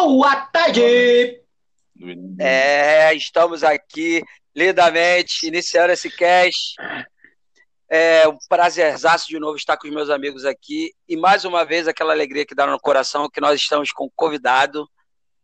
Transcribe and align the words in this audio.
Boa 0.00 0.36
tarde! 0.36 1.42
É, 2.38 3.12
estamos 3.14 3.64
aqui 3.64 4.22
lindamente 4.54 5.44
iniciando 5.44 5.92
esse 5.92 6.08
cast. 6.08 6.76
É 7.90 8.28
um 8.28 8.38
prazerzaço 8.48 9.26
de 9.26 9.40
novo 9.40 9.56
estar 9.56 9.76
com 9.76 9.88
os 9.88 9.92
meus 9.92 10.08
amigos 10.08 10.44
aqui 10.44 10.92
e 11.08 11.16
mais 11.16 11.44
uma 11.44 11.64
vez 11.64 11.88
aquela 11.88 12.12
alegria 12.12 12.46
que 12.46 12.54
dá 12.54 12.64
no 12.64 12.78
coração 12.78 13.28
que 13.28 13.40
nós 13.40 13.60
estamos 13.60 13.90
com 13.90 14.04
um 14.06 14.10
convidado. 14.14 14.88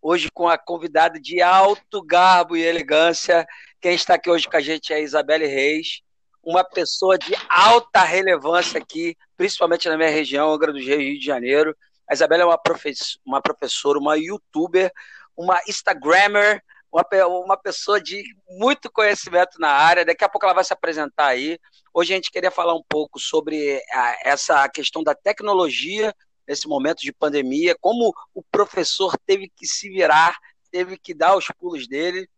Hoje 0.00 0.30
com 0.32 0.48
a 0.48 0.56
convidada 0.56 1.20
de 1.20 1.42
alto 1.42 2.00
garbo 2.00 2.56
e 2.56 2.62
elegância. 2.62 3.45
Quem 3.80 3.96
está 3.96 4.14
aqui 4.14 4.30
hoje 4.30 4.48
com 4.48 4.56
a 4.56 4.60
gente 4.60 4.92
é 4.92 4.96
a 4.96 5.00
Isabelle 5.00 5.48
Reis, 5.48 6.00
uma 6.45 6.62
pessoa 6.62 7.18
de 7.18 7.34
alta 7.48 8.04
relevância 8.04 8.78
aqui, 8.78 9.16
principalmente 9.36 9.88
na 9.88 9.96
minha 9.96 10.10
região, 10.10 10.52
Angra 10.52 10.73
dos 10.73 10.86
Reis, 10.86 11.00
Rio 11.00 11.18
de 11.18 11.26
Janeiro. 11.26 11.76
A 12.08 12.14
Isabela 12.14 12.42
é 12.42 12.46
uma, 12.46 12.58
professora, 12.58 13.20
uma 13.24 13.40
professora, 13.40 13.98
uma 13.98 14.16
youtuber, 14.16 14.92
uma 15.36 15.60
instagrammer, 15.66 16.62
uma, 16.92 17.04
uma 17.26 17.56
pessoa 17.56 18.00
de 18.00 18.22
muito 18.48 18.90
conhecimento 18.90 19.58
na 19.58 19.70
área. 19.70 20.04
Daqui 20.04 20.24
a 20.24 20.28
pouco 20.28 20.46
ela 20.46 20.54
vai 20.54 20.64
se 20.64 20.72
apresentar 20.72 21.28
aí. 21.28 21.59
Hoje 21.92 22.12
a 22.12 22.16
gente 22.16 22.30
queria 22.30 22.50
falar 22.50 22.74
um 22.74 22.84
pouco 22.88 23.18
sobre 23.18 23.82
a, 23.92 24.18
essa 24.24 24.68
questão 24.68 25.02
da 25.02 25.14
tecnologia 25.14 26.14
nesse 26.46 26.68
momento 26.68 27.01
de 27.01 27.12
pandemia, 27.12 27.74
como 27.80 28.14
o 28.34 28.42
professor 28.42 29.16
teve 29.26 29.51
que 29.57 29.66
se 29.66 29.88
virar, 29.88 30.36
teve 30.70 30.98
que 30.98 31.14
dar 31.14 31.36
os 31.36 31.46
pulos 31.59 31.88
dele 31.88 32.29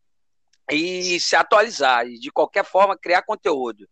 e 0.70 1.18
se 1.20 1.34
atualizar, 1.34 2.06
e 2.06 2.18
de 2.18 2.30
qualquer 2.30 2.64
forma 2.64 2.96
criar 2.96 3.22
conteúdo. 3.22 3.88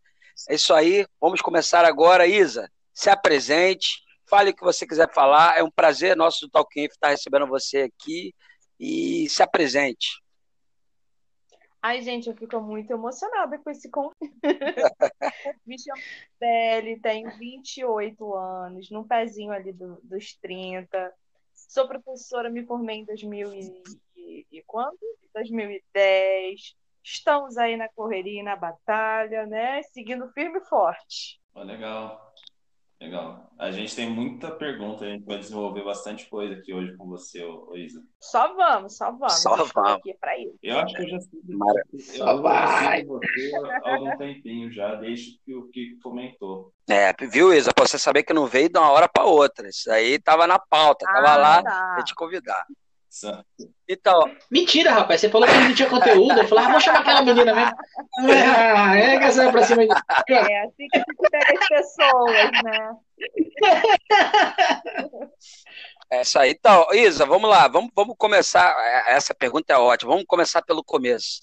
É 0.49 0.55
isso 0.55 0.73
aí, 0.73 1.07
vamos 1.21 1.41
começar 1.41 1.85
agora. 1.85 2.27
Isa, 2.27 2.71
se 2.93 3.11
apresente, 3.11 4.04
fale 4.27 4.51
o 4.51 4.55
que 4.55 4.63
você 4.63 4.87
quiser 4.87 5.13
falar. 5.13 5.59
É 5.59 5.63
um 5.63 5.71
prazer 5.71 6.17
nosso 6.17 6.47
do 6.47 6.51
Talking 6.51 6.85
estar 6.85 7.09
recebendo 7.09 7.47
você 7.47 7.83
aqui 7.83 8.35
e 8.79 9.29
se 9.29 9.43
apresente. 9.43 10.23
Ai, 11.87 12.01
gente, 12.01 12.29
eu 12.29 12.35
fico 12.35 12.59
muito 12.63 12.91
emocionada 12.91 13.59
com 13.59 13.69
esse 13.69 13.91
convite. 13.91 14.15
Me 15.67 15.79
chamo 15.79 16.01
Belle, 16.41 16.99
tenho 16.99 17.31
28 17.37 18.35
anos, 18.35 18.91
num 18.91 19.05
pezinho 19.05 19.53
ali 19.53 19.71
do, 19.71 20.01
dos 20.03 20.35
30. 20.37 21.13
Sou 21.53 21.87
professora, 21.87 22.49
me 22.49 22.65
formei 22.65 23.01
em 23.01 23.05
2000 23.05 23.53
e, 24.17 24.47
e 24.51 24.63
quando? 24.67 24.99
2010. 25.35 26.75
Estamos 27.03 27.59
aí 27.59 27.77
na 27.77 27.89
correria 27.91 28.41
e 28.41 28.43
na 28.43 28.57
batalha, 28.57 29.45
né? 29.45 29.83
Seguindo 29.83 30.33
firme 30.33 30.61
e 30.61 30.65
forte. 30.65 31.39
Oh, 31.55 31.63
legal. 31.63 32.33
Legal. 33.01 33.51
A 33.59 33.71
gente 33.71 33.95
tem 33.95 34.09
muita 34.11 34.51
pergunta, 34.51 35.05
a 35.05 35.09
gente 35.09 35.25
vai 35.25 35.39
desenvolver 35.39 35.85
bastante 35.85 36.29
coisa 36.29 36.55
aqui 36.55 36.73
hoje 36.73 36.97
com 36.97 37.07
você, 37.07 37.45
Isa. 37.75 38.03
Só 38.21 38.55
vamos, 38.55 38.97
só 38.97 39.11
vamos. 39.13 39.43
Só 39.43 39.57
vamos. 39.57 39.93
Aqui 39.99 40.15
para 40.19 40.39
isso. 40.39 40.57
Eu 40.63 40.79
acho 40.79 40.95
que 40.95 41.03
eu 41.03 41.09
já 41.09 41.19
sei. 41.21 41.41
Só 42.19 42.31
eu 42.33 42.43
vai. 42.43 43.05
você 43.05 43.53
há 43.85 43.95
algum 43.95 44.17
tempinho 44.17 44.73
já, 44.73 44.95
desde 44.97 45.39
que 45.45 45.55
o 45.55 45.69
Kiko 45.69 46.01
comentou. 46.03 46.73
É, 46.89 47.13
viu, 47.27 47.53
Isa? 47.53 47.73
Pra 47.73 47.87
você 47.87 47.99
saber 47.99 48.23
que 48.23 48.33
não 48.33 48.47
veio 48.47 48.69
de 48.69 48.79
uma 48.79 48.91
hora 48.91 49.09
para 49.09 49.25
outra. 49.25 49.69
Isso 49.69 49.91
aí 49.91 50.19
tava 50.19 50.47
na 50.47 50.59
pauta, 50.59 51.05
tava 51.07 51.29
Ah, 51.31 51.37
lá 51.37 51.63
tá. 51.63 51.93
pra 51.97 52.05
te 52.05 52.15
convidar. 52.15 52.67
Então, 53.89 54.21
Mentira, 54.51 54.91
rapaz. 54.93 55.21
Você 55.21 55.29
falou 55.29 55.47
que 55.49 55.55
não 55.55 55.75
tinha 55.75 55.89
conteúdo. 55.89 56.39
Eu 56.39 56.49
falei, 56.49 56.65
ah, 56.65 56.71
vou 56.71 56.81
chamar 56.81 57.01
aquela 57.01 57.23
menina 57.23 57.55
mesmo. 57.55 57.77
Ah, 58.19 58.97
é 58.97 59.19
que 59.19 59.25
essa 59.25 59.45
é 59.45 59.51
pra 59.53 59.63
cima 59.63 59.87
de. 59.87 59.93
É 60.31 60.63
assim 60.65 60.89
que 60.89 60.97
a 60.97 61.01
gente 61.01 61.31
pega 61.31 61.61
as 61.61 61.69
pessoas, 61.69 62.51
né? 62.63 62.93
é 66.11 66.23
isso 66.23 66.39
aí. 66.39 66.51
Então, 66.51 66.87
Isa, 66.93 67.27
vamos 67.27 67.49
lá, 67.49 67.69
vamos, 67.69 67.91
vamos 67.95 68.15
começar. 68.19 68.75
é, 69.09 69.15
Essa 69.17 69.35
pergunta 69.35 69.73
é 69.73 69.79
ótima. 69.79 70.13
Vamos 70.13 70.27
começar 70.27 70.63
pelo 70.63 70.83
começo. 70.83 71.43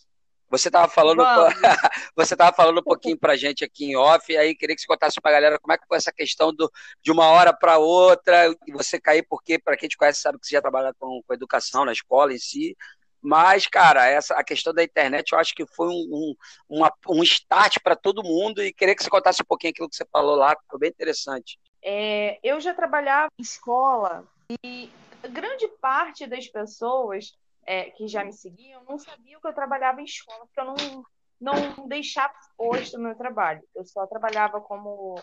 Você 0.51 0.67
estava 0.67 0.89
falando, 0.89 1.23
você 2.13 2.35
tava 2.35 2.53
falando 2.53 2.79
um 2.79 2.83
pouquinho 2.83 3.17
pra 3.17 3.37
gente 3.37 3.63
aqui 3.63 3.85
em 3.85 3.95
off, 3.95 4.31
e 4.31 4.37
aí 4.37 4.53
queria 4.53 4.75
que 4.75 4.81
você 4.81 4.87
contasse 4.87 5.19
pra 5.21 5.31
galera 5.31 5.57
como 5.57 5.71
é 5.71 5.77
que 5.77 5.87
foi 5.87 5.97
essa 5.97 6.11
questão 6.11 6.53
do, 6.53 6.69
de 7.01 7.09
uma 7.09 7.25
hora 7.27 7.53
para 7.53 7.77
outra, 7.77 8.47
e 8.67 8.71
você 8.73 8.99
cair, 8.99 9.25
porque, 9.29 9.57
para 9.57 9.77
quem 9.77 9.87
te 9.87 9.95
conhece, 9.95 10.19
sabe 10.19 10.37
que 10.37 10.45
você 10.45 10.55
já 10.55 10.61
trabalha 10.61 10.93
com, 10.99 11.21
com 11.25 11.33
educação 11.33 11.85
na 11.85 11.93
escola 11.93 12.33
em 12.33 12.37
si. 12.37 12.75
Mas, 13.21 13.65
cara, 13.65 14.05
essa, 14.07 14.33
a 14.33 14.43
questão 14.43 14.73
da 14.73 14.83
internet 14.83 15.31
eu 15.31 15.39
acho 15.39 15.53
que 15.55 15.65
foi 15.65 15.87
um, 15.87 16.35
um, 16.69 16.77
uma- 16.77 16.91
um 17.07 17.23
start 17.23 17.77
para 17.81 17.95
todo 17.95 18.23
mundo, 18.23 18.61
e 18.61 18.73
queria 18.73 18.95
que 18.95 19.03
você 19.03 19.09
contasse 19.09 19.41
um 19.41 19.45
pouquinho 19.45 19.71
aquilo 19.71 19.89
que 19.89 19.95
você 19.95 20.05
falou 20.11 20.35
lá, 20.35 20.53
que 20.55 20.63
foi 20.69 20.79
bem 20.79 20.89
interessante. 20.89 21.57
É, 21.81 22.39
eu 22.43 22.59
já 22.59 22.73
trabalhava 22.73 23.29
em 23.39 23.41
escola 23.41 24.25
e 24.63 24.89
grande 25.29 25.67
parte 25.79 26.27
das 26.27 26.47
pessoas 26.47 27.33
é, 27.71 27.89
que 27.91 28.05
já 28.05 28.21
me 28.25 28.33
seguiam 28.33 28.83
não 28.83 28.99
sabiam 28.99 29.39
que 29.39 29.47
eu 29.47 29.53
trabalhava 29.53 30.01
em 30.01 30.03
escola, 30.03 30.45
porque 30.45 30.59
eu 30.59 30.65
não, 30.65 31.05
não 31.39 31.87
deixava 31.87 32.33
posto 32.57 32.97
no 32.97 33.05
meu 33.05 33.15
trabalho. 33.15 33.63
Eu 33.73 33.85
só 33.85 34.05
trabalhava 34.05 34.59
como 34.59 35.15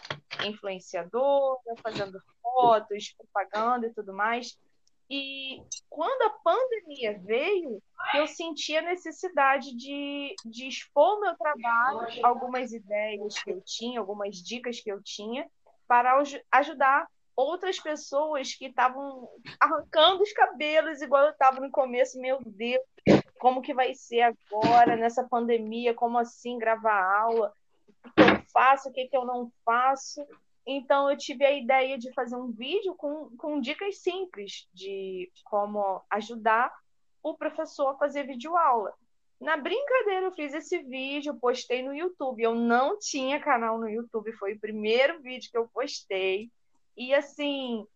influenciadora, 0.43 1.61
fazendo 1.83 2.19
fotos, 2.43 3.15
propaganda 3.19 3.87
e 3.87 3.93
tudo 3.93 4.15
mais. 4.15 4.59
E 5.11 5.63
quando 5.91 6.23
a 6.23 6.31
pandemia 6.31 7.19
veio, 7.19 7.83
eu 8.15 8.27
senti 8.27 8.75
a 8.77 8.83
necessidade 8.83 9.77
de, 9.77 10.35
de 10.45 10.69
expor 10.69 11.21
meu 11.21 11.37
trabalho, 11.37 12.25
algumas 12.25 12.73
ideias 12.73 13.43
que 13.43 13.51
eu 13.51 13.63
tinha, 13.65 14.01
algumas 14.01 14.37
dicas 14.37 14.81
que 14.81 14.91
eu 14.91 15.03
tinha, 15.03 15.47
para 15.87 16.19
aj- 16.19 16.43
ajudar 16.51 17.07
outras 17.39 17.79
pessoas 17.79 18.53
que 18.53 18.67
estavam 18.67 19.29
arrancando 19.61 20.25
os 20.25 20.33
cabelos, 20.33 21.01
igual 21.01 21.23
eu 21.27 21.31
estava 21.31 21.61
no 21.61 21.71
começo. 21.71 22.21
Meu 22.21 22.41
Deus, 22.45 22.83
como 23.39 23.63
que 23.63 23.73
vai 23.73 23.95
ser 23.95 24.23
agora 24.23 24.97
nessa 24.97 25.23
pandemia? 25.23 25.95
Como 25.95 26.19
assim 26.19 26.59
gravar 26.59 27.01
aula? 27.01 27.53
O 28.05 28.11
que 28.11 28.23
eu 28.23 28.43
faço? 28.53 28.89
O 28.89 28.93
que, 28.93 29.07
que 29.07 29.17
eu 29.17 29.25
não 29.25 29.53
faço? 29.65 30.27
Então, 30.67 31.09
eu 31.09 31.17
tive 31.17 31.45
a 31.45 31.53
ideia 31.53 31.97
de 31.97 32.13
fazer 32.13 32.35
um 32.35 32.51
vídeo 32.51 32.93
com, 32.97 33.31
com 33.39 33.61
dicas 33.61 33.99
simples 33.99 34.69
de 34.75 35.31
como 35.45 36.03
ajudar 36.11 36.75
o 37.23 37.37
professor 37.37 37.91
a 37.91 37.99
fazer 37.99 38.27
videoaula. 38.27 38.93
Na 39.41 39.57
brincadeira, 39.57 40.27
eu 40.27 40.33
fiz 40.33 40.53
esse 40.53 40.83
vídeo, 40.83 41.39
postei 41.39 41.85
no 41.85 41.95
YouTube. 41.95 42.43
Eu 42.43 42.57
não 42.57 42.99
tinha 42.99 43.39
canal 43.39 43.79
no 43.79 43.89
YouTube, 43.89 44.33
foi 44.33 44.55
o 44.55 44.61
primeiro 44.61 45.23
vídeo 45.23 45.49
que 45.53 45.57
eu 45.57 45.69
postei. 45.69 46.51
E 46.99 47.15
assim, 47.15 47.87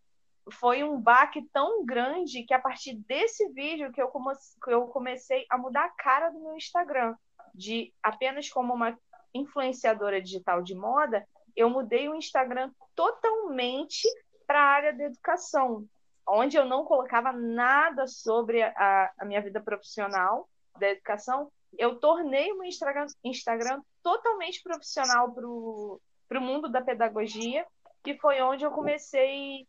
foi 0.53 0.85
um 0.85 0.99
baque 0.99 1.43
tão 1.53 1.85
grande 1.85 2.45
que 2.45 2.55
a 2.55 2.59
partir 2.61 2.95
desse 2.95 3.49
vídeo 3.49 3.91
que 3.91 4.01
eu, 4.01 4.09
que 4.09 4.73
eu 4.73 4.87
comecei 4.87 5.45
a 5.51 5.59
mudar 5.59 5.87
a 5.87 5.91
cara 5.91 6.31
do 6.31 6.39
meu 6.39 6.57
Instagram. 6.57 7.17
De 7.53 7.93
apenas 8.01 8.49
como 8.49 8.73
uma 8.73 8.97
influenciadora 9.35 10.23
digital 10.23 10.63
de 10.63 10.77
moda, 10.77 11.27
eu 11.57 11.69
mudei 11.69 12.09
o 12.09 12.15
Instagram 12.15 12.71
totalmente 12.95 14.09
para 14.47 14.61
a 14.61 14.69
área 14.69 14.93
da 14.93 15.05
educação, 15.05 15.85
onde 16.27 16.57
eu 16.57 16.65
não 16.65 16.85
colocava 16.85 17.33
nada 17.33 18.07
sobre 18.07 18.63
a, 18.63 19.13
a 19.19 19.25
minha 19.25 19.43
vida 19.43 19.61
profissional 19.61 20.49
da 20.79 20.89
educação. 20.89 21.51
Eu 21.77 21.99
tornei 21.99 22.53
o 22.53 22.59
meu 22.59 22.69
Instagram, 22.69 23.07
Instagram 23.25 23.83
totalmente 24.01 24.63
profissional 24.63 25.33
para 25.33 25.47
o 25.47 26.01
mundo 26.41 26.69
da 26.69 26.81
pedagogia, 26.81 27.67
que 28.03 28.17
foi 28.19 28.41
onde 28.43 28.65
eu 28.65 28.71
comecei 28.71 29.67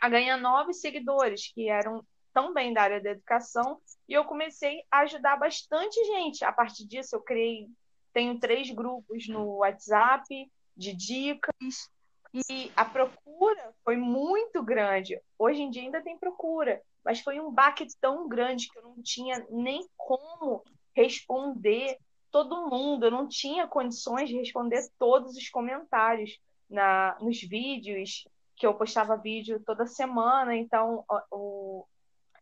a 0.00 0.08
ganhar 0.08 0.36
novos 0.36 0.80
seguidores, 0.80 1.52
que 1.52 1.68
eram 1.68 2.04
também 2.32 2.72
da 2.72 2.82
área 2.82 3.02
da 3.02 3.10
educação, 3.10 3.80
e 4.08 4.12
eu 4.12 4.24
comecei 4.24 4.82
a 4.90 5.00
ajudar 5.00 5.36
bastante 5.36 6.02
gente. 6.04 6.44
A 6.44 6.52
partir 6.52 6.86
disso, 6.86 7.16
eu 7.16 7.20
criei, 7.20 7.68
tenho 8.12 8.38
três 8.38 8.70
grupos 8.70 9.26
no 9.28 9.56
WhatsApp 9.56 10.50
de 10.76 10.92
dicas, 10.92 11.90
e 12.48 12.70
a 12.76 12.84
procura 12.84 13.74
foi 13.82 13.96
muito 13.96 14.62
grande. 14.62 15.20
Hoje 15.38 15.62
em 15.62 15.70
dia 15.70 15.82
ainda 15.82 16.02
tem 16.02 16.18
procura, 16.18 16.80
mas 17.04 17.20
foi 17.20 17.40
um 17.40 17.50
baque 17.50 17.86
tão 18.00 18.28
grande 18.28 18.68
que 18.68 18.78
eu 18.78 18.82
não 18.82 19.02
tinha 19.02 19.44
nem 19.50 19.88
como 19.96 20.62
responder 20.94 21.98
todo 22.30 22.68
mundo, 22.68 23.06
eu 23.06 23.10
não 23.10 23.26
tinha 23.26 23.66
condições 23.66 24.28
de 24.28 24.36
responder 24.36 24.86
todos 24.98 25.34
os 25.36 25.48
comentários 25.48 26.38
na, 26.68 27.16
nos 27.20 27.40
vídeos, 27.40 28.26
que 28.56 28.66
eu 28.66 28.74
postava 28.74 29.16
vídeo 29.16 29.62
toda 29.64 29.86
semana, 29.86 30.54
então 30.56 31.04
o, 31.30 31.86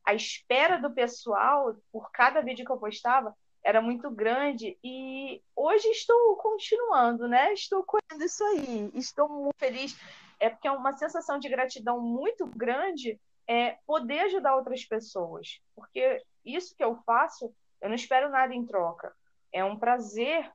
a 0.05 0.15
espera 0.15 0.79
do 0.79 0.91
pessoal 0.91 1.77
por 1.93 2.11
cada 2.11 2.41
vídeo 2.41 2.65
que 2.65 2.73
eu 2.73 2.79
postava 2.79 3.37
era 3.63 3.83
muito 3.83 4.11
grande. 4.11 4.79
E 4.83 5.43
hoje 5.55 5.89
estou 5.89 6.37
continuando, 6.37 7.29
né? 7.29 7.53
Estou 7.53 7.85
colhendo 7.85 8.25
isso 8.25 8.43
aí, 8.45 8.91
estou 8.95 9.29
muito 9.29 9.59
feliz, 9.59 9.99
é 10.41 10.49
porque 10.49 10.69
é 10.69 10.73
uma 10.73 10.93
sensação 10.97 11.39
de 11.39 11.49
gratidão 11.49 12.01
muito 12.01 12.47
grande 12.47 13.21
é 13.49 13.79
poder 13.87 14.21
ajudar 14.21 14.57
outras 14.57 14.85
pessoas, 14.85 15.61
porque 15.75 16.21
isso 16.45 16.75
que 16.75 16.83
eu 16.83 16.97
faço, 17.07 17.55
eu 17.81 17.89
não 17.89 17.95
espero 17.95 18.29
nada 18.29 18.53
em 18.53 18.67
troca, 18.67 19.15
é 19.53 19.65
um 19.65 19.79
prazer 19.79 20.51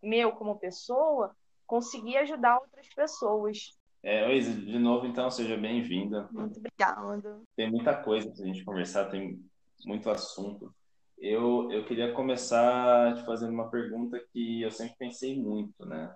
meu 0.00 0.32
como 0.32 0.58
pessoa 0.58 1.34
conseguir 1.72 2.18
ajudar 2.18 2.58
outras 2.58 2.86
pessoas. 2.94 3.70
É, 4.02 4.28
oi, 4.28 4.40
de 4.40 4.78
novo, 4.78 5.06
então, 5.06 5.30
seja 5.30 5.56
bem-vinda. 5.56 6.28
Muito 6.30 6.58
obrigada. 6.58 7.40
Tem 7.56 7.70
muita 7.70 7.96
coisa 7.96 8.30
para 8.30 8.44
a 8.44 8.46
gente 8.46 8.62
conversar, 8.62 9.08
tem 9.08 9.42
muito 9.86 10.10
assunto. 10.10 10.74
Eu, 11.18 11.72
eu 11.72 11.86
queria 11.86 12.12
começar 12.12 13.14
te 13.14 13.24
fazendo 13.24 13.54
uma 13.54 13.70
pergunta 13.70 14.22
que 14.30 14.60
eu 14.60 14.70
sempre 14.70 14.96
pensei 14.98 15.34
muito, 15.40 15.86
né? 15.86 16.14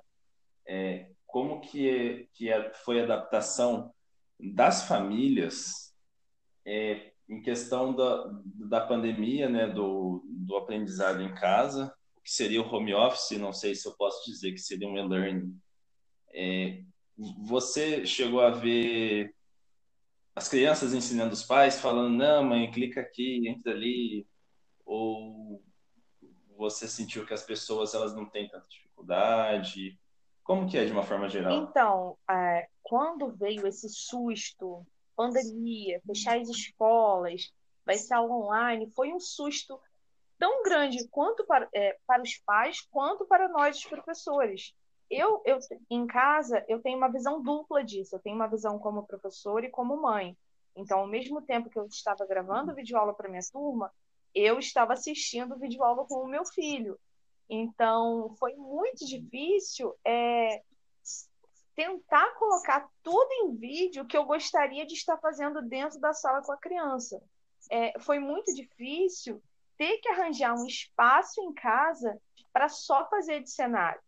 É, 0.69 1.08
como 1.25 1.62
que, 1.62 2.29
que 2.35 2.50
foi 2.85 3.00
a 3.00 3.05
adaptação 3.05 3.94
das 4.38 4.87
famílias 4.87 5.94
é, 6.67 7.12
em 7.26 7.41
questão 7.41 7.94
da, 7.94 8.31
da 8.44 8.81
pandemia, 8.82 9.49
né, 9.49 9.67
do, 9.69 10.23
do 10.29 10.55
aprendizado 10.55 11.23
em 11.23 11.35
casa, 11.35 11.97
que 12.26 12.32
seria 12.32 12.61
o 12.61 12.75
home 12.75 12.93
office, 12.93 13.38
não 13.38 13.52
sei 13.52 13.73
se 13.76 13.87
eu 13.87 13.93
posso 13.93 14.28
dizer 14.28 14.50
que 14.50 14.58
seria 14.58 14.88
um 14.88 14.99
e-learning. 14.99 15.56
É, 16.34 16.82
você 17.38 18.05
chegou 18.05 18.40
a 18.40 18.50
ver 18.50 19.32
as 20.34 20.49
crianças 20.49 20.93
ensinando 20.93 21.32
os 21.32 21.44
pais, 21.44 21.78
falando, 21.78 22.12
não, 22.17 22.43
mãe, 22.43 22.69
clica 22.69 23.00
aqui, 23.00 23.46
entra 23.46 23.70
ali, 23.70 24.26
ou 24.84 25.62
você 26.56 26.88
sentiu 26.88 27.25
que 27.25 27.32
as 27.32 27.44
pessoas 27.44 27.94
elas 27.94 28.12
não 28.12 28.26
têm 28.26 28.49
tanta 28.49 28.67
dificuldade? 28.69 29.96
Como 30.43 30.69
que 30.69 30.76
é 30.76 30.84
de 30.84 30.90
uma 30.90 31.05
forma 31.05 31.29
geral? 31.29 31.62
Então, 31.62 32.19
é, 32.29 32.67
quando 32.82 33.37
veio 33.37 33.69
esse 33.69 33.88
susto, 33.88 34.84
pandemia, 35.14 36.02
fechar 36.05 36.40
as 36.40 36.49
escolas, 36.49 37.52
vai 37.84 37.96
ser 37.96 38.19
online, 38.19 38.90
foi 38.96 39.12
um 39.12 39.20
susto 39.20 39.79
tão 40.38 40.62
grande 40.62 41.06
quanto 41.08 41.44
para, 41.46 41.68
é, 41.74 41.98
para 42.06 42.22
os 42.22 42.36
pais 42.38 42.80
quanto 42.90 43.26
para 43.26 43.48
nós, 43.48 43.76
os 43.76 43.84
professores. 43.84 44.74
Eu, 45.10 45.40
eu, 45.44 45.58
em 45.90 46.06
casa, 46.06 46.64
eu 46.68 46.80
tenho 46.82 46.98
uma 46.98 47.10
visão 47.10 47.42
dupla 47.42 47.84
disso. 47.84 48.16
Eu 48.16 48.20
tenho 48.20 48.36
uma 48.36 48.48
visão 48.48 48.78
como 48.78 49.06
professora 49.06 49.66
e 49.66 49.70
como 49.70 50.00
mãe. 50.00 50.36
Então, 50.74 51.00
ao 51.00 51.06
mesmo 51.06 51.40
tempo 51.40 51.70
que 51.70 51.78
eu 51.78 51.86
estava 51.86 52.26
gravando 52.26 52.74
videoaula 52.74 53.14
para 53.14 53.28
minha 53.28 53.42
turma, 53.50 53.90
eu 54.34 54.58
estava 54.58 54.92
assistindo 54.92 55.58
videoaula 55.58 56.06
com 56.06 56.22
o 56.22 56.28
meu 56.28 56.44
filho. 56.44 56.98
Então, 57.48 58.34
foi 58.38 58.54
muito 58.56 59.06
difícil 59.06 59.94
é, 60.04 60.62
tentar 61.74 62.34
colocar 62.34 62.88
tudo 63.02 63.28
em 63.32 63.54
vídeo 63.54 64.06
que 64.06 64.16
eu 64.16 64.24
gostaria 64.24 64.84
de 64.84 64.94
estar 64.94 65.16
fazendo 65.18 65.62
dentro 65.62 66.00
da 66.00 66.12
sala 66.12 66.42
com 66.42 66.52
a 66.52 66.58
criança. 66.58 67.22
É, 67.70 67.98
foi 68.00 68.18
muito 68.18 68.52
difícil 68.54 69.42
ter 69.76 69.99
que 69.99 70.08
arranjar 70.08 70.55
um 70.55 70.67
espaço 70.67 71.40
em 71.40 71.52
casa 71.52 72.19
para 72.52 72.69
só 72.69 73.08
fazer 73.08 73.43
de 73.43 73.50
cenário. 73.50 74.00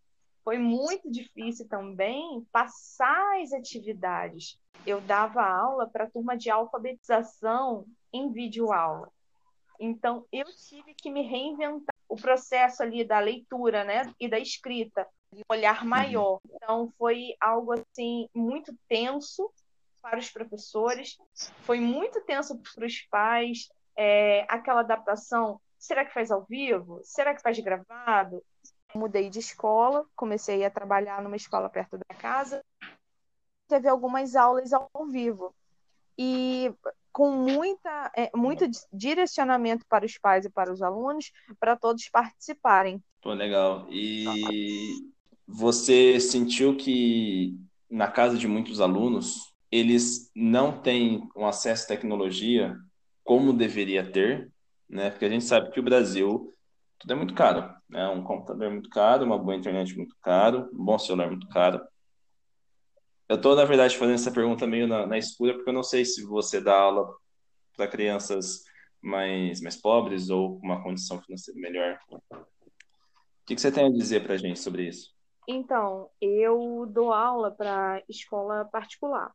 Foi 0.42 0.58
muito 0.58 1.10
difícil 1.10 1.68
também 1.68 2.46
passar 2.50 3.42
as 3.42 3.52
atividades. 3.52 4.58
Eu 4.86 5.00
dava 5.00 5.42
aula 5.42 5.86
para 5.86 6.08
turma 6.08 6.36
de 6.36 6.50
alfabetização 6.50 7.84
em 8.12 8.32
videoaula. 8.32 9.12
Então, 9.78 10.26
eu 10.32 10.46
tive 10.66 10.94
que 10.94 11.10
me 11.10 11.22
reinventar 11.22 11.94
o 12.08 12.16
processo 12.16 12.82
ali 12.82 13.04
da 13.04 13.18
leitura, 13.18 13.84
né, 13.84 14.12
e 14.18 14.28
da 14.28 14.38
escrita, 14.38 15.06
de 15.32 15.40
um 15.40 15.52
olhar 15.52 15.82
uhum. 15.82 15.88
maior. 15.88 16.40
Então, 16.50 16.92
foi 16.96 17.34
algo 17.38 17.72
assim 17.72 18.28
muito 18.34 18.74
tenso 18.88 19.52
para 20.00 20.18
os 20.18 20.30
professores, 20.30 21.18
foi 21.62 21.80
muito 21.80 22.20
tenso 22.22 22.58
para 22.74 22.86
os 22.86 23.00
pais, 23.10 23.68
é, 23.98 24.46
aquela 24.48 24.80
adaptação. 24.80 25.60
Será 25.76 26.04
que 26.04 26.14
faz 26.14 26.30
ao 26.30 26.44
vivo? 26.44 27.00
Será 27.02 27.34
que 27.34 27.42
faz 27.42 27.58
gravado? 27.58 28.40
Mudei 28.94 29.28
de 29.28 29.40
escola, 29.40 30.06
comecei 30.14 30.64
a 30.64 30.70
trabalhar 30.70 31.20
numa 31.20 31.36
escola 31.36 31.68
perto 31.68 31.98
da 31.98 32.14
casa. 32.16 32.64
Teve 33.66 33.88
algumas 33.88 34.36
aulas 34.36 34.72
ao 34.72 34.88
vivo. 35.10 35.52
E 36.16 36.72
com 37.12 37.32
muita, 37.32 38.12
é, 38.16 38.30
muito 38.34 38.64
direcionamento 38.92 39.84
para 39.88 40.06
os 40.06 40.16
pais 40.16 40.44
e 40.44 40.50
para 40.50 40.72
os 40.72 40.80
alunos, 40.80 41.32
para 41.58 41.76
todos 41.76 42.08
participarem. 42.08 43.02
Pô, 43.20 43.32
legal. 43.32 43.86
E 43.90 45.10
você 45.46 46.20
sentiu 46.20 46.76
que 46.76 47.58
na 47.90 48.08
casa 48.08 48.38
de 48.38 48.46
muitos 48.46 48.80
alunos 48.80 49.52
eles 49.70 50.30
não 50.34 50.80
têm 50.80 51.28
um 51.36 51.46
acesso 51.46 51.84
à 51.84 51.88
tecnologia 51.88 52.78
como 53.28 53.52
deveria 53.52 54.10
ter, 54.10 54.50
né? 54.88 55.10
Porque 55.10 55.26
a 55.26 55.28
gente 55.28 55.44
sabe 55.44 55.70
que 55.70 55.78
o 55.78 55.82
Brasil 55.82 56.50
tudo 56.98 57.12
é 57.12 57.14
muito 57.14 57.34
caro, 57.34 57.70
né? 57.86 58.08
Um 58.08 58.24
computador 58.24 58.68
é 58.68 58.70
muito 58.70 58.88
caro, 58.88 59.26
uma 59.26 59.36
boa 59.36 59.54
internet 59.54 59.92
é 59.92 59.96
muito 59.98 60.16
caro, 60.22 60.70
um 60.72 60.82
bom 60.82 60.98
celular 60.98 61.26
é 61.26 61.28
muito 61.28 61.46
caro. 61.48 61.78
Eu 63.28 63.36
estou, 63.36 63.54
na 63.54 63.66
verdade, 63.66 63.98
fazendo 63.98 64.14
essa 64.14 64.32
pergunta 64.32 64.66
meio 64.66 64.88
na, 64.88 65.06
na 65.06 65.18
escura, 65.18 65.52
porque 65.52 65.68
eu 65.68 65.74
não 65.74 65.82
sei 65.82 66.06
se 66.06 66.24
você 66.24 66.58
dá 66.58 66.74
aula 66.74 67.14
para 67.76 67.86
crianças 67.86 68.62
mais, 68.98 69.60
mais 69.60 69.76
pobres 69.76 70.30
ou 70.30 70.58
com 70.58 70.64
uma 70.64 70.82
condição 70.82 71.20
financeira 71.20 71.60
melhor. 71.60 72.00
O 72.32 72.38
que, 73.44 73.56
que 73.56 73.60
você 73.60 73.70
tem 73.70 73.84
a 73.84 73.90
dizer 73.90 74.24
para 74.24 74.32
a 74.32 74.38
gente 74.38 74.58
sobre 74.58 74.88
isso? 74.88 75.14
Então, 75.46 76.08
eu 76.18 76.86
dou 76.88 77.12
aula 77.12 77.50
para 77.50 78.02
escola 78.08 78.64
particular. 78.64 79.30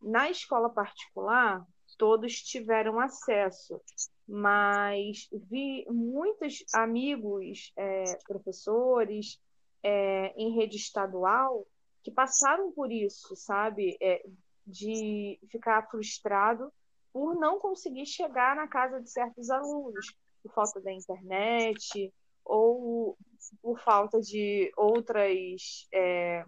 Na 0.00 0.30
escola 0.30 0.70
particular, 0.70 1.66
todos 2.00 2.32
tiveram 2.40 2.98
acesso, 2.98 3.78
mas 4.26 5.28
vi 5.30 5.84
muitos 5.86 6.64
amigos, 6.72 7.74
é, 7.76 8.04
professores, 8.26 9.38
é, 9.82 10.32
em 10.34 10.54
rede 10.54 10.78
estadual 10.78 11.66
que 12.02 12.10
passaram 12.10 12.72
por 12.72 12.90
isso, 12.90 13.36
sabe? 13.36 13.98
É, 14.00 14.24
de 14.66 15.38
ficar 15.50 15.90
frustrado 15.90 16.72
por 17.12 17.34
não 17.34 17.58
conseguir 17.58 18.06
chegar 18.06 18.56
na 18.56 18.66
casa 18.66 18.98
de 19.02 19.10
certos 19.10 19.50
alunos, 19.50 20.16
por 20.42 20.54
falta 20.54 20.80
da 20.80 20.90
internet 20.90 22.10
ou 22.42 23.14
por 23.60 23.78
falta 23.80 24.22
de 24.22 24.72
outras 24.74 25.86
é, 25.92 26.46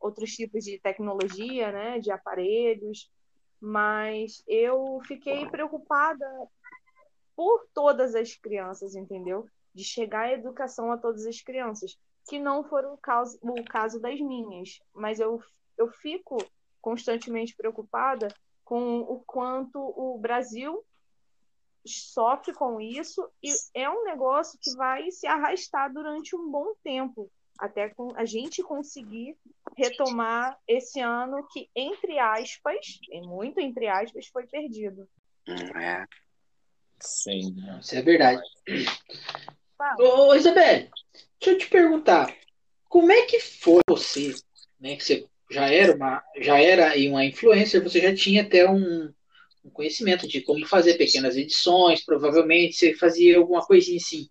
outros 0.00 0.32
tipos 0.32 0.64
de 0.64 0.80
tecnologia, 0.80 1.70
né, 1.70 2.00
de 2.00 2.10
aparelhos. 2.10 3.08
Mas 3.60 4.42
eu 4.46 5.00
fiquei 5.06 5.46
preocupada 5.48 6.26
por 7.34 7.66
todas 7.72 8.14
as 8.14 8.34
crianças, 8.34 8.94
entendeu? 8.94 9.48
De 9.74 9.84
chegar 9.84 10.22
a 10.22 10.32
educação 10.32 10.90
a 10.92 10.98
todas 10.98 11.26
as 11.26 11.40
crianças 11.40 11.98
que 12.28 12.38
não 12.38 12.62
foram 12.64 12.94
o 12.94 12.98
caso, 12.98 13.38
o 13.42 13.64
caso 13.64 14.00
das 14.00 14.20
minhas, 14.20 14.80
mas 14.92 15.18
eu, 15.18 15.42
eu 15.76 15.88
fico 15.88 16.36
constantemente 16.80 17.56
preocupada 17.56 18.28
com 18.64 19.00
o 19.00 19.22
quanto 19.26 19.78
o 19.78 20.18
Brasil 20.18 20.84
sofre 21.86 22.52
com 22.52 22.80
isso 22.80 23.26
e 23.42 23.50
é 23.72 23.88
um 23.88 24.04
negócio 24.04 24.58
que 24.60 24.74
vai 24.76 25.10
se 25.10 25.26
arrastar 25.26 25.92
durante 25.92 26.36
um 26.36 26.50
bom 26.50 26.74
tempo 26.82 27.30
até 27.58 27.92
a 28.14 28.24
gente 28.24 28.62
conseguir 28.62 29.36
retomar 29.76 30.56
esse 30.66 31.00
ano 31.00 31.46
que 31.52 31.68
entre 31.74 32.18
aspas, 32.18 33.00
e 33.10 33.20
muito 33.20 33.60
entre 33.60 33.88
aspas, 33.88 34.26
foi 34.28 34.46
perdido. 34.46 35.08
É. 35.46 36.04
Sim. 37.00 37.56
Isso 37.80 37.94
é 37.94 38.02
verdade. 38.02 38.42
Ô, 39.98 40.34
Isabelle, 40.34 40.90
deixa 41.40 41.54
eu 41.54 41.58
te 41.58 41.68
perguntar, 41.68 42.34
como 42.88 43.12
é 43.12 43.22
que 43.22 43.40
foi 43.40 43.80
você, 43.88 44.34
né, 44.80 44.96
que 44.96 45.04
você 45.04 45.26
já 45.50 45.72
era 45.72 45.94
uma, 45.94 46.22
já 46.40 46.60
era 46.60 46.92
uma 47.08 47.24
influencer, 47.24 47.82
você 47.82 48.00
já 48.00 48.14
tinha 48.14 48.42
até 48.42 48.68
um, 48.68 49.12
um 49.64 49.70
conhecimento 49.70 50.26
de 50.26 50.40
como 50.42 50.66
fazer 50.66 50.94
pequenas 50.94 51.36
edições, 51.36 52.04
provavelmente 52.04 52.76
você 52.76 52.94
fazia 52.94 53.38
alguma 53.38 53.64
coisinha 53.64 53.98
assim. 53.98 54.28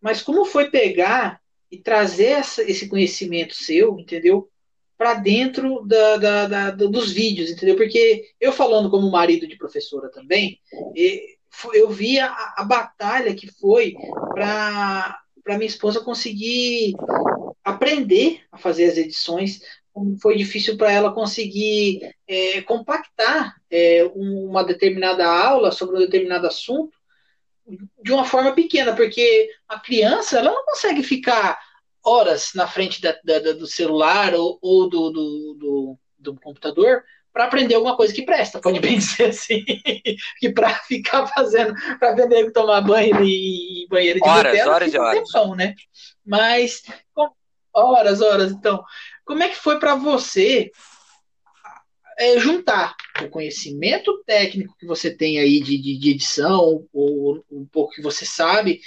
Mas 0.00 0.22
como 0.22 0.44
foi 0.44 0.70
pegar 0.70 1.40
e 1.70 1.78
trazer 1.78 2.32
essa, 2.32 2.62
esse 2.62 2.88
conhecimento 2.88 3.54
seu, 3.54 3.98
entendeu? 3.98 4.48
Para 4.98 5.14
dentro 5.14 5.82
da, 5.86 6.16
da, 6.16 6.46
da, 6.46 6.70
dos 6.70 7.12
vídeos, 7.12 7.50
entendeu? 7.50 7.76
Porque 7.76 8.28
eu 8.40 8.52
falando 8.52 8.90
como 8.90 9.10
marido 9.10 9.46
de 9.46 9.56
professora 9.56 10.10
também, 10.10 10.58
eu 11.74 11.90
vi 11.90 12.18
a, 12.18 12.54
a 12.56 12.64
batalha 12.64 13.34
que 13.34 13.46
foi 13.46 13.94
para 14.34 15.18
minha 15.46 15.66
esposa 15.66 16.00
conseguir 16.00 16.94
aprender 17.64 18.42
a 18.50 18.58
fazer 18.58 18.84
as 18.84 18.96
edições, 18.96 19.60
foi 20.20 20.36
difícil 20.36 20.76
para 20.76 20.92
ela 20.92 21.12
conseguir 21.12 22.14
é, 22.26 22.62
compactar 22.62 23.56
é, 23.70 24.04
uma 24.14 24.62
determinada 24.62 25.26
aula 25.26 25.72
sobre 25.72 25.96
um 25.96 26.00
determinado 26.00 26.46
assunto 26.46 26.99
de 28.02 28.12
uma 28.12 28.24
forma 28.24 28.52
pequena, 28.52 28.94
porque 28.94 29.50
a 29.68 29.78
criança 29.78 30.38
ela 30.38 30.52
não 30.52 30.64
consegue 30.64 31.02
ficar 31.02 31.58
horas 32.02 32.52
na 32.54 32.66
frente 32.66 33.00
da, 33.00 33.14
da, 33.24 33.52
do 33.52 33.66
celular 33.66 34.34
ou, 34.34 34.58
ou 34.62 34.88
do, 34.88 35.10
do, 35.10 35.54
do, 35.58 35.98
do 36.18 36.40
computador 36.40 37.02
para 37.32 37.44
aprender 37.44 37.74
alguma 37.74 37.96
coisa 37.96 38.12
que 38.12 38.22
presta, 38.22 38.60
pode 38.60 38.80
bem 38.80 38.98
dizer 38.98 39.30
assim, 39.30 39.64
que 40.38 40.50
para 40.52 40.74
ficar 40.80 41.26
fazendo, 41.26 41.74
para 41.98 42.10
aprender 42.10 42.50
tomar 42.52 42.80
banho 42.80 43.22
e, 43.22 43.86
banheiro 43.88 44.20
de 44.20 44.28
horas, 44.28 44.52
Nutella, 44.52 44.74
horas, 44.74 44.90
fica 44.90 45.02
um 45.02 45.12
tempão, 45.12 45.54
né? 45.54 45.74
Mas 46.24 46.82
com, 47.14 47.30
horas, 47.72 48.20
horas, 48.20 48.52
então, 48.52 48.82
como 49.24 49.42
é 49.42 49.48
que 49.48 49.56
foi 49.56 49.78
para 49.78 49.94
você 49.94 50.70
é, 52.20 52.38
juntar 52.38 52.94
o 53.24 53.30
conhecimento 53.30 54.22
técnico 54.24 54.76
que 54.78 54.84
você 54.84 55.10
tem 55.12 55.38
aí 55.38 55.58
de, 55.58 55.78
de, 55.78 55.98
de 55.98 56.10
edição, 56.10 56.86
ou 56.92 57.42
um 57.50 57.64
pouco 57.64 57.94
que 57.94 58.02
você 58.02 58.26
sabe, 58.26 58.82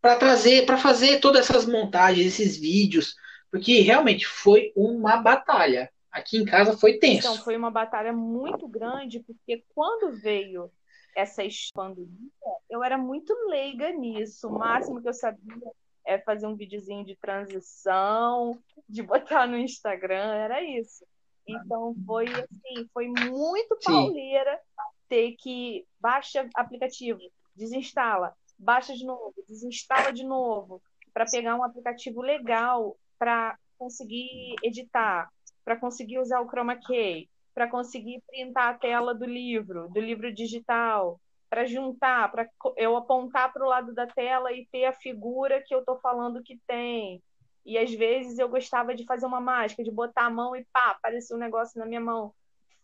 para 0.00 0.16
trazer, 0.16 0.64
para 0.64 0.78
fazer 0.78 1.20
todas 1.20 1.50
essas 1.50 1.66
montagens, 1.66 2.26
esses 2.26 2.56
vídeos, 2.56 3.14
porque 3.50 3.80
realmente 3.80 4.26
foi 4.26 4.72
uma 4.74 5.18
batalha. 5.18 5.90
Aqui 6.10 6.38
em 6.38 6.46
casa 6.46 6.78
foi 6.78 6.98
tenso. 6.98 7.28
Então, 7.28 7.44
foi 7.44 7.54
uma 7.58 7.70
batalha 7.70 8.10
muito 8.10 8.66
grande, 8.66 9.20
porque 9.20 9.62
quando 9.74 10.16
veio 10.18 10.70
essa 11.14 11.42
pandemia, 11.74 12.30
eu 12.70 12.82
era 12.82 12.96
muito 12.96 13.34
leiga 13.48 13.92
nisso. 13.92 14.48
O 14.48 14.58
máximo 14.58 15.02
que 15.02 15.08
eu 15.08 15.12
sabia 15.12 15.70
é 16.06 16.18
fazer 16.18 16.46
um 16.46 16.56
videozinho 16.56 17.04
de 17.04 17.16
transição, 17.16 18.58
de 18.88 19.02
botar 19.02 19.46
no 19.46 19.58
Instagram, 19.58 20.32
era 20.32 20.62
isso. 20.62 21.04
Então 21.46 21.94
foi 22.04 22.26
assim, 22.26 22.88
foi 22.92 23.08
muito 23.08 23.78
pauleira 23.84 24.60
ter 25.08 25.36
que 25.38 25.86
baixa 26.00 26.48
aplicativo, 26.54 27.20
desinstala, 27.54 28.34
baixa 28.58 28.94
de 28.94 29.04
novo, 29.04 29.34
desinstala 29.48 30.12
de 30.12 30.24
novo, 30.24 30.82
para 31.12 31.24
pegar 31.24 31.56
um 31.56 31.62
aplicativo 31.62 32.20
legal 32.20 32.96
para 33.18 33.56
conseguir 33.78 34.54
editar, 34.62 35.30
para 35.64 35.76
conseguir 35.76 36.18
usar 36.18 36.40
o 36.40 36.48
chroma 36.48 36.76
key, 36.76 37.28
para 37.54 37.68
conseguir 37.68 38.22
printar 38.26 38.74
a 38.74 38.78
tela 38.78 39.14
do 39.14 39.24
livro, 39.24 39.88
do 39.88 40.00
livro 40.00 40.32
digital, 40.32 41.20
para 41.48 41.64
juntar, 41.64 42.30
para 42.30 42.48
eu 42.76 42.96
apontar 42.96 43.52
para 43.52 43.64
o 43.64 43.68
lado 43.68 43.94
da 43.94 44.06
tela 44.06 44.52
e 44.52 44.66
ter 44.66 44.84
a 44.84 44.92
figura 44.92 45.62
que 45.64 45.74
eu 45.74 45.80
estou 45.80 45.98
falando 46.00 46.42
que 46.42 46.58
tem. 46.66 47.22
E 47.66 47.76
às 47.76 47.92
vezes 47.92 48.38
eu 48.38 48.48
gostava 48.48 48.94
de 48.94 49.04
fazer 49.04 49.26
uma 49.26 49.40
mágica, 49.40 49.82
de 49.82 49.90
botar 49.90 50.26
a 50.26 50.30
mão 50.30 50.54
e 50.54 50.64
pá, 50.72 50.92
apareceu 50.92 51.36
um 51.36 51.40
negócio 51.40 51.78
na 51.78 51.84
minha 51.84 52.00
mão. 52.00 52.32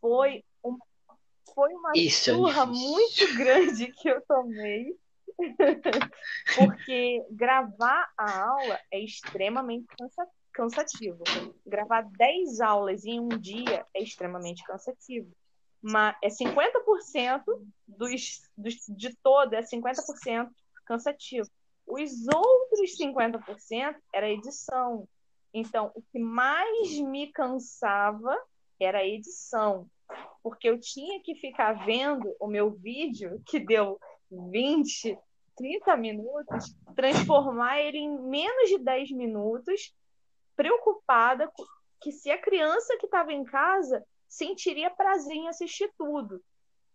Foi, 0.01 0.45
um, 0.65 0.77
foi 1.55 1.73
uma 1.73 1.93
Isso 1.95 2.31
é 2.31 2.35
surra 2.35 2.63
é 2.63 2.67
muito 2.67 3.35
grande 3.39 3.93
que 3.93 4.09
eu 4.09 4.21
tomei. 4.23 4.97
Porque 6.57 7.25
gravar 7.31 8.11
a 8.19 8.45
aula 8.49 8.79
é 8.91 9.01
extremamente 9.01 9.87
cansativo. 10.53 11.23
Gravar 11.65 12.03
10 12.03 12.61
aulas 12.61 13.05
em 13.05 13.19
um 13.19 13.29
dia 13.29 13.87
é 13.95 14.03
extremamente 14.03 14.63
cansativo 14.65 15.33
uma, 15.83 16.17
é 16.23 16.29
50% 16.29 17.43
dos, 17.89 18.41
dos, 18.57 18.77
de 18.89 19.17
todo, 19.17 19.55
é 19.55 19.63
50% 19.63 20.49
cansativo. 20.87 21.51
Os 21.93 22.27
outros 22.27 22.97
50% 22.99 23.97
era 24.15 24.31
edição. 24.31 25.07
Então, 25.53 25.93
o 25.95 26.01
que 26.01 26.19
mais 26.19 26.99
me 26.99 27.31
cansava 27.31 28.35
era 28.81 29.01
a 29.01 29.07
edição, 29.07 29.87
porque 30.43 30.71
eu 30.71 30.81
tinha 30.81 31.23
que 31.23 31.35
ficar 31.35 31.85
vendo 31.85 32.35
o 32.41 32.47
meu 32.47 32.71
vídeo, 32.71 33.43
que 33.47 33.61
deu 33.61 34.01
20, 34.31 35.19
30 35.55 35.97
minutos, 35.99 36.75
transformar 36.97 37.79
ele 37.83 37.99
em 37.99 38.19
menos 38.23 38.71
de 38.71 38.79
10 38.79 39.11
minutos, 39.11 39.95
preocupada 40.57 41.53
que 42.01 42.11
se 42.11 42.31
a 42.31 42.41
criança 42.41 42.97
que 42.97 43.05
estava 43.05 43.35
em 43.35 43.45
casa 43.45 44.03
sentiria 44.27 44.89
prazer 44.89 45.37
em 45.37 45.49
assistir 45.49 45.93
tudo. 45.99 46.43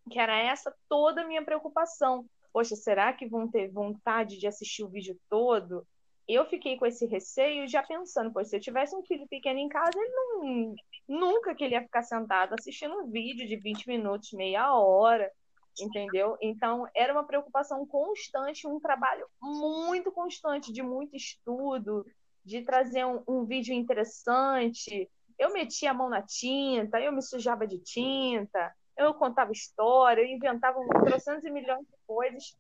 Que 0.10 0.18
era 0.18 0.36
essa 0.36 0.76
toda 0.90 1.22
a 1.22 1.28
minha 1.28 1.46
preocupação. 1.46 2.26
Poxa, 2.52 2.76
será 2.76 3.14
que 3.14 3.28
vão 3.28 3.50
ter 3.50 3.70
vontade 3.70 4.38
de 4.38 4.48
assistir 4.48 4.84
o 4.84 4.90
vídeo 4.90 5.18
todo? 5.30 5.86
Eu 6.28 6.46
fiquei 6.46 6.78
com 6.78 6.86
esse 6.86 7.06
receio 7.06 7.68
já 7.68 7.82
pensando, 7.82 8.32
pois 8.34 8.50
se 8.50 8.58
eu 8.58 8.60
tivesse 8.60 8.96
um 8.96 9.04
filho 9.04 9.28
pequeno 9.28 9.60
em 9.60 9.70
casa, 9.70 9.92
ele 9.96 10.10
não, 10.10 10.76
nunca 11.08 11.56
que 11.56 11.64
ele 11.64 11.76
ia 11.76 11.84
ficar 11.84 12.04
sentado 12.04 12.54
assistindo 12.54 12.96
um 12.96 13.10
vídeo 13.10 13.48
de 13.48 13.56
20 13.56 13.88
minutos, 13.88 14.34
meia 14.34 14.74
hora, 14.76 15.32
entendeu? 15.80 16.38
Então, 16.42 16.86
era 16.96 17.14
uma 17.14 17.26
preocupação 17.26 17.86
constante, 17.86 18.68
um 18.68 18.80
trabalho 18.80 19.26
muito 19.42 20.12
constante 20.12 20.74
de 20.74 20.82
muito 20.82 21.16
estudo, 21.16 22.06
de 22.44 22.62
trazer 22.64 23.06
um, 23.06 23.24
um 23.28 23.46
vídeo 23.46 23.74
interessante, 23.74 25.10
eu 25.38 25.54
metia 25.54 25.92
a 25.92 25.94
mão 25.94 26.10
na 26.10 26.22
tinta, 26.22 27.00
eu 27.00 27.12
me 27.12 27.22
sujava 27.22 27.68
de 27.68 27.78
tinta, 27.80 28.74
eu 28.98 29.14
contava 29.14 29.52
história, 29.52 30.22
eu 30.22 30.28
inventava 30.28 30.80
trocentos 31.06 31.46
e 31.46 31.52
milhões 31.52 31.86
de 31.86 31.94
coisas. 32.06 32.56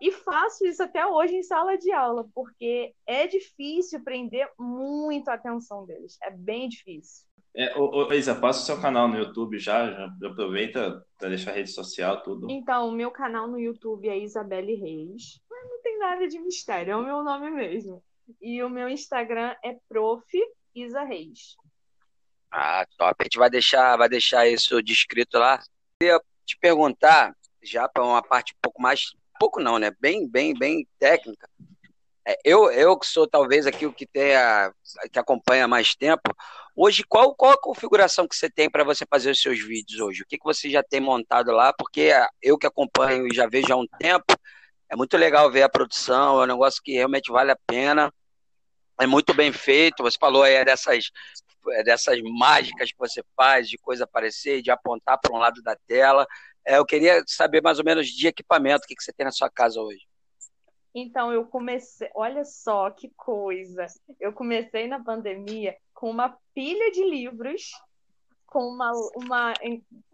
E 0.00 0.12
faço 0.12 0.64
isso 0.64 0.82
até 0.82 1.04
hoje 1.06 1.34
em 1.34 1.42
sala 1.42 1.76
de 1.76 1.90
aula, 1.90 2.28
porque 2.32 2.94
é 3.06 3.26
difícil 3.26 4.02
prender 4.02 4.48
muito 4.58 5.28
a 5.28 5.34
atenção 5.34 5.84
deles. 5.84 6.16
É 6.22 6.30
bem 6.30 6.68
difícil. 6.68 7.26
É, 7.54 7.76
ô, 7.76 8.06
ô, 8.06 8.12
Isa, 8.12 8.36
passa 8.36 8.60
o 8.60 8.64
seu 8.64 8.80
canal 8.80 9.08
no 9.08 9.18
YouTube 9.18 9.58
já, 9.58 9.90
já 9.90 10.28
aproveita 10.28 11.04
para 11.18 11.30
deixar 11.30 11.50
a 11.50 11.54
rede 11.54 11.70
social, 11.70 12.22
tudo. 12.22 12.48
Então, 12.48 12.88
o 12.88 12.92
meu 12.92 13.10
canal 13.10 13.48
no 13.48 13.58
YouTube 13.58 14.08
é 14.08 14.16
Isabelle 14.16 14.76
Reis. 14.76 15.40
Mas 15.50 15.68
não 15.68 15.82
tem 15.82 15.98
nada 15.98 16.28
de 16.28 16.38
mistério, 16.38 16.92
é 16.92 16.96
o 16.96 17.04
meu 17.04 17.24
nome 17.24 17.50
mesmo. 17.50 18.00
E 18.40 18.62
o 18.62 18.70
meu 18.70 18.88
Instagram 18.88 19.56
é 19.64 19.76
prof. 19.88 20.24
Isa 20.74 21.02
Reis. 21.02 21.56
Ah, 22.50 22.86
top. 22.96 23.16
A 23.18 23.24
gente 23.24 23.38
vai 23.38 23.50
deixar, 23.50 23.96
vai 23.96 24.08
deixar 24.08 24.48
isso 24.48 24.82
descrito 24.82 25.38
lá. 25.38 25.60
Queria 26.00 26.20
te 26.46 26.56
perguntar, 26.58 27.34
já 27.62 27.88
para 27.88 28.04
uma 28.04 28.22
parte 28.22 28.54
um 28.54 28.58
pouco 28.62 28.80
mais, 28.80 29.12
pouco 29.38 29.60
não, 29.60 29.78
né? 29.78 29.90
Bem, 30.00 30.28
bem, 30.28 30.54
bem 30.54 30.86
técnica. 30.98 31.48
É, 32.26 32.36
eu, 32.44 32.70
eu 32.70 32.98
que 32.98 33.06
sou 33.06 33.26
talvez 33.26 33.66
aqui 33.66 33.86
o 33.86 33.92
que 33.92 34.06
tenha, 34.06 34.72
que 35.12 35.18
acompanha 35.18 35.68
mais 35.68 35.94
tempo. 35.94 36.34
Hoje, 36.74 37.02
qual, 37.02 37.34
qual 37.34 37.52
a 37.52 37.60
configuração 37.60 38.26
que 38.26 38.36
você 38.36 38.48
tem 38.48 38.70
para 38.70 38.84
você 38.84 39.04
fazer 39.08 39.30
os 39.30 39.40
seus 39.40 39.58
vídeos 39.60 40.00
hoje? 40.00 40.22
O 40.22 40.26
que, 40.26 40.38
que 40.38 40.44
você 40.44 40.70
já 40.70 40.82
tem 40.82 41.00
montado 41.00 41.50
lá? 41.50 41.72
Porque 41.72 42.12
eu 42.40 42.56
que 42.56 42.66
acompanho 42.66 43.26
e 43.26 43.34
já 43.34 43.46
vejo 43.46 43.72
há 43.72 43.76
um 43.76 43.86
tempo, 43.98 44.34
é 44.88 44.96
muito 44.96 45.16
legal 45.16 45.50
ver 45.50 45.62
a 45.62 45.68
produção, 45.68 46.40
é 46.40 46.44
um 46.44 46.48
negócio 46.48 46.82
que 46.82 46.92
realmente 46.92 47.30
vale 47.30 47.50
a 47.50 47.58
pena 47.66 48.12
é 48.98 49.06
muito 49.06 49.32
bem 49.32 49.52
feito. 49.52 50.02
Você 50.02 50.18
falou 50.18 50.42
aí 50.42 50.62
dessas 50.64 51.10
dessas 51.84 52.20
mágicas 52.22 52.90
que 52.90 52.98
você 52.98 53.22
faz, 53.36 53.68
de 53.68 53.78
coisa 53.78 54.04
aparecer, 54.04 54.62
de 54.62 54.70
apontar 54.70 55.18
para 55.20 55.34
um 55.34 55.38
lado 55.38 55.62
da 55.62 55.76
tela. 55.86 56.26
É, 56.64 56.78
eu 56.78 56.84
queria 56.84 57.22
saber 57.26 57.62
mais 57.62 57.78
ou 57.78 57.84
menos 57.84 58.06
de 58.08 58.26
equipamento, 58.26 58.84
o 58.84 58.88
que, 58.88 58.94
que 58.94 59.02
você 59.02 59.12
tem 59.12 59.24
na 59.24 59.32
sua 59.32 59.50
casa 59.50 59.80
hoje. 59.80 60.06
Então, 60.94 61.32
eu 61.32 61.44
comecei, 61.46 62.10
olha 62.14 62.44
só 62.44 62.90
que 62.90 63.10
coisa. 63.16 63.86
Eu 64.18 64.32
comecei 64.32 64.88
na 64.88 65.02
pandemia 65.02 65.76
com 65.94 66.10
uma 66.10 66.36
pilha 66.54 66.90
de 66.90 67.04
livros, 67.04 67.70
com 68.46 68.60
uma, 68.60 68.92
uma 69.14 69.52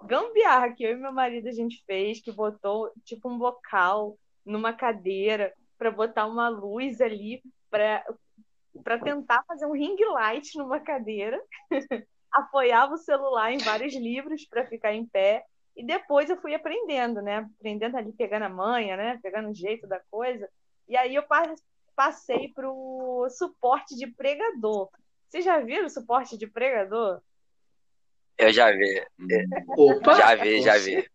gambiarra 0.02 0.72
que 0.72 0.84
eu 0.84 0.92
e 0.92 0.96
meu 0.96 1.12
marido 1.12 1.48
a 1.48 1.52
gente 1.52 1.82
fez, 1.86 2.20
que 2.20 2.32
botou 2.32 2.90
tipo 3.04 3.28
um 3.28 3.38
bocal 3.38 4.18
numa 4.44 4.72
cadeira 4.72 5.54
para 5.78 5.90
botar 5.90 6.26
uma 6.26 6.48
luz 6.48 7.00
ali 7.00 7.42
para 7.70 8.04
para 8.82 8.98
tentar 8.98 9.44
fazer 9.46 9.66
um 9.66 9.72
ring 9.72 9.96
light 10.12 10.56
numa 10.56 10.80
cadeira, 10.80 11.40
apoiava 12.32 12.94
o 12.94 12.98
celular 12.98 13.52
em 13.52 13.58
vários 13.58 13.94
livros 13.94 14.44
para 14.46 14.66
ficar 14.66 14.92
em 14.92 15.06
pé, 15.06 15.44
e 15.76 15.84
depois 15.84 16.30
eu 16.30 16.36
fui 16.40 16.54
aprendendo, 16.54 17.20
né? 17.20 17.48
Aprendendo 17.58 17.96
ali, 17.96 18.12
pegando 18.12 18.44
a 18.44 18.48
manha, 18.48 18.96
né? 18.96 19.18
Pegando 19.22 19.50
o 19.50 19.54
jeito 19.54 19.86
da 19.86 20.00
coisa. 20.10 20.48
E 20.88 20.96
aí 20.96 21.14
eu 21.14 21.24
passei 21.96 22.52
para 22.54 22.70
o 22.70 23.28
suporte 23.30 23.96
de 23.96 24.06
pregador. 24.06 24.88
Vocês 25.28 25.44
já 25.44 25.58
viram 25.58 25.86
o 25.86 25.90
suporte 25.90 26.38
de 26.38 26.46
pregador? 26.46 27.20
Eu 28.38 28.52
já 28.52 28.70
vi. 28.70 29.04
Opa! 29.76 30.14
Já 30.14 30.34
vi, 30.36 30.62
já 30.62 30.78
vi. 30.78 31.08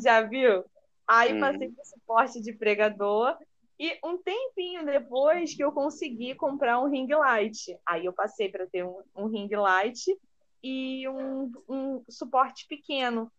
Já 0.00 0.20
viu? 0.22 0.64
Aí 1.06 1.34
hum. 1.34 1.40
passei 1.40 1.70
para 1.70 1.82
o 1.82 1.86
suporte 1.86 2.40
de 2.40 2.52
pregador 2.54 3.36
e 3.78 3.98
um 4.02 4.16
tempinho 4.16 4.86
depois 4.86 5.54
que 5.54 5.62
eu 5.62 5.70
consegui 5.70 6.34
comprar 6.34 6.80
um 6.80 6.88
ring 6.88 7.08
light. 7.08 7.78
Aí 7.84 8.06
eu 8.06 8.12
passei 8.12 8.48
para 8.48 8.66
ter 8.66 8.84
um, 8.84 9.02
um, 9.14 9.26
ring 9.26 9.48
light 9.54 10.16
e 10.62 11.06
um, 11.08 11.52
um 11.68 12.04
suporte 12.08 12.66
pequeno. 12.66 13.30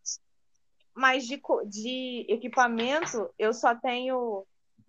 Mas 0.93 1.25
de, 1.25 1.41
de 1.67 2.25
equipamento, 2.29 3.29
eu 3.37 3.53
só 3.53 3.75
tenho 3.75 4.45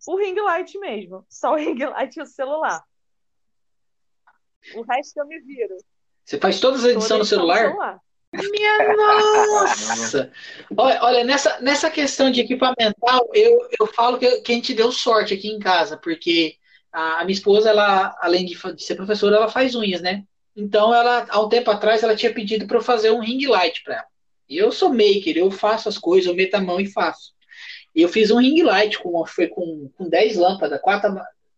o 0.06 0.16
ring 0.16 0.38
light 0.38 0.78
mesmo. 0.78 1.24
Só 1.30 1.52
o 1.52 1.56
ring 1.56 1.82
light 1.82 2.14
e 2.16 2.22
o 2.22 2.26
celular. 2.26 2.84
O 4.74 4.82
resto 4.82 5.18
eu 5.18 5.26
me 5.26 5.40
viro. 5.40 5.76
Você 6.24 6.38
faz 6.38 6.60
todas 6.60 6.84
as 6.84 6.90
edições 6.92 7.20
no 7.20 7.24
celular? 7.24 7.58
Celular. 7.58 8.00
Minha 8.32 8.94
nossa! 8.94 10.30
Olha, 10.76 11.02
olha, 11.02 11.24
nessa, 11.24 11.60
nessa 11.60 11.90
questão 11.90 12.30
de 12.30 12.40
equipamental, 12.40 13.28
eu, 13.32 13.68
eu 13.78 13.86
falo 13.86 14.18
que, 14.18 14.40
que 14.42 14.52
a 14.52 14.54
gente 14.54 14.74
deu 14.74 14.92
sorte 14.92 15.32
aqui 15.32 15.48
em 15.48 15.58
casa, 15.58 15.96
porque 15.96 16.56
a, 16.92 17.20
a 17.20 17.24
minha 17.24 17.34
esposa, 17.34 17.70
ela, 17.70 18.14
além 18.20 18.44
de, 18.44 18.54
de, 18.74 18.82
ser 18.82 18.96
professora, 18.96 19.36
ela 19.36 19.48
faz 19.48 19.74
unhas, 19.74 20.02
né? 20.02 20.24
Então, 20.54 20.94
ela, 20.94 21.26
há 21.30 21.40
um 21.40 21.48
tempo 21.48 21.70
atrás, 21.70 22.02
ela 22.02 22.16
tinha 22.16 22.32
pedido 22.32 22.66
para 22.66 22.76
eu 22.76 22.82
fazer 22.82 23.10
um 23.10 23.20
ring 23.20 23.46
light 23.46 23.82
para 23.82 23.94
ela. 23.96 24.06
E 24.48 24.56
eu 24.58 24.72
sou 24.72 24.90
maker, 24.90 25.36
eu 25.36 25.50
faço 25.50 25.88
as 25.88 25.96
coisas, 25.96 26.26
eu 26.26 26.34
meto 26.34 26.54
a 26.54 26.60
mão 26.60 26.80
e 26.80 26.86
faço. 26.86 27.32
E 27.94 28.02
eu 28.02 28.08
fiz 28.08 28.30
um 28.30 28.38
ring 28.38 28.62
light, 28.62 28.98
com, 28.98 29.24
foi 29.26 29.48
com, 29.48 29.90
com 29.96 30.08
10 30.08 30.36
lâmpadas, 30.36 30.80
4, 30.80 31.14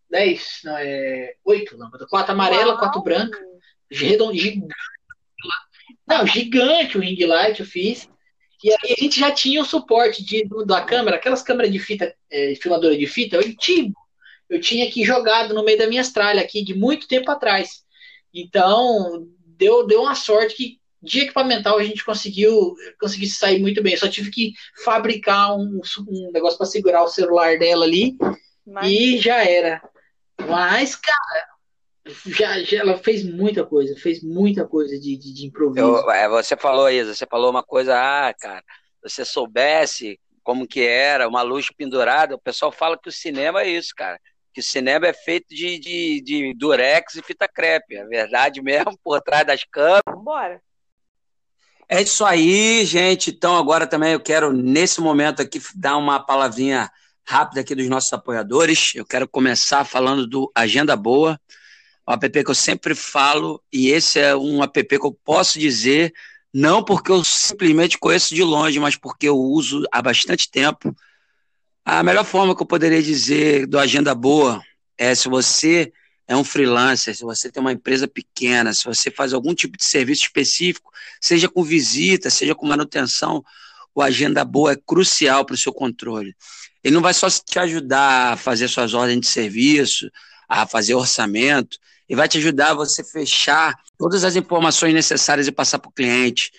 10, 0.08 0.60
não, 0.64 0.76
é, 0.78 1.34
8 1.44 1.76
lâmpadas, 1.76 2.08
4 2.08 2.32
amarela, 2.32 2.78
4 2.78 3.02
branca, 3.02 3.38
redondinho, 3.90 4.68
Não, 6.10 6.26
gigante 6.26 6.98
o 6.98 7.00
ring 7.00 7.24
light 7.24 7.60
eu 7.60 7.66
fiz. 7.66 8.08
E 8.64 8.70
aí 8.70 8.94
a 8.98 9.00
gente 9.00 9.20
já 9.20 9.30
tinha 9.30 9.62
o 9.62 9.64
suporte 9.64 10.24
de, 10.24 10.44
da 10.66 10.82
câmera, 10.82 11.16
aquelas 11.16 11.40
câmeras 11.40 11.72
de 11.72 11.78
fita, 11.78 12.14
é, 12.28 12.54
filmadora 12.56 12.96
de 12.96 13.06
fita, 13.06 13.36
eu 13.36 13.56
tinha, 13.56 13.90
eu 14.50 14.60
tinha 14.60 14.86
aqui 14.86 15.04
jogado 15.04 15.54
no 15.54 15.64
meio 15.64 15.78
da 15.78 15.86
minha 15.86 16.02
tralha 16.12 16.42
aqui 16.42 16.62
de 16.62 16.74
muito 16.74 17.08
tempo 17.08 17.30
atrás. 17.30 17.84
Então, 18.34 19.26
deu, 19.46 19.86
deu 19.86 20.02
uma 20.02 20.14
sorte 20.14 20.56
que 20.56 20.80
de 21.02 21.20
equipamental 21.20 21.78
a 21.78 21.84
gente 21.84 22.04
conseguiu, 22.04 22.74
conseguiu 23.00 23.28
sair 23.28 23.60
muito 23.60 23.82
bem. 23.82 23.94
Eu 23.94 24.00
só 24.00 24.08
tive 24.08 24.30
que 24.30 24.52
fabricar 24.84 25.56
um, 25.56 25.80
um 26.08 26.30
negócio 26.32 26.58
para 26.58 26.66
segurar 26.66 27.02
o 27.02 27.08
celular 27.08 27.58
dela 27.58 27.86
ali 27.86 28.16
Mas... 28.66 28.90
e 28.90 29.18
já 29.18 29.42
era. 29.42 29.80
Mas, 30.46 30.96
cara, 30.96 31.49
já, 32.26 32.62
já, 32.62 32.78
ela 32.78 32.98
fez 32.98 33.24
muita 33.24 33.64
coisa, 33.64 33.94
fez 33.96 34.22
muita 34.22 34.66
coisa 34.66 34.98
de, 34.98 35.16
de, 35.16 35.34
de 35.34 35.46
improviso. 35.46 35.86
Eu, 35.86 36.10
é, 36.10 36.28
você 36.28 36.56
falou, 36.56 36.88
Isa, 36.90 37.14
você 37.14 37.26
falou 37.26 37.50
uma 37.50 37.62
coisa, 37.62 37.94
ah, 37.94 38.32
cara, 38.34 38.62
se 39.06 39.14
você 39.14 39.24
soubesse 39.24 40.18
como 40.42 40.66
que 40.66 40.80
era, 40.80 41.28
uma 41.28 41.42
luz 41.42 41.68
pendurada, 41.76 42.34
o 42.34 42.40
pessoal 42.40 42.72
fala 42.72 42.98
que 42.98 43.08
o 43.08 43.12
cinema 43.12 43.62
é 43.62 43.68
isso, 43.68 43.92
cara. 43.96 44.18
Que 44.52 44.60
o 44.60 44.64
cinema 44.64 45.06
é 45.06 45.12
feito 45.12 45.54
de, 45.54 45.78
de, 45.78 46.20
de 46.22 46.54
durex 46.54 47.14
e 47.14 47.22
fita 47.22 47.46
crepe. 47.46 47.96
É 47.96 48.04
verdade 48.04 48.60
mesmo, 48.62 48.98
por 49.04 49.20
trás 49.20 49.46
das 49.46 49.62
câmeras. 49.64 50.02
Bora. 50.24 50.60
É 51.88 52.00
isso 52.00 52.24
aí, 52.24 52.84
gente. 52.84 53.30
Então, 53.30 53.56
agora 53.56 53.86
também 53.86 54.12
eu 54.12 54.20
quero, 54.20 54.52
nesse 54.52 55.00
momento 55.00 55.42
aqui, 55.42 55.60
dar 55.74 55.96
uma 55.96 56.18
palavrinha 56.18 56.90
rápida 57.24 57.60
aqui 57.60 57.74
dos 57.74 57.88
nossos 57.88 58.12
apoiadores. 58.12 58.92
Eu 58.94 59.04
quero 59.04 59.28
começar 59.28 59.84
falando 59.84 60.26
do 60.26 60.50
Agenda 60.54 60.96
Boa 60.96 61.38
um 62.10 62.14
app 62.14 62.44
que 62.44 62.50
eu 62.50 62.54
sempre 62.54 62.94
falo, 62.94 63.62
e 63.72 63.88
esse 63.88 64.18
é 64.18 64.34
um 64.34 64.62
app 64.62 64.84
que 64.84 65.06
eu 65.06 65.12
posso 65.24 65.58
dizer, 65.58 66.12
não 66.52 66.82
porque 66.82 67.10
eu 67.10 67.22
simplesmente 67.24 67.98
conheço 67.98 68.34
de 68.34 68.42
longe, 68.42 68.78
mas 68.80 68.96
porque 68.96 69.28
eu 69.28 69.36
uso 69.36 69.84
há 69.92 70.02
bastante 70.02 70.50
tempo. 70.50 70.94
A 71.84 72.02
melhor 72.02 72.24
forma 72.24 72.54
que 72.54 72.62
eu 72.62 72.66
poderia 72.66 73.02
dizer 73.02 73.66
do 73.66 73.78
Agenda 73.78 74.14
Boa 74.14 74.60
é 74.98 75.14
se 75.14 75.28
você 75.28 75.92
é 76.26 76.36
um 76.36 76.44
freelancer, 76.44 77.14
se 77.16 77.24
você 77.24 77.50
tem 77.50 77.60
uma 77.60 77.72
empresa 77.72 78.06
pequena, 78.06 78.72
se 78.72 78.84
você 78.84 79.10
faz 79.10 79.32
algum 79.32 79.54
tipo 79.54 79.76
de 79.76 79.84
serviço 79.84 80.22
específico, 80.22 80.92
seja 81.20 81.48
com 81.48 81.62
visita, 81.62 82.30
seja 82.30 82.54
com 82.54 82.66
manutenção, 82.66 83.44
o 83.94 84.02
Agenda 84.02 84.44
Boa 84.44 84.72
é 84.72 84.76
crucial 84.76 85.44
para 85.44 85.54
o 85.54 85.58
seu 85.58 85.72
controle. 85.72 86.34
Ele 86.82 86.94
não 86.94 87.02
vai 87.02 87.14
só 87.14 87.28
te 87.28 87.58
ajudar 87.58 88.32
a 88.32 88.36
fazer 88.36 88.68
suas 88.68 88.94
ordens 88.94 89.20
de 89.20 89.26
serviço, 89.26 90.10
a 90.48 90.66
fazer 90.66 90.94
orçamento, 90.94 91.78
e 92.10 92.16
vai 92.16 92.26
te 92.26 92.38
ajudar 92.38 92.72
a 92.72 92.74
você 92.74 93.04
fechar 93.04 93.72
todas 93.96 94.24
as 94.24 94.34
informações 94.34 94.92
necessárias 94.92 95.46
e 95.46 95.52
passar 95.52 95.78
para 95.78 95.90
o 95.90 95.92
cliente. 95.92 96.50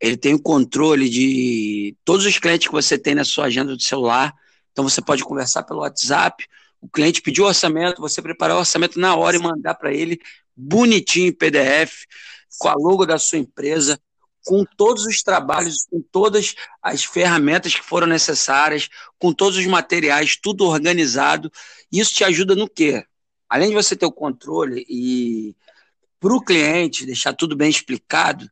Ele 0.00 0.16
tem 0.16 0.32
o 0.34 0.40
controle 0.40 1.10
de 1.10 1.96
todos 2.04 2.24
os 2.24 2.38
clientes 2.38 2.68
que 2.68 2.72
você 2.72 2.96
tem 2.96 3.12
na 3.12 3.24
sua 3.24 3.46
agenda 3.46 3.74
do 3.74 3.82
celular. 3.82 4.32
Então 4.70 4.88
você 4.88 5.02
pode 5.02 5.24
conversar 5.24 5.64
pelo 5.64 5.80
WhatsApp. 5.80 6.46
O 6.80 6.88
cliente 6.88 7.20
pediu 7.20 7.46
orçamento, 7.46 8.00
você 8.00 8.22
preparar 8.22 8.54
o 8.54 8.60
orçamento 8.60 9.00
na 9.00 9.16
hora 9.16 9.36
e 9.36 9.42
mandar 9.42 9.74
para 9.74 9.92
ele 9.92 10.20
bonitinho 10.54 11.26
em 11.26 11.32
PDF, 11.32 12.04
com 12.56 12.68
a 12.68 12.74
logo 12.74 13.04
da 13.04 13.18
sua 13.18 13.38
empresa, 13.38 13.98
com 14.44 14.64
todos 14.76 15.04
os 15.04 15.20
trabalhos, 15.20 15.84
com 15.90 16.00
todas 16.12 16.54
as 16.80 17.02
ferramentas 17.04 17.74
que 17.74 17.82
foram 17.82 18.06
necessárias, 18.06 18.88
com 19.18 19.32
todos 19.32 19.58
os 19.58 19.66
materiais, 19.66 20.38
tudo 20.40 20.64
organizado. 20.64 21.50
Isso 21.90 22.14
te 22.14 22.22
ajuda 22.22 22.54
no 22.54 22.68
quê? 22.68 23.04
Além 23.48 23.70
de 23.70 23.74
você 23.74 23.96
ter 23.96 24.06
o 24.06 24.12
controle 24.12 24.84
e 24.88 25.54
para 26.20 26.34
o 26.34 26.40
cliente 26.40 27.06
deixar 27.06 27.32
tudo 27.32 27.56
bem 27.56 27.70
explicado, 27.70 28.50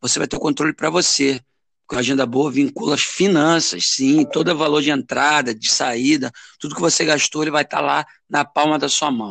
você 0.00 0.18
vai 0.18 0.28
ter 0.28 0.36
o 0.36 0.40
controle 0.40 0.72
para 0.72 0.90
você. 0.90 1.40
Porque 1.86 1.96
a 1.96 2.00
agenda 2.00 2.26
boa 2.26 2.50
vincula 2.50 2.94
as 2.94 3.02
finanças, 3.02 3.84
sim, 3.90 4.24
todo 4.24 4.50
o 4.50 4.56
valor 4.56 4.82
de 4.82 4.90
entrada, 4.90 5.54
de 5.54 5.70
saída, 5.70 6.32
tudo 6.58 6.74
que 6.74 6.80
você 6.80 7.04
gastou, 7.04 7.42
ele 7.42 7.50
vai 7.50 7.62
estar 7.62 7.78
tá 7.78 7.82
lá 7.82 8.06
na 8.28 8.44
palma 8.44 8.76
da 8.76 8.88
sua 8.88 9.10
mão. 9.10 9.30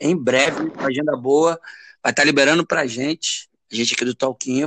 Em 0.00 0.16
breve, 0.16 0.72
a 0.76 0.86
agenda 0.86 1.16
boa 1.16 1.58
vai 2.02 2.10
estar 2.10 2.22
tá 2.22 2.24
liberando 2.24 2.66
para 2.66 2.80
a 2.80 2.86
gente, 2.86 3.48
a 3.70 3.76
gente 3.76 3.94
aqui 3.94 4.04
do 4.04 4.14
Talk 4.14 4.66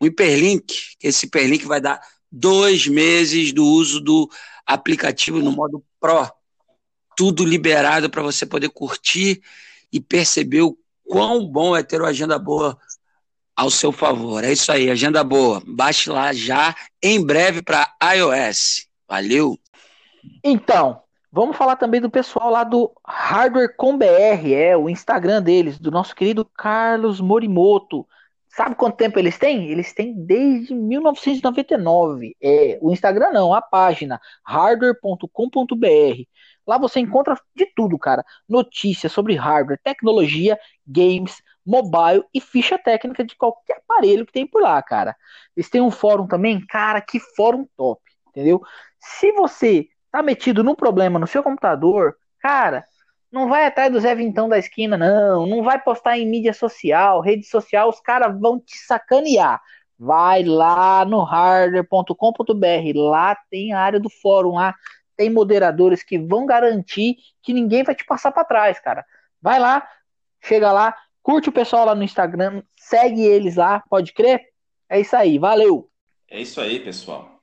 um 0.00 0.06
hiperlink, 0.06 0.96
que 0.98 1.06
esse 1.06 1.26
hiperlink 1.26 1.64
vai 1.64 1.80
dar 1.80 2.00
dois 2.30 2.88
meses 2.88 3.52
do 3.52 3.64
uso 3.64 4.00
do 4.00 4.28
aplicativo 4.66 5.38
no 5.38 5.52
modo 5.52 5.84
Pro 6.00 6.28
tudo 7.16 7.44
liberado 7.44 8.10
para 8.10 8.22
você 8.22 8.46
poder 8.46 8.68
curtir 8.68 9.42
e 9.92 10.00
perceber 10.00 10.62
o 10.62 10.76
quão 11.06 11.46
bom 11.46 11.76
é 11.76 11.82
ter 11.82 12.00
uma 12.00 12.08
agenda 12.08 12.38
boa 12.38 12.78
ao 13.54 13.70
seu 13.70 13.92
favor. 13.92 14.42
É 14.42 14.52
isso 14.52 14.72
aí, 14.72 14.90
agenda 14.90 15.22
boa. 15.22 15.62
Baixe 15.66 16.10
lá 16.10 16.32
já, 16.32 16.74
em 17.02 17.24
breve 17.24 17.62
para 17.62 17.92
iOS. 18.16 18.86
Valeu! 19.06 19.58
Então, 20.42 21.02
vamos 21.30 21.56
falar 21.56 21.76
também 21.76 22.00
do 22.00 22.10
pessoal 22.10 22.50
lá 22.50 22.64
do 22.64 22.90
Hardware 23.06 23.76
com 23.76 23.98
BR, 23.98 24.52
é 24.54 24.76
o 24.76 24.88
Instagram 24.88 25.42
deles, 25.42 25.78
do 25.78 25.90
nosso 25.90 26.14
querido 26.14 26.44
Carlos 26.44 27.20
Morimoto. 27.20 28.06
Sabe 28.48 28.74
quanto 28.74 28.96
tempo 28.96 29.18
eles 29.18 29.38
têm? 29.38 29.70
Eles 29.70 29.94
têm 29.94 30.14
desde 30.14 30.74
1999. 30.74 32.36
É, 32.40 32.78
o 32.82 32.92
Instagram 32.92 33.30
não, 33.32 33.54
a 33.54 33.62
página 33.62 34.20
hardware.com.br. 34.44 36.26
Lá 36.66 36.78
você 36.78 37.00
encontra 37.00 37.36
de 37.54 37.66
tudo, 37.74 37.98
cara. 37.98 38.24
Notícias 38.48 39.12
sobre 39.12 39.34
hardware, 39.34 39.80
tecnologia, 39.82 40.58
games, 40.86 41.42
mobile 41.66 42.24
e 42.32 42.40
ficha 42.40 42.78
técnica 42.78 43.24
de 43.24 43.36
qualquer 43.36 43.78
aparelho 43.78 44.26
que 44.26 44.32
tem 44.32 44.46
por 44.46 44.62
lá, 44.62 44.80
cara. 44.82 45.16
Eles 45.56 45.70
têm 45.70 45.80
um 45.80 45.90
fórum 45.90 46.26
também, 46.26 46.64
cara, 46.66 47.00
que 47.00 47.18
fórum 47.18 47.66
top, 47.76 48.00
entendeu? 48.28 48.60
Se 48.98 49.32
você 49.32 49.88
tá 50.10 50.22
metido 50.22 50.62
num 50.62 50.74
problema 50.74 51.18
no 51.18 51.26
seu 51.26 51.42
computador, 51.42 52.16
cara, 52.40 52.84
não 53.30 53.48
vai 53.48 53.66
atrás 53.66 53.90
do 53.90 53.98
Zé 54.00 54.14
Vintão 54.14 54.48
da 54.48 54.58
esquina, 54.58 54.96
não. 54.96 55.46
Não 55.46 55.62
vai 55.62 55.80
postar 55.80 56.18
em 56.18 56.28
mídia 56.28 56.52
social, 56.52 57.20
rede 57.20 57.46
social, 57.46 57.88
os 57.88 58.00
caras 58.00 58.38
vão 58.38 58.60
te 58.60 58.76
sacanear. 58.76 59.60
Vai 59.98 60.42
lá 60.42 61.04
no 61.04 61.22
hardware.com.br, 61.22 62.92
lá 62.94 63.36
tem 63.50 63.72
a 63.72 63.80
área 63.80 64.00
do 64.00 64.10
fórum 64.10 64.54
lá 64.54 64.74
tem 65.16 65.30
moderadores 65.30 66.02
que 66.02 66.18
vão 66.18 66.46
garantir 66.46 67.16
que 67.42 67.52
ninguém 67.52 67.82
vai 67.82 67.94
te 67.94 68.04
passar 68.04 68.32
para 68.32 68.44
trás, 68.44 68.80
cara. 68.80 69.04
Vai 69.40 69.58
lá, 69.58 69.86
chega 70.42 70.72
lá, 70.72 70.96
curte 71.22 71.48
o 71.48 71.52
pessoal 71.52 71.86
lá 71.86 71.94
no 71.94 72.02
Instagram, 72.02 72.62
segue 72.76 73.22
eles 73.22 73.56
lá, 73.56 73.80
pode 73.88 74.12
crer? 74.12 74.42
É 74.88 75.00
isso 75.00 75.16
aí, 75.16 75.38
valeu. 75.38 75.90
É 76.28 76.40
isso 76.40 76.60
aí, 76.60 76.80
pessoal. 76.80 77.42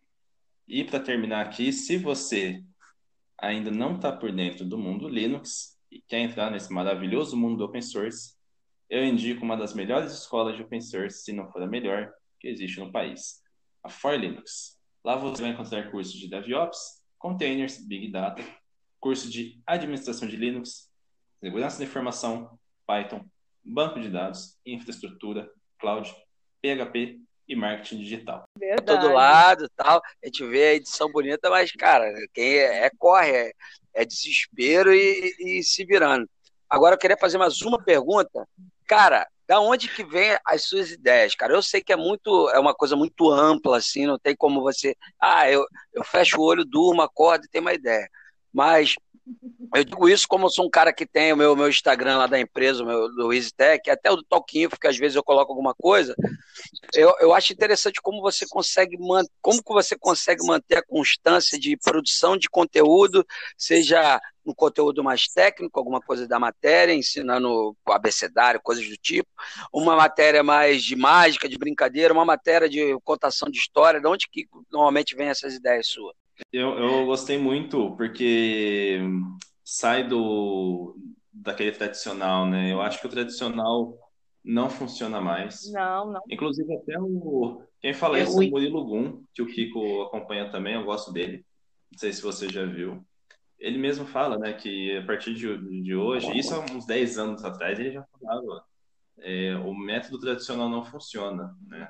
E 0.67 0.83
para 0.83 0.99
terminar 0.99 1.45
aqui, 1.45 1.73
se 1.73 1.97
você 1.97 2.63
ainda 3.37 3.71
não 3.71 3.95
está 3.95 4.11
por 4.11 4.31
dentro 4.31 4.65
do 4.65 4.77
mundo 4.77 5.07
Linux 5.07 5.77
e 5.91 6.01
quer 6.01 6.19
entrar 6.19 6.51
nesse 6.51 6.71
maravilhoso 6.71 7.35
mundo 7.35 7.57
do 7.57 7.65
open 7.65 7.81
source, 7.81 8.35
eu 8.89 9.03
indico 9.05 9.43
uma 9.43 9.55
das 9.55 9.73
melhores 9.73 10.11
escolas 10.11 10.55
de 10.55 10.63
open 10.63 10.81
source, 10.81 11.23
se 11.23 11.31
não 11.31 11.51
for 11.51 11.61
a 11.61 11.67
melhor, 11.67 12.11
que 12.39 12.47
existe 12.47 12.79
no 12.79 12.91
país, 12.91 13.41
a 13.83 13.89
For 13.89 14.15
Linux. 14.15 14.79
Lá 15.03 15.15
você 15.15 15.41
vai 15.41 15.51
encontrar 15.51 15.91
cursos 15.91 16.13
de 16.13 16.29
DevOps, 16.29 16.98
containers, 17.19 17.77
Big 17.77 18.09
Data, 18.11 18.43
curso 18.99 19.29
de 19.29 19.61
administração 19.67 20.27
de 20.27 20.35
Linux, 20.35 20.89
segurança 21.39 21.77
da 21.77 21.83
informação, 21.83 22.57
Python, 22.87 23.23
banco 23.63 23.99
de 23.99 24.09
dados, 24.09 24.57
infraestrutura, 24.65 25.51
cloud, 25.77 26.09
PHP 26.61 27.19
e 27.47 27.55
marketing 27.55 27.99
digital. 27.99 28.43
Verdade. 28.57 29.01
Todo 29.01 29.13
lado, 29.13 29.69
tal. 29.75 30.01
A 30.23 30.25
gente 30.25 30.45
vê 30.45 30.63
a 30.63 30.75
edição 30.75 31.11
bonita, 31.11 31.49
mas 31.49 31.71
cara, 31.71 32.11
quem 32.33 32.57
é, 32.57 32.85
é 32.85 32.91
corre, 32.97 33.31
é, 33.31 33.53
é 33.93 34.05
desespero 34.05 34.93
e, 34.93 35.35
e, 35.39 35.63
se 35.63 35.85
virando. 35.85 36.29
Agora 36.69 36.95
eu 36.95 36.99
queria 36.99 37.17
fazer 37.17 37.37
mais 37.37 37.61
uma 37.61 37.81
pergunta. 37.81 38.47
Cara, 38.85 39.27
da 39.49 39.59
onde 39.59 39.87
que 39.89 40.03
vem 40.03 40.37
as 40.45 40.65
suas 40.65 40.91
ideias, 40.91 41.33
cara? 41.33 41.53
Eu 41.53 41.61
sei 41.63 41.81
que 41.81 41.91
é 41.91 41.95
muito, 41.95 42.47
é 42.51 42.59
uma 42.59 42.71
coisa 42.75 42.95
muito 42.95 43.31
ampla, 43.31 43.77
assim, 43.79 44.05
não 44.05 44.19
tem 44.19 44.35
como 44.35 44.61
você, 44.61 44.95
ah, 45.19 45.49
eu, 45.49 45.65
eu 45.91 46.03
fecho 46.03 46.39
o 46.39 46.43
olho, 46.43 46.63
durmo, 46.63 47.01
acordo 47.01 47.45
e 47.45 47.49
tenho 47.49 47.63
uma 47.63 47.73
ideia. 47.73 48.07
Mas 48.53 48.93
eu 49.75 49.83
digo 49.83 50.09
isso 50.09 50.27
como 50.27 50.45
eu 50.45 50.49
sou 50.49 50.65
um 50.65 50.69
cara 50.69 50.91
que 50.91 51.05
tem 51.05 51.31
o 51.31 51.37
meu, 51.37 51.55
meu 51.55 51.69
Instagram 51.69 52.17
lá 52.17 52.27
da 52.27 52.39
empresa, 52.39 52.83
o 52.83 52.85
meu, 52.85 53.09
do 53.13 53.33
EasyTech, 53.33 53.89
até 53.89 54.09
o 54.11 54.15
do 54.15 54.23
Talkinho, 54.23 54.69
porque 54.69 54.87
às 54.87 54.97
vezes 54.97 55.15
eu 55.15 55.23
coloco 55.23 55.51
alguma 55.51 55.73
coisa. 55.75 56.15
Eu, 56.93 57.13
eu 57.19 57.33
acho 57.33 57.53
interessante 57.53 58.01
como 58.01 58.21
você 58.21 58.45
consegue 58.47 58.97
como 59.41 59.63
que 59.63 59.73
você 59.73 59.97
consegue 59.97 60.45
manter 60.45 60.77
a 60.77 60.83
constância 60.85 61.59
de 61.59 61.77
produção 61.77 62.37
de 62.37 62.49
conteúdo, 62.49 63.25
seja 63.57 64.19
um 64.45 64.53
conteúdo 64.53 65.03
mais 65.03 65.27
técnico, 65.27 65.77
alguma 65.77 66.01
coisa 66.01 66.27
da 66.27 66.39
matéria, 66.39 66.93
ensinando 66.93 67.75
abecedário, 67.85 68.59
coisas 68.61 68.87
do 68.87 68.97
tipo, 68.97 69.29
uma 69.71 69.95
matéria 69.95 70.41
mais 70.41 70.83
de 70.83 70.95
mágica, 70.95 71.47
de 71.47 71.57
brincadeira, 71.57 72.13
uma 72.13 72.25
matéria 72.25 72.67
de 72.67 72.97
contação 73.03 73.49
de 73.49 73.59
história, 73.59 74.01
de 74.01 74.07
onde 74.07 74.27
que 74.27 74.47
normalmente 74.71 75.15
vem 75.15 75.27
essas 75.29 75.53
ideias 75.53 75.87
suas? 75.87 76.15
Eu, 76.51 76.77
eu 76.77 77.05
gostei 77.05 77.37
muito, 77.37 77.95
porque 77.95 78.99
sai 79.63 80.07
do 80.07 80.95
daquele 81.31 81.71
tradicional, 81.71 82.45
né? 82.45 82.71
Eu 82.71 82.81
acho 82.81 82.99
que 82.99 83.07
o 83.07 83.09
tradicional 83.09 83.97
não 84.43 84.69
funciona 84.69 85.21
mais. 85.21 85.71
Não, 85.71 86.11
não. 86.11 86.21
Inclusive, 86.29 86.73
até 86.75 86.99
o. 86.99 87.61
Quem 87.81 87.93
fala 87.93 88.19
é 88.19 88.23
isso 88.23 88.41
é 88.41 88.45
o 88.45 88.49
Murilo 88.49 88.83
Gum, 88.85 89.23
que 89.33 89.41
o 89.41 89.47
Kiko 89.47 90.03
acompanha 90.03 90.49
também, 90.49 90.75
eu 90.75 90.83
gosto 90.83 91.13
dele. 91.13 91.45
Não 91.91 91.97
sei 91.97 92.11
se 92.11 92.21
você 92.21 92.49
já 92.49 92.65
viu. 92.65 93.05
Ele 93.57 93.77
mesmo 93.77 94.05
fala, 94.05 94.37
né, 94.37 94.53
que 94.53 94.97
a 94.97 95.05
partir 95.05 95.33
de, 95.33 95.81
de 95.83 95.95
hoje, 95.95 96.37
isso 96.37 96.55
há 96.55 96.59
uns 96.59 96.85
10 96.85 97.17
anos 97.17 97.43
atrás, 97.43 97.77
ele 97.77 97.91
já 97.91 98.03
falava, 98.03 98.63
é, 99.19 99.55
o 99.55 99.73
método 99.73 100.19
tradicional 100.19 100.69
não 100.69 100.85
funciona, 100.85 101.55
né? 101.67 101.89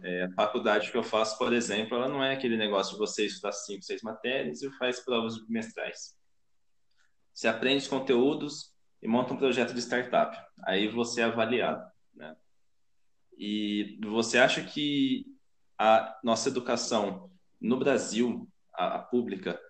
É, 0.00 0.24
a 0.24 0.32
faculdade 0.32 0.90
que 0.90 0.96
eu 0.96 1.02
faço, 1.02 1.36
por 1.36 1.52
exemplo, 1.52 1.96
ela 1.96 2.08
não 2.08 2.24
é 2.24 2.32
aquele 2.32 2.56
negócio 2.56 2.94
de 2.94 2.98
você 2.98 3.26
estudar 3.26 3.52
cinco, 3.52 3.84
seis 3.84 4.02
matérias 4.02 4.62
e 4.62 4.70
faz 4.78 5.00
provas 5.00 5.38
bimestrais. 5.44 6.16
Você 7.34 7.46
aprende 7.48 7.82
os 7.82 7.88
conteúdos 7.88 8.72
e 9.02 9.08
monta 9.08 9.34
um 9.34 9.36
projeto 9.36 9.74
de 9.74 9.80
startup. 9.80 10.36
Aí 10.64 10.88
você 10.88 11.20
é 11.20 11.24
avaliado, 11.24 11.84
né? 12.14 12.36
E 13.36 13.98
você 14.04 14.38
acha 14.38 14.62
que 14.62 15.26
a 15.78 16.18
nossa 16.22 16.48
educação 16.48 17.30
no 17.60 17.78
Brasil, 17.78 18.48
a, 18.74 18.96
a 18.96 18.98
pública, 18.98 19.60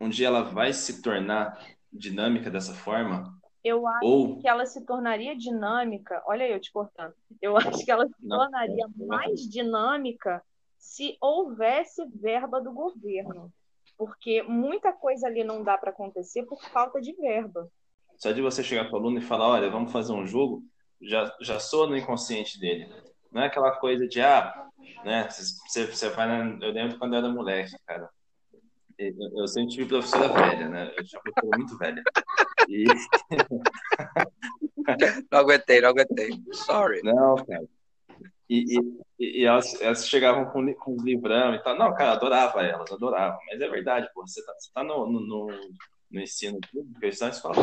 um 0.00 0.08
dia 0.08 0.26
ela 0.26 0.42
vai 0.42 0.72
se 0.72 1.02
tornar 1.02 1.58
dinâmica 1.92 2.50
dessa 2.50 2.74
forma? 2.74 3.38
Eu 3.64 3.86
acho 3.86 4.06
Ou... 4.06 4.38
que 4.40 4.48
ela 4.48 4.66
se 4.66 4.84
tornaria 4.84 5.36
dinâmica. 5.36 6.22
Olha 6.26 6.48
eu 6.48 6.60
te 6.60 6.72
cortando. 6.72 7.14
Eu 7.40 7.56
acho 7.56 7.84
que 7.84 7.90
ela 7.90 8.06
se 8.06 8.14
não, 8.20 8.38
tornaria 8.38 8.86
não, 8.88 9.06
não. 9.06 9.06
mais 9.06 9.40
dinâmica 9.48 10.42
se 10.76 11.16
houvesse 11.20 12.04
verba 12.06 12.60
do 12.60 12.72
governo. 12.72 13.52
Porque 13.96 14.42
muita 14.42 14.92
coisa 14.92 15.28
ali 15.28 15.44
não 15.44 15.62
dá 15.62 15.78
para 15.78 15.90
acontecer 15.90 16.42
por 16.44 16.60
falta 16.70 17.00
de 17.00 17.12
verba. 17.12 17.70
Só 18.16 18.32
de 18.32 18.42
você 18.42 18.62
chegar 18.62 18.84
para 18.84 18.94
o 18.94 18.96
aluno 18.98 19.18
e 19.18 19.22
falar: 19.22 19.48
olha, 19.48 19.70
vamos 19.70 19.92
fazer 19.92 20.12
um 20.12 20.26
jogo, 20.26 20.62
já, 21.00 21.32
já 21.40 21.60
soa 21.60 21.86
no 21.86 21.96
inconsciente 21.96 22.58
dele. 22.58 22.88
Não 23.30 23.42
é 23.42 23.46
aquela 23.46 23.72
coisa 23.76 24.06
de, 24.06 24.20
ah, 24.20 24.68
né, 25.04 25.28
você, 25.28 25.86
você 25.86 26.08
vai. 26.10 26.26
Na... 26.26 26.66
Eu 26.66 26.72
lembro 26.72 26.98
quando 26.98 27.14
eu 27.14 27.18
era 27.18 27.28
moleque, 27.28 27.76
cara. 27.86 28.08
Eu, 28.98 29.12
eu 29.36 29.48
sempre 29.48 29.70
tive 29.70 29.88
professora 29.88 30.28
velha, 30.28 30.68
né? 30.68 30.92
Eu 30.96 31.04
já 31.04 31.20
fui 31.20 31.50
muito 31.56 31.76
velha. 31.78 32.02
E... 32.68 32.84
não 35.30 35.38
aguentei, 35.38 35.80
não 35.80 35.90
aguentei. 35.90 36.30
Sorry. 36.52 37.02
Não, 37.02 37.36
cara. 37.36 37.64
E, 38.48 38.76
e, 39.18 39.40
e 39.40 39.44
elas, 39.44 39.80
elas, 39.80 40.08
chegavam 40.08 40.46
com, 40.46 40.72
com 40.74 40.94
os 40.94 41.02
livrão 41.02 41.54
e 41.54 41.62
tal. 41.62 41.78
Não, 41.78 41.94
cara, 41.94 42.12
adorava 42.12 42.62
elas, 42.62 42.90
adorava. 42.92 43.38
Mas 43.46 43.60
é 43.60 43.68
verdade, 43.68 44.08
pô, 44.12 44.26
você 44.26 44.44
tá, 44.44 44.52
você 44.58 44.70
tá 44.72 44.84
no, 44.84 45.06
no, 45.06 45.46
no 46.10 46.20
ensino 46.20 46.58
público, 46.70 46.98
eles 47.02 47.14
estão 47.14 47.28
escola. 47.28 47.56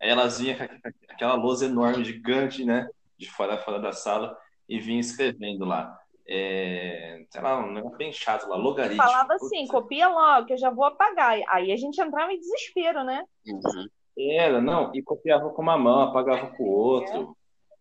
Aí 0.00 0.10
elas 0.10 0.40
vinham 0.40 0.56
com 0.56 0.64
aquela 1.08 1.34
lousa 1.34 1.66
enorme, 1.66 2.04
gigante, 2.04 2.64
né? 2.64 2.88
De 3.16 3.30
fora, 3.30 3.58
fora 3.58 3.78
da 3.78 3.92
sala 3.92 4.36
e 4.68 4.80
vinham 4.80 5.00
escrevendo 5.00 5.64
lá 5.64 6.02
é, 6.26 7.24
sei 7.30 7.40
lá, 7.40 7.58
um 7.58 7.72
negócio 7.72 7.98
bem 7.98 8.12
chato 8.12 8.48
lá, 8.48 8.56
logaritmo. 8.56 9.02
Falava 9.02 9.34
assim, 9.34 9.66
copia 9.66 10.08
logo, 10.08 10.46
que 10.46 10.52
eu 10.52 10.58
já 10.58 10.70
vou 10.70 10.84
apagar. 10.84 11.38
Aí 11.48 11.72
a 11.72 11.76
gente 11.76 12.00
entrava 12.00 12.32
em 12.32 12.38
desespero, 12.38 13.04
né? 13.04 13.24
Uhum. 13.46 13.88
Era, 14.18 14.60
não, 14.60 14.94
e 14.94 15.02
copiava 15.02 15.50
com 15.50 15.62
uma 15.62 15.78
mão, 15.78 16.02
apagava 16.02 16.48
com 16.48 16.64
o 16.64 16.70
outro, 16.70 17.36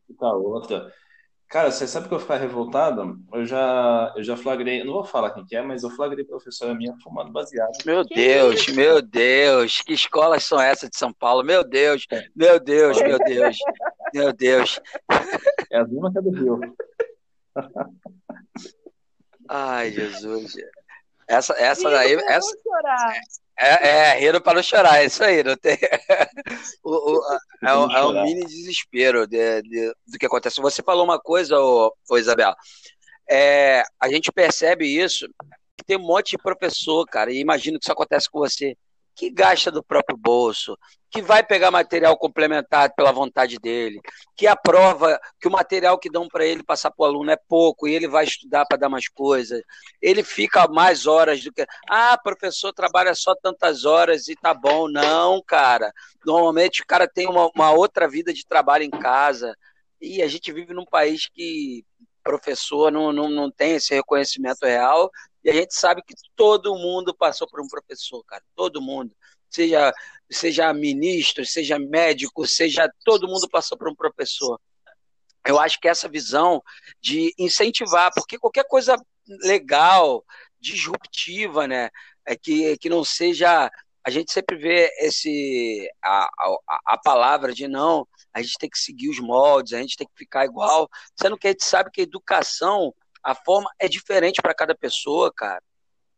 é. 0.10 0.14
com 0.14 0.26
a 0.26 0.34
outra. 0.34 0.92
Cara, 1.52 1.70
você 1.70 1.86
sabe 1.86 2.08
que 2.08 2.14
eu 2.14 2.20
ficar 2.20 2.38
revoltado? 2.38 3.20
Eu 3.34 3.46
já, 3.46 4.14
eu 4.16 4.24
já 4.24 4.38
flagrei, 4.38 4.86
não 4.86 4.94
vou 4.94 5.04
falar 5.04 5.32
quem 5.32 5.46
que 5.46 5.54
é, 5.54 5.62
mas 5.62 5.84
eu 5.84 5.90
flagrei 5.90 6.24
professora 6.24 6.74
minha 6.74 6.96
fumando 7.04 7.30
baseado. 7.30 7.74
Meu 7.86 8.06
que 8.06 8.16
Deus, 8.16 8.62
isso? 8.62 8.74
meu 8.74 9.02
Deus, 9.02 9.82
que 9.82 9.92
escolas 9.92 10.46
são 10.46 10.62
essas 10.62 10.90
de 10.90 10.98
São 10.98 11.12
Paulo? 11.12 11.44
Meu 11.44 11.62
Deus, 11.62 12.08
meu 12.34 12.58
Deus, 12.58 13.02
meu 13.02 13.20
Deus, 13.20 13.58
meu 14.14 14.32
Deus. 14.32 14.80
É 15.70 15.80
as 15.80 15.90
mesmas 15.90 16.14
que 16.14 16.20
a 16.20 16.22
do 16.22 16.30
Rio. 16.32 16.60
Ai, 19.50 19.92
Jesus. 19.92 20.56
Essa, 21.28 21.54
essa 21.54 21.90
daí. 21.90 22.14
Essa, 22.14 22.58
é, 23.62 23.88
é, 23.88 24.20
rindo 24.20 24.42
para 24.42 24.56
não 24.56 24.64
chorar, 24.64 25.02
é 25.02 25.06
isso 25.06 25.24
aí. 25.24 25.44
Não 25.44 25.56
tem... 25.56 25.78
o, 26.84 26.92
o, 26.92 27.38
é, 27.64 27.76
um, 27.76 27.92
é 27.92 28.06
um 28.06 28.24
mini 28.24 28.46
desespero 28.46 29.28
de, 29.28 29.62
de, 29.62 29.94
do 30.08 30.18
que 30.20 30.26
acontece. 30.26 30.62
Você 30.62 30.82
falou 30.82 31.04
uma 31.04 31.20
coisa, 31.20 31.60
ô, 31.60 31.94
ô 32.10 32.18
Isabel. 32.18 32.54
É, 33.30 33.84
a 34.00 34.10
gente 34.10 34.32
percebe 34.32 34.86
isso, 34.86 35.26
tem 35.86 35.98
um 35.98 36.02
monte 36.02 36.32
de 36.32 36.38
professor, 36.38 37.06
cara, 37.06 37.32
e 37.32 37.40
imagino 37.40 37.80
que 37.80 37.86
isso 37.86 37.92
acontece 37.92 38.30
com 38.30 38.40
você 38.40 38.76
que 39.16 39.30
gasta 39.30 39.72
do 39.72 39.84
próprio 39.84 40.18
bolso, 40.18 40.78
que 41.12 41.22
vai 41.22 41.44
pegar 41.44 41.70
material 41.70 42.18
complementar 42.18 42.94
pela 42.96 43.12
vontade 43.12 43.58
dele, 43.60 44.00
que 44.36 44.48
aprova 44.48 45.20
que 45.40 45.48
o 45.48 45.52
material 45.52 46.00
que 46.00 46.10
dão 46.10 46.28
para 46.28 46.46
ele 46.46 46.64
passar 46.64 46.90
para 46.90 47.04
o 47.04 47.06
aluno 47.06 47.30
é 47.30 47.38
pouco 47.50 47.88
e 47.88 47.94
ele 47.94 48.08
vai 48.08 48.24
estudar 48.24 48.66
para 48.66 48.78
dar 48.78 48.90
mais 48.90 49.10
coisas. 49.10 49.62
Ele 50.02 50.24
fica 50.24 50.68
mais 50.70 51.06
horas 51.06 51.44
do 51.44 51.52
que. 51.52 51.66
Ah, 51.90 52.18
professor 52.18 52.72
trabalha 52.72 53.14
só 53.14 53.36
tantas 53.36 53.84
horas 53.84 54.30
e 54.30 54.36
tá 54.36 54.54
bom. 54.54 54.88
Não, 54.88 55.44
cara. 55.46 55.92
Normalmente 56.26 56.82
o 56.82 56.86
cara 56.86 57.08
tem 57.08 57.28
uma, 57.28 57.50
uma 57.54 57.72
outra 57.72 58.08
vida 58.08 58.34
de 58.34 58.46
trabalho 58.46 58.86
em 58.86 58.90
casa. 58.90 59.54
E 60.00 60.22
a 60.22 60.28
gente 60.28 60.52
vive 60.52 60.74
num 60.74 60.86
país 60.86 61.28
que 61.28 61.86
professor 62.24 62.92
não, 62.92 63.12
não, 63.12 63.30
não 63.30 63.52
tem 63.52 63.74
esse 63.74 63.94
reconhecimento 63.94 64.66
real 64.66 65.10
e 65.44 65.50
a 65.50 65.54
gente 65.54 65.74
sabe 65.74 66.02
que 66.04 66.14
todo 66.36 66.76
mundo 66.76 67.16
passou 67.16 67.48
por 67.48 67.62
um 67.62 67.68
professor, 67.68 68.24
cara, 68.26 68.44
todo 68.56 68.82
mundo. 68.82 69.16
Seja, 69.50 69.94
seja 70.30 70.74
ministro, 70.74 71.46
seja 71.46 71.78
médico, 71.78 72.46
seja 72.48 72.90
todo 73.04 73.28
mundo 73.28 73.50
passou 73.50 73.78
por 73.78 73.90
um 73.90 73.96
professor. 73.96 74.60
Eu 75.46 75.60
acho 75.60 75.80
que 75.80 75.88
essa 75.88 76.08
visão 76.08 76.62
de 77.02 77.34
incentivar, 77.38 78.12
porque 78.16 78.38
qualquer 78.38 78.66
coisa 78.68 78.96
legal, 79.44 80.24
disruptiva, 80.60 81.68
né, 81.68 81.90
é 82.26 82.36
que, 82.36 82.78
que 82.78 82.90
não 82.90 83.04
seja 83.04 83.70
a 84.04 84.10
gente 84.10 84.32
sempre 84.32 84.58
vê 84.58 84.92
esse 85.00 85.90
a, 86.04 86.26
a, 86.26 86.80
a, 86.88 86.98
palavra 86.98 87.54
de 87.54 87.68
não, 87.68 88.08
a 88.34 88.42
gente 88.42 88.58
tem 88.58 88.70
que 88.70 88.80
seguir 88.80 89.10
os 89.10 89.20
moldes, 89.20 89.74
a 89.74 89.82
gente 89.82 89.96
tem 89.96 90.08
que 90.08 90.18
ficar 90.18 90.46
igual, 90.46 90.90
sendo 91.20 91.38
que 91.38 91.48
a 91.48 91.52
gente 91.52 91.64
sabe 91.64 91.92
que 91.92 92.02
a 92.02 92.04
educação 92.04 92.94
a 93.24 93.36
forma 93.36 93.70
é 93.80 93.88
diferente 93.88 94.42
para 94.42 94.54
cada 94.54 94.76
pessoa, 94.76 95.32
cara. 95.32 95.62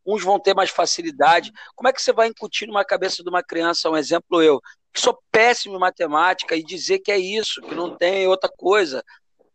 Uns 0.06 0.24
vão 0.24 0.39
ter 0.39 0.54
mais 0.54 0.69
facilidade. 0.69 1.52
Como 1.76 1.88
é 1.88 1.93
que 1.93 2.02
você 2.02 2.13
vai 2.13 2.28
incutir 2.28 2.67
numa 2.67 2.86
cabeça 2.86 3.24
de 3.24 3.30
uma 3.30 3.43
criança, 3.43 3.89
um 3.89 3.98
exemplo 3.98 4.41
eu, 4.41 4.62
que 4.93 5.02
sou 5.02 5.17
péssimo 5.32 5.76
em 5.76 5.80
matemática, 5.80 6.56
e 6.56 6.63
dizer 6.63 7.00
que 7.00 7.12
é 7.12 7.17
isso, 7.17 7.62
que 7.62 7.76
não 7.76 7.98
tem 7.98 8.28
outra 8.28 8.50
coisa, 8.50 9.04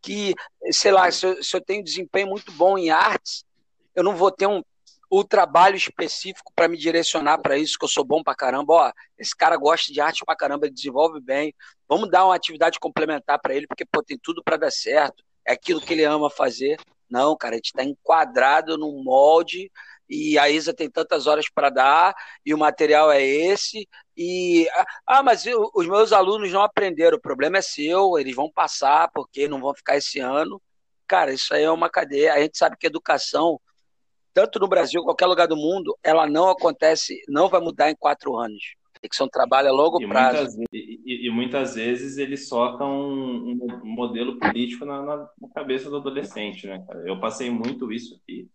que, 0.01 0.33
sei 0.71 0.91
lá, 0.91 1.11
se 1.11 1.25
eu, 1.25 1.43
se 1.43 1.55
eu 1.55 1.61
tenho 1.61 1.83
desempenho 1.83 2.27
muito 2.27 2.51
bom 2.51 2.77
em 2.77 2.89
artes, 2.89 3.43
eu 3.95 4.03
não 4.03 4.15
vou 4.15 4.31
ter 4.31 4.47
um, 4.47 4.61
o 5.09 5.23
trabalho 5.23 5.75
específico 5.75 6.51
para 6.55 6.67
me 6.67 6.77
direcionar 6.77 7.39
para 7.39 7.57
isso, 7.57 7.77
que 7.79 7.85
eu 7.85 7.89
sou 7.89 8.03
bom 8.03 8.21
para 8.21 8.35
caramba. 8.35 8.73
Ó, 8.73 8.91
esse 9.17 9.35
cara 9.35 9.57
gosta 9.57 9.91
de 9.91 9.99
arte 9.99 10.23
para 10.23 10.35
caramba, 10.35 10.67
ele 10.67 10.75
desenvolve 10.75 11.19
bem. 11.19 11.53
Vamos 11.87 12.09
dar 12.11 12.25
uma 12.25 12.35
atividade 12.35 12.79
complementar 12.79 13.39
para 13.39 13.55
ele, 13.55 13.65
porque 13.65 13.85
pô, 13.85 14.03
tem 14.03 14.17
tudo 14.21 14.43
para 14.43 14.57
dar 14.57 14.71
certo. 14.71 15.23
É 15.45 15.53
aquilo 15.53 15.81
que 15.81 15.93
ele 15.93 16.03
ama 16.03 16.29
fazer. 16.29 16.77
Não, 17.09 17.35
cara, 17.35 17.55
a 17.55 17.57
gente 17.57 17.67
está 17.67 17.83
enquadrado 17.83 18.77
num 18.77 19.03
molde 19.03 19.71
e 20.07 20.37
a 20.37 20.47
Isa 20.49 20.73
tem 20.73 20.89
tantas 20.89 21.25
horas 21.25 21.49
para 21.49 21.71
dar 21.71 22.15
e 22.45 22.53
o 22.53 22.57
material 22.57 23.11
é 23.11 23.23
esse. 23.23 23.87
E 24.15 24.67
ah, 25.07 25.23
mas 25.23 25.45
eu, 25.47 25.71
os 25.73 25.87
meus 25.87 26.13
alunos 26.13 26.51
não 26.51 26.61
aprenderam. 26.61 27.17
O 27.17 27.21
problema 27.21 27.57
é 27.57 27.61
seu, 27.63 28.17
eles 28.19 28.35
vão 28.35 28.51
passar 28.51 29.09
porque 29.11 29.47
não 29.47 29.59
vão 29.59 29.73
ficar 29.73 29.97
esse 29.97 30.19
ano. 30.19 30.61
Cara, 31.07 31.33
isso 31.33 31.51
aí 31.53 31.63
é 31.63 31.71
uma 31.71 31.89
cadeia. 31.89 32.33
A 32.33 32.39
gente 32.39 32.57
sabe 32.57 32.77
que 32.77 32.85
educação, 32.85 33.59
tanto 34.39 34.59
no 34.59 34.69
Brasil, 34.69 35.03
qualquer 35.03 35.25
lugar 35.25 35.47
do 35.47 35.57
mundo, 35.57 35.97
ela 36.01 36.25
não 36.25 36.49
acontece, 36.49 37.21
não 37.27 37.49
vai 37.49 37.59
mudar 37.59 37.91
em 37.91 37.95
quatro 37.95 38.37
anos. 38.37 38.75
Tem 39.01 39.09
que 39.09 39.15
ser 39.15 39.23
um 39.23 39.29
trabalho 39.29 39.69
a 39.69 39.71
longo 39.71 40.01
e 40.01 40.07
prazo. 40.07 40.57
Muitas, 40.57 40.73
e, 40.73 41.27
e, 41.27 41.29
muitas 41.29 41.75
vezes 41.75 42.17
eles 42.17 42.47
socam 42.47 42.89
um, 42.89 43.67
um 43.83 43.89
modelo 43.89 44.39
político 44.39 44.85
na, 44.85 45.01
na, 45.01 45.29
cabeça 45.53 45.89
do 45.89 45.97
adolescente, 45.97 46.67
né, 46.67 46.83
cara? 46.85 47.07
Eu 47.07 47.19
passei 47.19 47.49
muito 47.49 47.91
isso 47.91 48.15
aqui. 48.15 48.49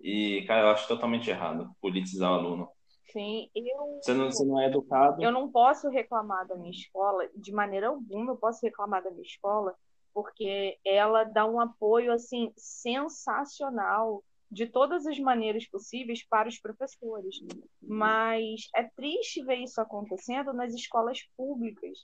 E, 0.00 0.44
cara, 0.46 0.62
eu 0.62 0.70
acho 0.70 0.86
totalmente 0.86 1.30
errado 1.30 1.70
politizar 1.80 2.30
o 2.32 2.34
aluno. 2.34 2.68
Sim, 3.12 3.48
eu. 3.54 3.98
Você 4.00 4.14
não, 4.14 4.30
você 4.30 4.44
não 4.44 4.60
é 4.60 4.66
educado. 4.66 5.22
Eu 5.22 5.32
não 5.32 5.50
posso 5.50 5.88
reclamar 5.88 6.46
da 6.46 6.56
minha 6.56 6.70
escola, 6.70 7.28
de 7.36 7.52
maneira 7.52 7.88
alguma 7.88 8.32
eu 8.32 8.36
posso 8.36 8.60
reclamar 8.62 9.02
da 9.02 9.10
minha 9.10 9.22
escola, 9.22 9.74
porque 10.12 10.76
ela 10.84 11.24
dá 11.24 11.46
um 11.46 11.60
apoio, 11.60 12.12
assim, 12.12 12.52
sensacional 12.56 14.22
de 14.54 14.66
todas 14.66 15.04
as 15.04 15.18
maneiras 15.18 15.66
possíveis 15.66 16.24
para 16.26 16.48
os 16.48 16.58
professores. 16.58 17.40
Mas 17.82 18.68
é 18.74 18.84
triste 18.84 19.44
ver 19.44 19.56
isso 19.56 19.80
acontecendo 19.80 20.52
nas 20.52 20.72
escolas 20.72 21.18
públicas. 21.36 21.98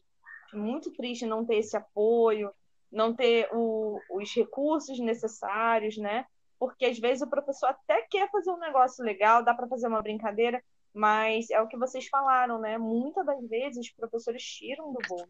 Muito 0.52 0.92
triste 0.92 1.24
não 1.24 1.46
ter 1.46 1.58
esse 1.58 1.76
apoio, 1.76 2.52
não 2.90 3.14
ter 3.14 3.48
o, 3.52 4.00
os 4.10 4.34
recursos 4.34 4.98
necessários, 4.98 5.96
né? 5.96 6.26
Porque 6.58 6.86
às 6.86 6.98
vezes 6.98 7.22
o 7.22 7.30
professor 7.30 7.68
até 7.68 8.02
quer 8.10 8.28
fazer 8.30 8.50
um 8.50 8.58
negócio 8.58 9.04
legal, 9.04 9.44
dá 9.44 9.54
para 9.54 9.68
fazer 9.68 9.86
uma 9.86 10.02
brincadeira, 10.02 10.62
mas 10.92 11.48
é 11.50 11.60
o 11.62 11.68
que 11.68 11.78
vocês 11.78 12.08
falaram, 12.08 12.58
né? 12.58 12.76
Muitas 12.76 13.24
das 13.24 13.48
vezes 13.48 13.86
os 13.86 13.92
professores 13.92 14.42
tiram 14.42 14.92
do 14.92 14.98
bolso. 15.08 15.28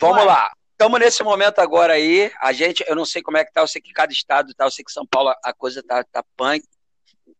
Vamos 0.00 0.24
lá. 0.24 0.50
Estamos 0.84 1.00
nesse 1.00 1.22
momento 1.22 1.60
agora 1.60 1.94
aí. 1.94 2.30
A 2.38 2.52
gente, 2.52 2.84
eu 2.86 2.94
não 2.94 3.06
sei 3.06 3.22
como 3.22 3.38
é 3.38 3.44
que 3.44 3.52
tá, 3.52 3.62
eu 3.62 3.68
sei 3.68 3.80
que 3.80 3.92
cada 3.92 4.12
estado 4.12 4.54
tá, 4.54 4.66
eu 4.66 4.70
sei 4.70 4.84
que 4.84 4.92
São 4.92 5.06
Paulo 5.06 5.34
a 5.42 5.52
coisa 5.52 5.82
tá, 5.82 6.04
tá 6.04 6.22
punk. 6.36 6.62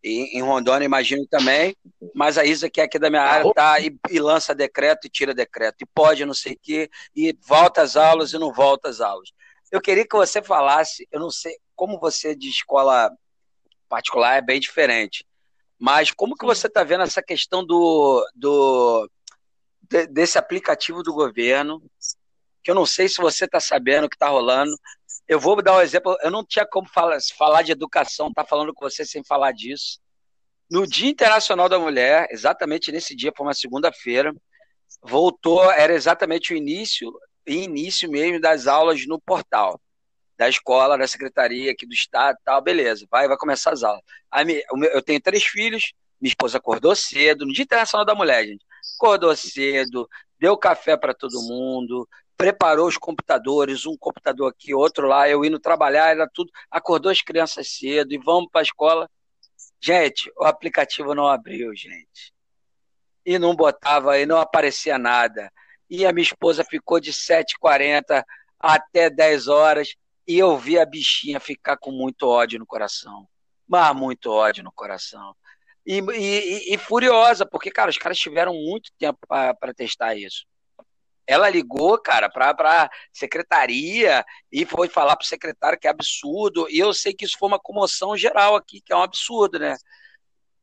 E, 0.03 0.39
em 0.39 0.43
Rondônia, 0.43 0.87
imagino 0.87 1.27
também. 1.27 1.77
Mas 2.15 2.39
a 2.39 2.45
Isa, 2.45 2.71
que 2.71 2.81
é 2.81 2.85
aqui 2.85 2.99
da 2.99 3.11
minha 3.11 3.23
área, 3.23 3.53
tá 3.53 3.79
e, 3.81 3.95
e 4.11 4.19
lança 4.19 4.55
decreto 4.55 5.07
e 5.07 5.11
tira 5.11 5.35
decreto. 5.35 5.83
E 5.83 5.87
pode, 5.87 6.25
não 6.25 6.33
sei 6.33 6.55
o 6.55 6.59
quê, 6.63 6.91
e 7.15 7.37
volta 7.47 7.83
às 7.83 7.97
aulas 7.97 8.33
e 8.33 8.39
não 8.39 8.53
volta 8.53 8.89
às 8.89 9.01
aulas. 9.01 9.31
Eu 9.71 9.81
queria 9.81 10.07
que 10.07 10.17
você 10.17 10.43
falasse, 10.43 11.07
eu 11.13 11.21
não 11.21 11.31
sei, 11.31 11.55
como 11.77 11.99
você 11.99 12.35
de 12.35 12.49
escola 12.49 13.11
particular 13.89 14.37
é 14.37 14.43
bem 14.43 14.59
diferente. 14.59 15.27
Mas 15.79 16.11
como 16.11 16.37
que 16.37 16.47
você 16.47 16.67
está 16.67 16.83
vendo 16.83 17.03
essa 17.03 17.23
questão 17.23 17.65
do, 17.65 18.27
do 18.35 19.11
desse 20.11 20.39
aplicativo 20.39 21.03
do 21.03 21.13
governo 21.13 21.83
que 22.65 22.71
eu 22.71 22.75
não 22.75 22.87
sei 22.87 23.09
se 23.09 23.21
você 23.21 23.45
está 23.45 23.61
sabendo 23.61 24.07
o 24.07 24.09
que 24.09 24.17
está 24.17 24.29
rolando. 24.29 24.75
Eu 25.29 25.39
vou 25.39 25.63
dar 25.63 25.77
um 25.77 25.81
exemplo, 25.81 26.17
eu 26.23 26.31
não 26.31 26.45
tinha 26.45 26.67
como 26.67 26.89
falar, 26.89 27.19
falar 27.37 27.63
de 27.63 27.73
educação, 27.73 28.33
tá 28.33 28.45
falando 28.45 28.73
com 28.73 28.89
você 28.89 29.05
sem 29.05 29.23
falar 29.23 29.53
disso. 29.53 30.01
No 30.71 30.87
Dia 30.87 31.11
Internacional 31.11 31.69
da 31.69 31.79
Mulher, 31.79 32.27
exatamente 32.31 32.91
nesse 32.91 33.15
dia, 33.15 33.33
foi 33.37 33.47
uma 33.47 33.55
segunda-feira, 33.55 34.35
voltou, 35.03 35.71
era 35.71 35.93
exatamente 35.95 36.55
o 36.55 36.57
início, 36.57 37.13
início 37.47 38.11
mesmo 38.11 38.41
das 38.41 38.67
aulas 38.67 39.07
no 39.07 39.21
portal 39.21 39.79
da 40.37 40.49
escola, 40.49 40.99
da 40.99 41.07
secretaria 41.07 41.71
aqui 41.71 41.87
do 41.87 41.95
estado, 41.95 42.37
tal, 42.45 42.61
beleza, 42.61 43.07
vai, 43.11 43.29
vai 43.29 43.37
começar 43.37 43.73
as 43.73 43.85
aulas. 43.85 44.03
Eu 44.93 45.03
tenho 45.03 45.21
três 45.21 45.45
filhos, 45.45 45.93
minha 46.21 46.31
esposa 46.31 46.59
acordou 46.59 46.97
cedo, 46.97 47.47
no 47.47 47.53
Dia 47.53 47.63
Internacional 47.63 48.05
da 48.05 48.15
Mulher, 48.15 48.45
gente, 48.45 48.65
acordou 48.97 49.37
cedo, 49.37 50.09
deu 50.41 50.57
café 50.57 50.97
para 50.97 51.15
todo 51.15 51.43
mundo, 51.43 52.09
preparou 52.37 52.89
os 52.89 52.99
computadores, 52.99 53.87
um 53.87 53.97
computador 53.97 54.51
aqui, 54.51 54.75
outro 54.75 55.07
lá, 55.07 55.29
eu 55.29 55.45
indo 55.45 55.59
trabalhar, 55.59 56.11
era 56.11 56.29
tudo, 56.33 56.51
acordou 56.71 57.11
as 57.11 57.21
crianças 57.21 57.69
cedo 57.69 58.13
e 58.13 58.19
vamos 58.19 58.51
para 58.51 58.61
a 58.61 58.65
escola. 58.65 59.11
Gente, 59.81 60.31
o 60.37 60.45
aplicativo 60.45 61.15
não 61.15 61.27
abriu, 61.27 61.75
gente. 61.75 62.33
E 63.25 63.39
não 63.39 63.55
botava, 63.55 64.19
e 64.19 64.27
não 64.27 64.39
aparecia 64.39 64.99
nada. 64.99 65.51
E 65.89 66.05
a 66.05 66.13
minha 66.13 66.25
esposa 66.25 66.65
ficou 66.65 66.99
de 67.01 67.13
7h40 67.13 68.25
até 68.59 69.11
10 69.11 69.49
horas 69.49 69.95
e 70.27 70.39
eu 70.39 70.57
vi 70.57 70.79
a 70.79 70.87
bichinha 70.87 71.39
ficar 71.39 71.77
com 71.77 71.93
muito 71.93 72.27
ódio 72.27 72.59
no 72.59 72.67
coração. 72.67 73.29
Mas 73.69 73.95
muito 73.95 74.31
ódio 74.31 74.65
no 74.65 74.73
coração. 74.73 75.35
E, 75.87 76.01
e, 76.01 76.75
e 76.75 76.79
furiosa, 76.79 77.45
porque, 77.45 77.71
cara, 77.71 77.91
os 77.91 77.99
caras 77.99 78.19
tiveram 78.19 78.55
muito 78.55 78.91
tempo 78.99 79.19
para 79.27 79.75
testar 79.75 80.15
isso. 80.15 80.47
Ela 81.27 81.49
ligou, 81.49 81.99
cara, 81.99 82.29
para 82.29 82.51
a 82.51 82.91
secretaria 83.13 84.25
e 84.53 84.67
foi 84.67 84.89
falar 84.89 85.17
para 85.17 85.25
o 85.25 85.29
secretário 85.29 85.79
que 85.79 85.87
é 85.87 85.91
absurdo. 85.91 86.67
E 86.71 86.79
eu 86.79 86.93
sei 86.93 87.15
que 87.15 87.25
isso 87.25 87.39
foi 87.39 87.49
uma 87.49 87.59
comoção 87.59 88.17
geral 88.17 88.57
aqui, 88.57 88.81
que 88.81 88.93
é 88.93 88.97
um 88.97 89.03
absurdo, 89.03 89.59
né? 89.59 89.77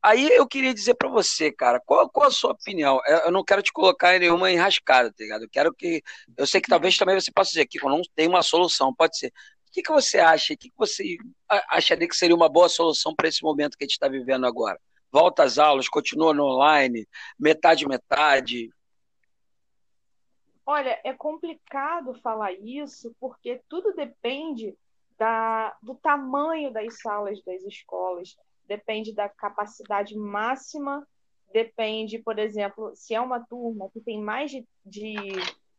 Aí 0.03 0.29
eu 0.29 0.47
queria 0.47 0.73
dizer 0.73 0.95
para 0.95 1.07
você, 1.09 1.51
cara, 1.51 1.79
qual, 1.79 2.09
qual, 2.09 2.27
a 2.27 2.31
sua 2.31 2.51
opinião? 2.51 2.99
Eu 3.23 3.31
não 3.31 3.43
quero 3.43 3.61
te 3.61 3.71
colocar 3.71 4.15
em 4.15 4.19
nenhuma 4.19 4.51
enrascada, 4.51 5.11
tá 5.11 5.23
ligado? 5.23 5.43
Eu 5.43 5.49
quero 5.49 5.73
que. 5.73 6.01
Eu 6.35 6.47
sei 6.47 6.59
que 6.59 6.69
talvez 6.69 6.97
também 6.97 7.19
você 7.19 7.31
possa 7.31 7.51
dizer 7.51 7.67
que 7.67 7.83
não 7.85 8.01
tem 8.15 8.27
uma 8.27 8.41
solução, 8.41 8.93
pode 8.93 9.17
ser. 9.17 9.27
O 9.27 9.71
que, 9.71 9.83
que 9.83 9.91
você 9.91 10.17
acha? 10.19 10.53
O 10.53 10.57
que, 10.57 10.69
que 10.69 10.77
você 10.77 11.17
acharia 11.69 12.07
que 12.07 12.15
seria 12.15 12.35
uma 12.35 12.49
boa 12.49 12.67
solução 12.67 13.15
para 13.15 13.27
esse 13.27 13.43
momento 13.43 13.77
que 13.77 13.83
a 13.83 13.85
gente 13.85 13.93
está 13.93 14.07
vivendo 14.07 14.45
agora? 14.45 14.79
Volta 15.11 15.43
às 15.43 15.57
aulas, 15.59 15.87
continua 15.87 16.33
no 16.33 16.45
online, 16.45 17.07
metade, 17.39 17.87
metade. 17.87 18.69
Olha, 20.73 20.97
é 21.03 21.13
complicado 21.13 22.13
falar 22.21 22.53
isso 22.53 23.13
porque 23.19 23.61
tudo 23.67 23.93
depende 23.93 24.73
da, 25.17 25.75
do 25.83 25.95
tamanho 25.95 26.71
das 26.71 26.97
salas 27.01 27.43
das 27.43 27.61
escolas, 27.63 28.37
depende 28.69 29.13
da 29.13 29.27
capacidade 29.27 30.17
máxima, 30.17 31.05
depende, 31.51 32.19
por 32.19 32.39
exemplo, 32.39 32.95
se 32.95 33.13
é 33.13 33.19
uma 33.19 33.41
turma 33.41 33.89
que 33.89 33.99
tem 33.99 34.21
mais 34.21 34.49
de, 34.49 34.65
de 34.85 35.11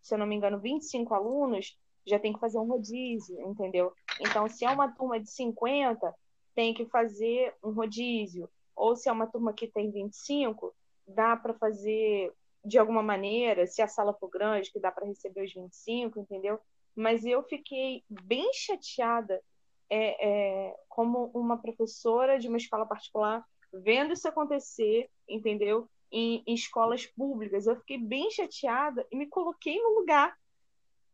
se 0.02 0.12
eu 0.12 0.18
não 0.18 0.26
me 0.26 0.36
engano, 0.36 0.60
25 0.60 1.14
alunos, 1.14 1.74
já 2.06 2.18
tem 2.18 2.34
que 2.34 2.38
fazer 2.38 2.58
um 2.58 2.68
rodízio, 2.68 3.40
entendeu? 3.48 3.94
Então, 4.20 4.46
se 4.46 4.62
é 4.62 4.68
uma 4.68 4.92
turma 4.92 5.18
de 5.18 5.30
50, 5.30 6.14
tem 6.54 6.74
que 6.74 6.84
fazer 6.84 7.54
um 7.64 7.70
rodízio. 7.70 8.46
Ou 8.76 8.94
se 8.94 9.08
é 9.08 9.12
uma 9.12 9.26
turma 9.26 9.54
que 9.54 9.68
tem 9.68 9.90
25, 9.90 10.74
dá 11.08 11.34
para 11.34 11.54
fazer 11.54 12.30
de 12.64 12.78
alguma 12.78 13.02
maneira, 13.02 13.66
se 13.66 13.82
a 13.82 13.88
sala 13.88 14.14
for 14.14 14.28
grande, 14.28 14.70
que 14.70 14.80
dá 14.80 14.90
para 14.90 15.06
receber 15.06 15.44
os 15.44 15.52
25, 15.52 16.20
entendeu? 16.20 16.60
Mas 16.94 17.24
eu 17.24 17.42
fiquei 17.42 18.04
bem 18.08 18.52
chateada 18.52 19.42
é, 19.90 20.28
é, 20.68 20.76
como 20.88 21.30
uma 21.34 21.58
professora 21.58 22.38
de 22.38 22.48
uma 22.48 22.56
escola 22.56 22.86
particular, 22.86 23.44
vendo 23.72 24.12
isso 24.12 24.28
acontecer, 24.28 25.10
entendeu? 25.28 25.88
Em, 26.10 26.42
em, 26.46 26.54
escolas 26.54 27.06
públicas. 27.06 27.66
Eu 27.66 27.76
fiquei 27.76 27.98
bem 27.98 28.30
chateada 28.30 29.06
e 29.10 29.16
me 29.16 29.26
coloquei 29.26 29.80
no 29.80 29.98
lugar 29.98 30.36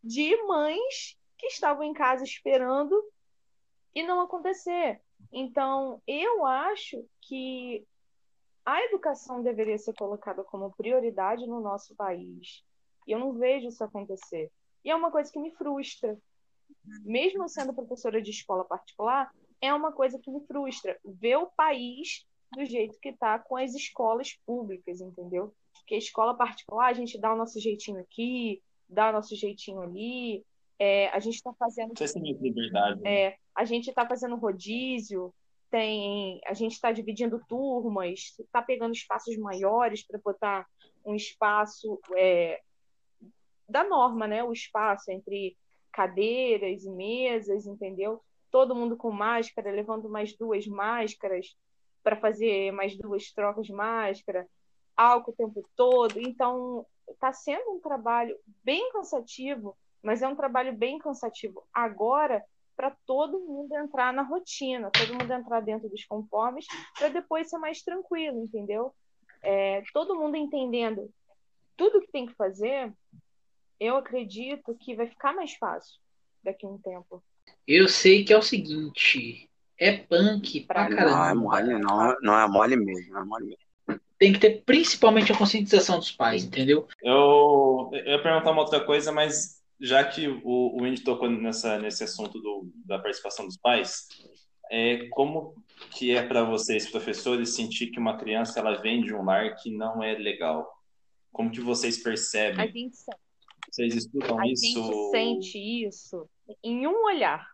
de 0.02 0.36
mães 0.44 1.16
que 1.36 1.46
estavam 1.46 1.84
em 1.84 1.92
casa 1.92 2.24
esperando 2.24 3.00
e 3.94 4.02
não 4.02 4.20
acontecer. 4.20 5.00
Então, 5.32 6.02
eu 6.06 6.46
acho 6.46 7.04
que 7.22 7.84
a 8.68 8.84
educação 8.84 9.42
deveria 9.42 9.78
ser 9.78 9.94
colocada 9.94 10.44
como 10.44 10.70
prioridade 10.76 11.46
no 11.46 11.58
nosso 11.58 11.94
país. 11.96 12.62
E 13.06 13.12
eu 13.12 13.18
não 13.18 13.32
vejo 13.32 13.68
isso 13.68 13.82
acontecer. 13.82 14.52
E 14.84 14.90
é 14.90 14.94
uma 14.94 15.10
coisa 15.10 15.32
que 15.32 15.38
me 15.38 15.50
frustra. 15.52 16.18
Mesmo 17.02 17.48
sendo 17.48 17.72
professora 17.72 18.20
de 18.20 18.30
escola 18.30 18.66
particular, 18.66 19.32
é 19.58 19.72
uma 19.72 19.90
coisa 19.90 20.18
que 20.18 20.30
me 20.30 20.46
frustra 20.46 20.98
ver 21.02 21.36
o 21.36 21.46
país 21.46 22.26
do 22.54 22.62
jeito 22.66 23.00
que 23.00 23.08
está 23.08 23.38
com 23.38 23.56
as 23.56 23.74
escolas 23.74 24.38
públicas, 24.44 25.00
entendeu? 25.00 25.54
Porque 25.72 25.94
a 25.94 25.98
escola 25.98 26.36
particular, 26.36 26.88
a 26.88 26.92
gente 26.92 27.18
dá 27.18 27.32
o 27.32 27.38
nosso 27.38 27.58
jeitinho 27.58 27.98
aqui, 27.98 28.62
dá 28.86 29.08
o 29.08 29.12
nosso 29.14 29.34
jeitinho 29.34 29.80
ali, 29.80 30.44
é, 30.78 31.08
a 31.08 31.18
gente 31.20 31.36
está 31.36 31.54
fazendo. 31.54 31.94
Você 31.96 32.20
tem 32.20 32.34
liberdade. 32.34 33.00
Né? 33.00 33.22
É, 33.22 33.36
a 33.54 33.64
gente 33.64 33.88
está 33.88 34.06
fazendo 34.06 34.36
rodízio, 34.36 35.32
tem 35.70 36.40
a 36.46 36.54
gente 36.54 36.72
está 36.72 36.92
dividindo 36.92 37.42
turmas, 37.48 38.34
está 38.38 38.62
pegando 38.62 38.94
espaços 38.94 39.36
maiores 39.36 40.06
para 40.06 40.18
botar 40.18 40.66
um 41.04 41.14
espaço 41.14 42.00
é, 42.16 42.60
da 43.68 43.84
norma, 43.84 44.26
né? 44.26 44.42
O 44.42 44.52
espaço 44.52 45.10
entre 45.10 45.56
cadeiras 45.92 46.84
e 46.84 46.90
mesas, 46.90 47.66
entendeu? 47.66 48.22
Todo 48.50 48.74
mundo 48.74 48.96
com 48.96 49.10
máscara, 49.10 49.70
levando 49.70 50.08
mais 50.08 50.36
duas 50.36 50.66
máscaras 50.66 51.56
para 52.02 52.16
fazer 52.16 52.72
mais 52.72 52.96
duas 52.96 53.30
trocas 53.32 53.66
de 53.66 53.72
máscara, 53.72 54.48
álcool 54.96 55.32
o 55.32 55.36
tempo 55.36 55.68
todo. 55.76 56.18
Então, 56.18 56.86
está 57.08 57.32
sendo 57.32 57.72
um 57.72 57.80
trabalho 57.80 58.38
bem 58.64 58.90
cansativo, 58.92 59.76
mas 60.02 60.22
é 60.22 60.28
um 60.28 60.36
trabalho 60.36 60.72
bem 60.76 60.98
cansativo 60.98 61.66
agora 61.72 62.42
para 62.78 62.96
todo 63.04 63.40
mundo 63.40 63.74
entrar 63.74 64.12
na 64.12 64.22
rotina, 64.22 64.88
todo 64.92 65.12
mundo 65.12 65.32
entrar 65.32 65.60
dentro 65.60 65.88
dos 65.88 66.04
conformes, 66.04 66.64
para 66.96 67.08
depois 67.08 67.50
ser 67.50 67.58
mais 67.58 67.82
tranquilo, 67.82 68.40
entendeu? 68.40 68.94
É, 69.42 69.82
todo 69.92 70.14
mundo 70.14 70.36
entendendo 70.36 71.10
tudo 71.76 72.00
que 72.00 72.12
tem 72.12 72.26
que 72.26 72.34
fazer, 72.34 72.92
eu 73.80 73.96
acredito 73.96 74.76
que 74.76 74.94
vai 74.94 75.08
ficar 75.08 75.34
mais 75.34 75.54
fácil 75.54 75.98
daqui 76.42 76.64
a 76.64 76.68
um 76.68 76.78
tempo. 76.78 77.20
Eu 77.66 77.88
sei 77.88 78.24
que 78.24 78.32
é 78.32 78.38
o 78.38 78.42
seguinte, 78.42 79.50
é 79.76 79.96
punk 79.96 80.60
pra, 80.60 80.88
caramba. 80.88 81.10
Não 81.10 81.24
é 81.24 81.34
mole, 81.34 81.78
não, 81.78 82.16
não 82.22 82.38
é 82.38 82.48
mole 82.48 82.76
mesmo, 82.76 83.12
não 83.12 83.22
é 83.22 83.24
mole 83.24 83.44
mesmo. 83.46 84.00
Tem 84.16 84.32
que 84.32 84.38
ter 84.38 84.62
principalmente 84.64 85.32
a 85.32 85.36
conscientização 85.36 85.98
dos 85.98 86.12
pais, 86.12 86.44
entendeu? 86.44 86.86
Eu, 87.02 87.90
eu 87.92 88.12
ia 88.12 88.22
perguntar 88.22 88.52
uma 88.52 88.62
outra 88.62 88.80
coisa, 88.80 89.10
mas 89.10 89.57
já 89.80 90.04
que 90.04 90.28
o, 90.28 90.80
o 90.80 90.86
Indy 90.86 91.02
tocou 91.02 91.30
nessa, 91.30 91.78
nesse 91.78 92.04
assunto 92.04 92.40
do, 92.40 92.70
da 92.84 92.98
participação 92.98 93.46
dos 93.46 93.56
pais, 93.56 94.08
é, 94.70 95.08
como 95.08 95.54
que 95.92 96.14
é 96.14 96.26
para 96.26 96.44
vocês, 96.44 96.90
professores, 96.90 97.54
sentir 97.54 97.88
que 97.88 97.98
uma 97.98 98.16
criança 98.16 98.58
ela 98.58 98.80
vem 98.80 99.02
de 99.02 99.14
um 99.14 99.24
lar 99.24 99.56
que 99.56 99.70
não 99.70 100.02
é 100.02 100.14
legal? 100.14 100.68
Como 101.32 101.50
que 101.50 101.60
vocês 101.60 102.02
percebem? 102.02 102.60
A 102.60 102.66
gente 102.66 102.96
sente. 102.96 103.18
Vocês 103.70 103.94
estudam 103.94 104.38
a 104.38 104.46
isso? 104.46 104.78
A 104.78 104.82
gente 104.82 105.10
sente 105.10 105.86
isso 105.86 106.28
em 106.62 106.86
um 106.86 107.04
olhar. 107.04 107.46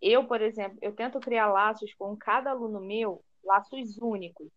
Eu, 0.00 0.24
por 0.24 0.40
exemplo, 0.40 0.78
eu 0.80 0.92
tento 0.92 1.20
criar 1.20 1.48
laços 1.48 1.92
com 1.94 2.16
cada 2.16 2.50
aluno 2.50 2.80
meu, 2.80 3.22
laços 3.44 3.98
únicos. 3.98 4.48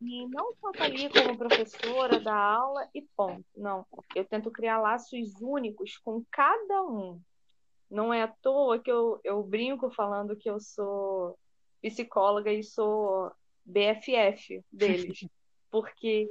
E 0.00 0.26
não 0.28 0.54
só 0.54 0.72
tá 0.72 0.84
ali 0.84 1.10
como 1.10 1.36
professora 1.36 2.18
da 2.18 2.34
aula 2.34 2.88
e 2.94 3.02
ponto. 3.14 3.44
Não. 3.54 3.86
Eu 4.14 4.24
tento 4.24 4.50
criar 4.50 4.80
laços 4.80 5.34
únicos 5.40 5.98
com 5.98 6.24
cada 6.30 6.82
um. 6.84 7.20
Não 7.90 8.12
é 8.12 8.22
à 8.22 8.28
toa 8.28 8.78
que 8.78 8.90
eu, 8.90 9.20
eu 9.22 9.42
brinco 9.42 9.90
falando 9.90 10.36
que 10.36 10.48
eu 10.48 10.58
sou 10.58 11.38
psicóloga 11.82 12.52
e 12.52 12.62
sou 12.62 13.30
BFF 13.64 14.64
deles. 14.72 15.20
Porque 15.70 16.28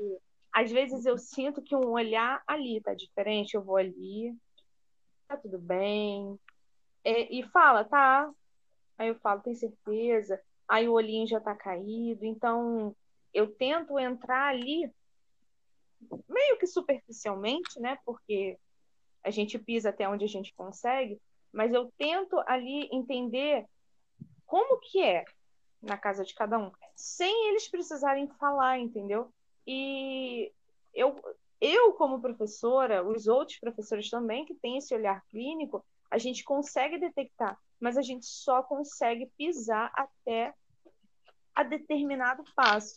às 0.51 0.71
vezes 0.71 1.05
eu 1.05 1.17
sinto 1.17 1.61
que 1.61 1.75
um 1.75 1.91
olhar 1.91 2.41
ali 2.47 2.81
tá 2.81 2.93
diferente, 2.93 3.53
eu 3.53 3.61
vou 3.61 3.77
ali, 3.77 4.35
tá 5.27 5.37
tudo 5.37 5.59
bem? 5.59 6.39
E, 7.05 7.39
e 7.39 7.43
fala, 7.49 7.83
tá. 7.83 8.29
Aí 8.97 9.09
eu 9.09 9.15
falo, 9.19 9.41
tem 9.41 9.53
certeza? 9.53 10.41
Aí 10.67 10.87
o 10.89 10.93
olhinho 10.93 11.27
já 11.27 11.39
tá 11.39 11.55
caído. 11.55 12.25
Então, 12.25 12.95
eu 13.33 13.47
tento 13.47 13.97
entrar 13.99 14.47
ali 14.47 14.91
meio 16.27 16.57
que 16.57 16.67
superficialmente, 16.67 17.79
né? 17.79 17.97
Porque 18.05 18.57
a 19.23 19.29
gente 19.29 19.59
pisa 19.59 19.89
até 19.89 20.07
onde 20.07 20.25
a 20.25 20.27
gente 20.27 20.53
consegue, 20.53 21.19
mas 21.51 21.73
eu 21.73 21.91
tento 21.97 22.39
ali 22.47 22.89
entender 22.91 23.65
como 24.45 24.79
que 24.79 25.03
é 25.03 25.25
na 25.81 25.97
casa 25.97 26.23
de 26.23 26.33
cada 26.33 26.57
um, 26.57 26.71
sem 26.95 27.49
eles 27.49 27.67
precisarem 27.69 28.27
falar, 28.39 28.79
entendeu? 28.79 29.31
E 29.65 30.51
eu, 30.93 31.15
eu 31.61 31.93
como 31.93 32.21
professora, 32.21 33.03
os 33.05 33.27
outros 33.27 33.59
professores 33.59 34.09
também 34.09 34.45
que 34.45 34.55
têm 34.55 34.77
esse 34.77 34.93
olhar 34.93 35.23
clínico, 35.29 35.85
a 36.09 36.17
gente 36.17 36.43
consegue 36.43 36.97
detectar, 36.97 37.57
mas 37.79 37.97
a 37.97 38.01
gente 38.01 38.25
só 38.25 38.63
consegue 38.63 39.31
pisar 39.37 39.91
até 39.93 40.53
a 41.55 41.63
determinado 41.63 42.43
passo. 42.55 42.95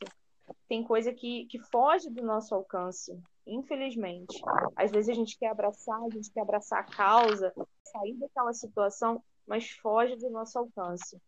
Tem 0.68 0.82
coisa 0.82 1.12
que, 1.12 1.46
que 1.46 1.58
foge 1.58 2.10
do 2.10 2.22
nosso 2.22 2.54
alcance, 2.54 3.18
infelizmente. 3.46 4.40
Às 4.76 4.90
vezes 4.90 5.10
a 5.10 5.14
gente 5.14 5.38
quer 5.38 5.48
abraçar, 5.48 6.00
a 6.02 6.10
gente 6.10 6.30
quer 6.30 6.40
abraçar 6.40 6.80
a 6.80 6.84
causa, 6.84 7.52
sair 7.84 8.14
daquela 8.14 8.52
situação, 8.52 9.22
mas 9.46 9.70
foge 9.70 10.16
do 10.16 10.30
nosso 10.30 10.58
alcance. 10.58 11.20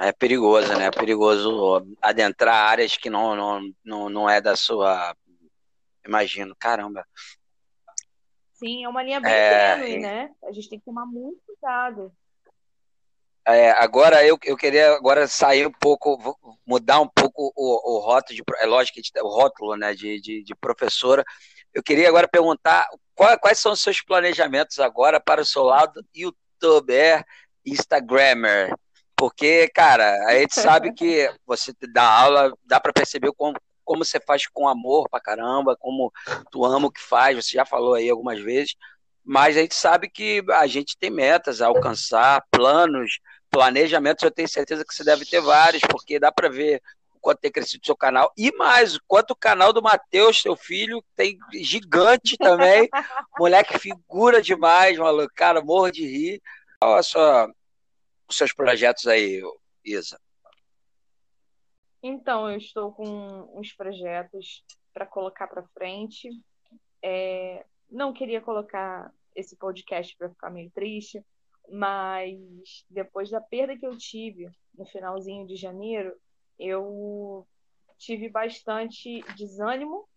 É 0.00 0.12
perigoso, 0.12 0.76
né? 0.76 0.86
É 0.86 0.90
perigoso 0.90 1.86
adentrar 2.00 2.70
áreas 2.70 2.96
que 2.96 3.10
não, 3.10 3.34
não, 3.34 3.60
não, 3.84 4.08
não 4.08 4.30
é 4.30 4.40
da 4.40 4.56
sua. 4.56 5.14
Imagino, 6.06 6.54
caramba. 6.56 7.04
Sim, 8.52 8.84
é 8.84 8.88
uma 8.88 9.02
linha 9.02 9.20
bem 9.20 9.32
é... 9.32 9.76
tênue, 9.76 9.98
né? 9.98 10.34
A 10.44 10.52
gente 10.52 10.68
tem 10.68 10.78
que 10.78 10.84
tomar 10.84 11.04
muito 11.04 11.38
cuidado. 11.44 12.12
É, 13.48 13.70
agora 13.70 14.26
eu, 14.26 14.36
eu 14.44 14.56
queria 14.56 14.94
agora 14.94 15.28
sair 15.28 15.68
um 15.68 15.72
pouco, 15.72 16.18
mudar 16.66 17.00
um 17.00 17.06
pouco 17.06 17.52
o, 17.54 17.96
o 17.96 17.98
rótulo 18.00 18.34
de 18.34 18.42
é 18.58 18.66
lógico 18.66 19.00
que 19.00 19.20
o 19.20 19.28
rótulo 19.28 19.76
né, 19.76 19.94
de, 19.94 20.20
de, 20.20 20.42
de 20.42 20.54
professora. 20.56 21.24
Eu 21.72 21.80
queria 21.80 22.08
agora 22.08 22.26
perguntar 22.26 22.88
qual, 23.14 23.38
quais 23.38 23.60
são 23.60 23.72
os 23.72 23.80
seus 23.80 24.02
planejamentos 24.02 24.80
agora 24.80 25.20
para 25.20 25.42
o 25.42 25.46
seu 25.46 25.62
lado 25.62 26.04
youtuber, 26.12 27.24
instagrammer. 27.64 28.74
Porque, 29.14 29.68
cara, 29.68 30.26
a 30.26 30.38
gente 30.38 30.54
sabe 30.54 30.92
que 30.92 31.32
você 31.46 31.72
dá 31.92 32.02
aula, 32.02 32.52
dá 32.64 32.80
para 32.80 32.92
perceber 32.92 33.30
como, 33.32 33.56
como 33.84 34.04
você 34.04 34.18
faz 34.18 34.48
com 34.48 34.68
amor 34.68 35.08
pra 35.08 35.20
caramba, 35.20 35.76
como 35.76 36.12
tu 36.50 36.64
ama 36.64 36.88
o 36.88 36.92
que 36.92 37.00
faz, 37.00 37.36
você 37.36 37.52
já 37.52 37.64
falou 37.64 37.94
aí 37.94 38.10
algumas 38.10 38.40
vezes, 38.40 38.74
mas 39.24 39.56
a 39.56 39.60
gente 39.60 39.74
sabe 39.74 40.10
que 40.10 40.44
a 40.52 40.66
gente 40.66 40.98
tem 40.98 41.10
metas 41.10 41.62
a 41.62 41.66
alcançar, 41.66 42.44
planos, 42.50 43.18
planejamentos, 43.56 44.22
eu 44.22 44.30
tenho 44.30 44.46
certeza 44.46 44.84
que 44.84 44.94
você 44.94 45.02
deve 45.02 45.24
ter 45.24 45.40
vários, 45.40 45.82
porque 45.88 46.20
dá 46.20 46.30
para 46.30 46.50
ver 46.50 46.82
o 47.14 47.18
quanto 47.18 47.40
tem 47.40 47.50
crescido 47.50 47.80
o 47.82 47.86
seu 47.86 47.96
canal, 47.96 48.30
e 48.36 48.52
mais, 48.52 48.98
quanto 49.08 49.30
o 49.30 49.36
canal 49.36 49.72
do 49.72 49.82
Matheus, 49.82 50.42
seu 50.42 50.54
filho, 50.54 51.02
tem 51.14 51.38
gigante 51.54 52.36
também, 52.36 52.86
moleque 53.38 53.78
figura 53.78 54.42
demais, 54.42 54.98
maluco, 54.98 55.32
cara, 55.34 55.62
morro 55.62 55.90
de 55.90 56.06
rir. 56.06 56.42
Olha 56.82 57.02
só 57.02 57.48
os 58.28 58.36
seus 58.36 58.52
projetos 58.52 59.06
aí, 59.06 59.40
Isa. 59.82 60.20
Então, 62.02 62.50
eu 62.50 62.58
estou 62.58 62.92
com 62.92 63.50
uns 63.58 63.72
projetos 63.72 64.62
para 64.92 65.06
colocar 65.06 65.46
para 65.46 65.66
frente. 65.68 66.28
É, 67.02 67.64
não 67.90 68.12
queria 68.12 68.42
colocar 68.42 69.10
esse 69.34 69.56
podcast 69.56 70.14
para 70.16 70.28
ficar 70.28 70.50
meio 70.50 70.70
triste, 70.70 71.24
mas 71.70 72.84
depois 72.88 73.30
da 73.30 73.40
perda 73.40 73.76
que 73.76 73.86
eu 73.86 73.96
tive 73.96 74.50
no 74.76 74.84
finalzinho 74.86 75.46
de 75.46 75.56
janeiro, 75.56 76.14
eu 76.58 77.46
tive 77.98 78.28
bastante 78.28 79.22
desânimo 79.36 80.08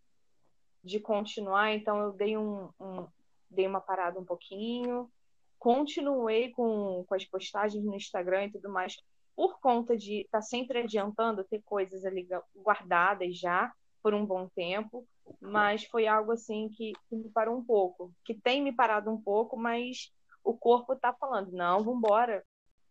de 0.84 1.00
continuar, 1.00 1.74
então 1.74 1.98
eu 2.02 2.14
dei 2.14 2.38
um, 2.38 2.70
um 2.80 3.08
dei 3.50 3.68
uma 3.68 3.82
parada 3.82 4.20
um 4.20 4.26
pouquinho, 4.26 5.10
continuei 5.58 6.52
com, 6.52 7.04
com 7.08 7.16
as 7.16 7.26
postagens 7.26 7.84
no 7.84 7.96
Instagram 7.96 8.46
e 8.46 8.52
tudo 8.52 8.70
mais 8.70 8.96
por 9.36 9.60
conta 9.60 9.96
de 9.96 10.22
estar 10.22 10.40
tá 10.40 10.42
sempre 10.42 10.80
adiantando, 10.80 11.46
ter 11.46 11.62
coisas 11.64 12.06
ali 12.06 12.28
guardadas 12.56 13.38
já 13.38 13.74
por 14.04 14.14
um 14.14 14.26
bom 14.26 14.48
tempo, 14.50 15.08
mas 15.42 15.86
foi 15.86 16.08
algo 16.08 16.32
assim 16.32 16.70
que, 16.70 16.94
que 17.08 17.16
me 17.16 17.30
parou 17.30 17.58
um 17.58 17.64
pouco, 17.64 18.14
que 18.24 18.34
tem 18.34 18.62
me 18.62 18.72
parado 18.72 19.10
um 19.12 19.22
pouco, 19.22 19.58
mas 19.58 20.12
o 20.50 20.58
corpo 20.58 20.94
está 20.94 21.14
falando, 21.14 21.52
não, 21.52 21.84
vamos 21.84 22.00
embora. 22.00 22.44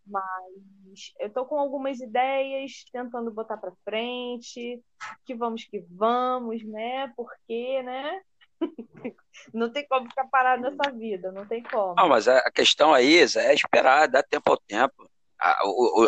Mas 0.06 1.12
eu 1.20 1.30
tô 1.30 1.44
com 1.44 1.58
algumas 1.58 2.00
ideias, 2.00 2.84
tentando 2.90 3.30
botar 3.30 3.56
para 3.58 3.72
frente, 3.84 4.82
que 5.26 5.34
vamos 5.34 5.64
que 5.64 5.80
vamos, 5.90 6.64
né? 6.64 7.12
Porque, 7.14 7.82
né? 7.82 8.20
não 9.52 9.70
tem 9.70 9.86
como 9.86 10.08
ficar 10.08 10.26
parado 10.28 10.62
nessa 10.62 10.90
vida, 10.92 11.30
não 11.30 11.46
tem 11.46 11.62
como. 11.62 11.94
Não, 11.94 12.08
mas 12.08 12.26
a 12.26 12.50
questão 12.50 12.94
aí 12.94 13.18
é 13.18 13.54
esperar, 13.54 14.08
dar 14.08 14.22
tempo 14.22 14.50
ao 14.50 14.56
tempo. 14.56 15.10
A, 15.38 15.50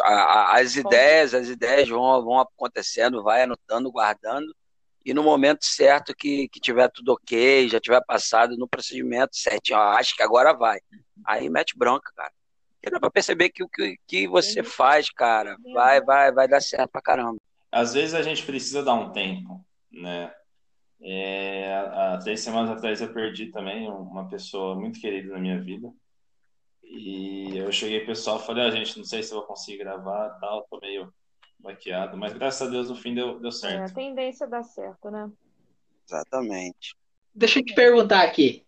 a, 0.03 0.59
as 0.59 0.75
ideias, 0.75 1.35
as 1.35 1.49
ideias 1.49 1.89
vão, 1.89 2.25
vão 2.25 2.41
acontecendo, 2.41 3.23
vai 3.23 3.43
anotando, 3.43 3.93
guardando, 3.93 4.53
e 5.05 5.15
no 5.15 5.23
momento 5.23 5.65
certo 5.65 6.15
que, 6.15 6.49
que 6.49 6.61
tiver 6.61 6.89
tudo 6.91 7.13
ok, 7.13 7.69
já 7.69 7.81
tiver 7.81 8.03
passado 8.05 8.57
no 8.57 8.69
procedimento 8.69 9.37
certinho, 9.37 9.79
ó, 9.79 9.93
acho 9.93 10.15
que 10.15 10.23
agora 10.23 10.53
vai. 10.53 10.79
Aí 11.25 11.49
mete 11.49 11.77
bronca, 11.77 12.13
cara. 12.15 12.33
E 12.83 12.91
dá 12.91 12.99
pra 12.99 13.11
perceber 13.11 13.51
que 13.51 13.63
o 13.63 13.69
que, 13.69 13.97
que 14.07 14.29
você 14.29 14.63
faz, 14.63 15.11
cara, 15.11 15.57
vai, 15.73 16.01
vai, 16.01 16.33
vai 16.33 16.49
dar 16.49 16.61
certo 16.61 16.91
pra 16.91 17.03
caramba. 17.03 17.37
Às 17.71 17.95
vezes 17.95 18.15
a 18.15 18.23
gente 18.23 18.45
precisa 18.45 18.83
dar 18.83 18.95
um 18.95 19.13
tempo, 19.13 19.65
né? 19.91 20.33
É, 21.03 21.75
há 21.77 22.19
três 22.23 22.41
semanas 22.41 22.71
atrás 22.71 23.01
eu 23.01 23.13
perdi 23.13 23.47
também 23.47 23.89
uma 23.89 24.29
pessoa 24.29 24.75
muito 24.75 25.01
querida 25.01 25.33
na 25.33 25.39
minha 25.39 25.61
vida. 25.61 25.91
E 26.83 27.57
eu 27.57 27.71
cheguei 27.71 28.05
pessoal 28.05 28.39
e 28.39 28.47
falei, 28.47 28.67
ah, 28.67 28.71
gente, 28.71 28.99
não 28.99 29.05
sei 29.05 29.23
se 29.23 29.33
eu 29.33 29.39
vou 29.39 29.47
conseguir 29.47 29.79
gravar 29.79 30.31
tal, 30.41 30.67
tô 30.69 30.79
meio 30.81 31.13
baqueado, 31.63 32.17
mas 32.17 32.33
graças 32.33 32.67
a 32.67 32.71
Deus 32.71 32.89
no 32.89 32.97
fim 32.97 33.15
deu, 33.15 33.39
deu 33.39 33.53
certo. 33.53 33.81
É, 33.81 33.85
a 33.85 33.95
tendência 33.95 34.45
é 34.45 34.49
dar 34.49 34.63
certo, 34.63 35.11
né? 35.11 35.31
Exatamente. 36.07 36.97
Deixa 37.35 37.61
eu 37.61 37.65
te 37.65 37.75
perguntar 37.75 38.23
aqui. 38.23 38.65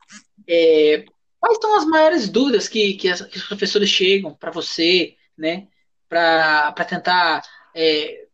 É, 0.46 1.04
quais 1.40 1.58
são 1.60 1.76
as 1.76 1.84
maiores 1.84 2.28
dúvidas 2.28 2.68
que, 2.68 2.94
que, 2.94 3.08
as, 3.08 3.20
que 3.22 3.36
os 3.36 3.44
professores 3.44 3.88
chegam 3.88 4.34
para 4.34 4.50
você, 4.50 5.16
né? 5.36 5.68
Para 6.08 6.72
tentar 6.84 7.42
é, 7.74 8.26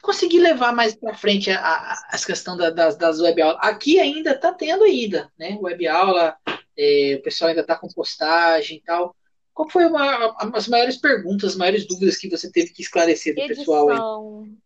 conseguir 0.00 0.38
levar 0.40 0.72
mais 0.72 0.94
para 0.94 1.14
frente 1.14 1.50
a, 1.50 1.60
a, 1.60 1.92
a 2.12 2.18
questão 2.18 2.56
da, 2.56 2.70
das, 2.70 2.96
das 2.96 3.20
web 3.20 3.42
aulas. 3.42 3.58
Aqui 3.60 4.00
ainda 4.00 4.30
está 4.30 4.52
tendo 4.52 4.84
ainda, 4.84 5.30
né? 5.38 5.58
Web 5.60 5.86
aula, 5.86 6.36
é, 6.76 7.16
o 7.18 7.22
pessoal 7.22 7.50
ainda 7.50 7.62
está 7.62 7.76
com 7.76 7.88
postagem 7.88 8.78
e 8.78 8.80
tal. 8.80 9.14
Qual 9.58 9.68
foi 9.68 9.86
uma, 9.86 10.36
as 10.54 10.68
maiores 10.68 10.98
perguntas, 10.98 11.50
as 11.50 11.56
maiores 11.56 11.84
dúvidas 11.84 12.16
que 12.16 12.30
você 12.30 12.48
teve 12.48 12.72
que 12.72 12.80
esclarecer 12.80 13.34
do 13.34 13.40
Edição. 13.40 13.58
pessoal 13.58 13.90
aí? 13.90 14.56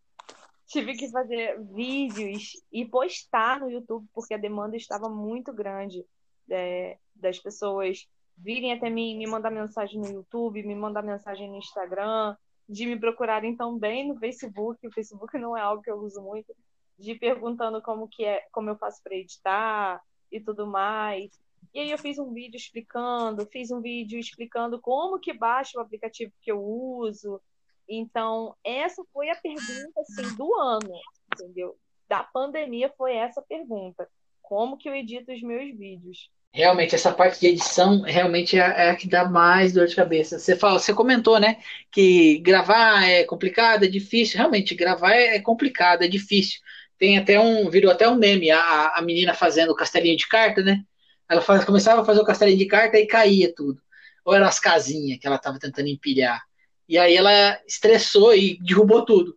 Tive 0.67 0.93
que 0.93 1.11
fazer 1.11 1.59
vídeos 1.63 2.63
e 2.71 2.85
postar 2.85 3.59
no 3.59 3.71
YouTube 3.71 4.07
porque 4.13 4.35
a 4.35 4.37
demanda 4.37 4.77
estava 4.77 5.09
muito 5.09 5.51
grande 5.51 6.05
é, 6.51 6.99
das 7.17 7.39
pessoas 7.39 8.07
virem 8.37 8.71
até 8.71 8.91
mim, 8.91 9.17
me 9.17 9.27
mandar 9.27 9.51
mensagem 9.51 9.99
no 9.99 10.13
YouTube, 10.13 10.63
me 10.63 10.75
mandar 10.75 11.01
mensagem 11.01 11.49
no 11.49 11.57
Instagram, 11.57 12.37
de 12.69 12.85
me 12.85 13.01
procurarem 13.01 13.57
também 13.57 14.07
no 14.07 14.19
Facebook. 14.19 14.87
O 14.87 14.93
Facebook 14.93 15.39
não 15.39 15.57
é 15.57 15.63
algo 15.63 15.83
que 15.83 15.91
eu 15.91 15.97
uso 15.97 16.21
muito, 16.21 16.55
de 16.99 17.15
perguntando 17.15 17.81
como 17.81 18.07
que 18.07 18.27
é, 18.27 18.45
como 18.53 18.69
eu 18.69 18.77
faço 18.77 19.03
para 19.03 19.17
editar 19.17 20.03
e 20.31 20.39
tudo 20.39 20.67
mais. 20.67 21.31
E 21.75 21.81
aí 21.81 21.91
eu 21.91 21.99
fiz 21.99 22.19
um 22.19 22.33
vídeo 22.33 22.57
explicando, 22.57 23.49
fiz 23.51 23.71
um 23.71 23.81
vídeo 23.81 24.19
explicando 24.19 24.81
como 24.81 25.19
que 25.19 25.33
baixa 25.33 25.79
o 25.79 25.81
aplicativo 25.81 26.33
que 26.41 26.53
eu 26.53 26.63
uso. 26.63 27.41
Então, 27.89 28.55
essa 28.65 29.03
foi 29.13 29.31
a 29.31 29.37
pergunta 29.37 30.01
assim 30.01 30.37
do 30.37 30.55
ano, 30.55 30.93
entendeu? 31.33 31.77
Da 32.09 32.23
pandemia 32.23 32.93
foi 32.97 33.15
essa 33.15 33.43
pergunta. 33.43 34.09
Como 34.41 34.77
que 34.77 34.89
eu 34.89 34.95
edito 34.95 35.33
os 35.33 35.43
meus 35.43 35.77
vídeos? 35.77 36.31
Realmente, 36.55 36.95
essa 36.95 37.11
parte 37.11 37.41
de 37.41 37.47
edição 37.47 38.03
realmente 38.03 38.59
é, 38.59 38.61
é, 38.61 38.91
a 38.91 38.97
que 38.97 39.09
dá 39.09 39.25
mais 39.25 39.73
dor 39.73 39.87
de 39.87 39.97
cabeça. 39.97 40.39
Você, 40.39 40.55
fala, 40.55 40.79
você 40.79 40.93
comentou, 40.93 41.41
né, 41.41 41.57
que 41.91 42.39
gravar 42.41 43.03
é 43.09 43.25
complicado, 43.25 43.85
é 43.85 43.89
difícil. 43.89 44.37
Realmente, 44.37 44.75
gravar 44.75 45.13
é, 45.13 45.37
é 45.37 45.41
complicado, 45.41 46.03
é 46.03 46.09
difícil. 46.09 46.61
Tem 46.99 47.17
até 47.17 47.41
um, 47.41 47.71
virou 47.71 47.91
até 47.91 48.07
um 48.07 48.17
meme, 48.17 48.51
a, 48.51 48.93
a 48.97 49.03
menina 49.03 49.33
fazendo 49.33 49.75
castelinho 49.75 50.17
de 50.17 50.29
carta, 50.29 50.63
né? 50.63 50.85
Ela 51.33 51.41
faz, 51.41 51.65
começava 51.65 52.03
a 52.03 52.05
fazer 52.05 52.21
o 52.21 52.25
castelinho 52.27 52.59
de 52.59 52.67
carta 52.67 52.99
e 52.99 53.07
caía 53.07 53.51
tudo. 53.55 53.81
Ou 54.23 54.35
eram 54.35 54.47
as 54.47 54.61
casinhas 54.61 55.19
que 55.19 55.27
ela 55.27 55.37
estava 55.37 55.59
tentando 55.59 55.89
empilhar. 55.89 56.43
E 56.87 56.99
aí 56.99 57.17
ela 57.17 57.59
estressou 57.67 58.35
e 58.35 58.59
derrubou 58.63 59.03
tudo. 59.03 59.35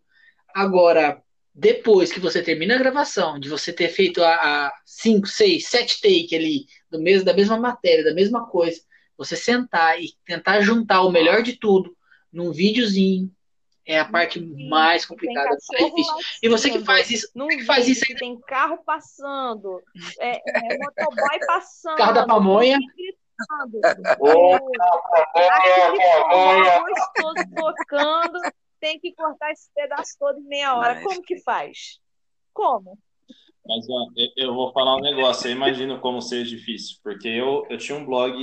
Agora, 0.54 1.24
depois 1.54 2.12
que 2.12 2.20
você 2.20 2.42
termina 2.42 2.76
a 2.76 2.78
gravação, 2.78 3.40
de 3.40 3.48
você 3.48 3.72
ter 3.72 3.88
feito 3.88 4.22
a 4.22 4.74
5, 4.86 5.26
6, 5.26 5.66
7 5.66 6.02
take 6.02 6.36
ali, 6.36 6.66
do 6.92 7.00
mesmo, 7.00 7.24
da 7.24 7.34
mesma 7.34 7.58
matéria, 7.58 8.04
da 8.04 8.14
mesma 8.14 8.46
coisa, 8.46 8.82
você 9.18 9.38
sentar 9.38 9.98
e 9.98 10.10
tentar 10.26 10.60
juntar 10.60 11.02
o 11.02 11.12
melhor 11.12 11.42
de 11.42 11.54
tudo 11.54 11.96
num 12.30 12.52
videozinho 12.52 13.32
é 13.86 14.00
a 14.00 14.06
parte 14.06 14.40
mais 14.70 15.06
complicada, 15.06 15.50
mais 15.50 15.86
difícil. 15.86 16.16
E 16.42 16.50
você 16.50 16.70
que 16.70 16.84
faz 16.84 17.10
isso, 17.12 17.30
não 17.36 17.48
que 17.48 17.64
faz 17.64 17.88
isso 17.88 18.04
aí? 18.10 18.16
Tem 18.16 18.40
carro 18.42 18.80
passando, 18.86 19.82
é, 20.20 20.38
é 20.38 20.78
motoboy 20.78 21.40
passando, 21.46 21.98
carro 21.98 22.14
da 22.14 22.26
pamonha. 22.26 22.80
gostoso 26.84 27.44
tocando, 27.56 28.40
tem 28.80 29.00
que 29.00 29.14
cortar 29.14 29.52
esse 29.52 29.70
pedaço 29.74 30.16
todo 30.20 30.40
em 30.40 30.48
meia 30.48 30.76
hora. 30.76 31.02
Como 31.02 31.22
que 31.22 31.42
faz? 31.42 32.00
Como? 32.54 32.98
Mas 33.68 33.88
ó, 33.90 34.08
eu 34.38 34.54
vou 34.54 34.72
falar 34.72 34.96
um 34.96 35.02
negócio, 35.02 35.48
eu 35.48 35.52
imagino 35.52 36.00
como 36.00 36.22
seja 36.22 36.56
difícil, 36.56 36.98
porque 37.04 37.28
eu, 37.28 37.66
eu 37.70 37.78
tinha 37.78 37.98
um 37.98 38.06
blog 38.06 38.36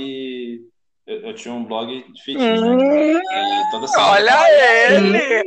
eu, 1.05 1.19
eu, 1.27 1.33
tinha 1.35 1.53
um 1.53 1.65
blog 1.65 1.87
de 2.13 2.23
fitness, 2.23 2.61
né? 2.61 2.67
Hum, 2.67 3.17
é, 3.17 3.71
toda 3.71 3.87
semana. 3.87 4.11
Olha 4.11 4.51
ele! 4.89 5.43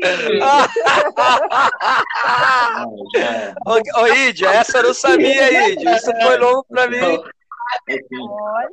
ô, 3.66 4.00
ô 4.00 4.06
Ídia, 4.08 4.48
essa 4.48 4.78
eu 4.78 4.82
não 4.84 4.94
sabia, 4.94 5.72
Ídia. 5.72 5.96
Isso 5.96 6.12
foi 6.22 6.36
novo 6.36 6.64
pra 6.68 6.88
mim. 6.88 6.98
Olha! 7.00 8.68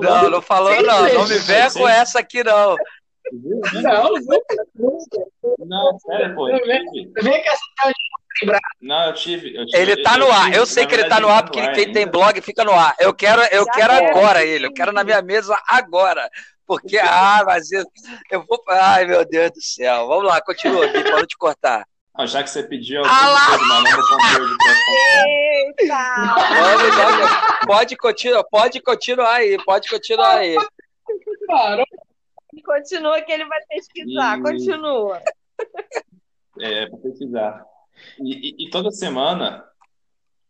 Não, 0.00 0.30
não 0.30 0.42
falou 0.42 0.82
não. 0.82 1.12
Não 1.12 1.28
me 1.28 1.38
venha 1.38 1.70
com 1.70 1.88
essa 1.88 2.20
aqui, 2.20 2.42
não. 2.42 2.76
Não, 3.82 4.14
não, 5.66 5.98
sério, 5.98 6.34
pô. 6.34 6.46
Vem 6.46 7.42
que 7.42 7.48
essa 7.48 7.60
não, 8.82 9.06
eu 9.06 9.14
tive. 9.14 9.56
Eu 9.56 9.66
tive 9.66 9.82
ele 9.82 10.02
tá 10.02 10.18
no 10.18 10.30
ar. 10.30 10.52
Eu 10.52 10.66
sei 10.66 10.86
que 10.86 10.94
ele 10.94 11.08
tá 11.08 11.18
no 11.18 11.28
ar 11.28 11.42
porque 11.42 11.66
quem 11.72 11.90
tem 11.92 12.06
blog 12.06 12.38
fica 12.42 12.64
no 12.64 12.72
ar. 12.72 12.94
Eu 12.98 13.14
quero, 13.14 13.40
eu 13.50 13.64
quero 13.66 13.92
agora 13.92 14.44
ele. 14.44 14.66
Eu 14.66 14.72
quero 14.72 14.92
na 14.92 15.02
minha 15.02 15.22
mesa 15.22 15.58
agora. 15.66 16.28
Porque, 16.66 16.98
ah, 16.98 17.42
mas 17.46 17.70
eu, 17.70 17.84
eu 18.30 18.44
vou. 18.44 18.62
Ai, 18.68 19.06
meu 19.06 19.24
Deus 19.24 19.52
do 19.52 19.62
céu. 19.62 20.08
Vamos 20.08 20.24
lá, 20.24 20.40
continua, 20.42 20.86
Gui, 20.88 21.02
para 21.02 21.18
não 21.18 21.26
te 21.26 21.38
cortar. 21.38 21.86
Ah, 22.18 22.26
já 22.26 22.42
que 22.42 22.50
você 22.50 22.62
pediu, 22.62 23.02
eu 23.02 23.04
ah, 23.06 23.28
lá! 23.28 23.46
Eita! 25.78 25.96
Pode 27.66 27.96
continuar, 27.96 28.44
pode 28.44 28.80
continuar 28.80 29.34
aí, 29.34 29.58
pode 29.64 29.88
continuar 29.88 30.38
aí. 30.38 30.56
Continua 32.66 33.22
que 33.22 33.32
ele 33.32 33.44
vai 33.46 33.60
pesquisar, 33.68 34.38
e... 34.38 34.42
continua. 34.42 35.22
É, 36.58 36.86
para 36.86 36.98
pesquisar. 36.98 37.64
E, 38.18 38.64
e, 38.64 38.66
e, 38.66 38.70
toda 38.70 38.90
semana, 38.90 39.64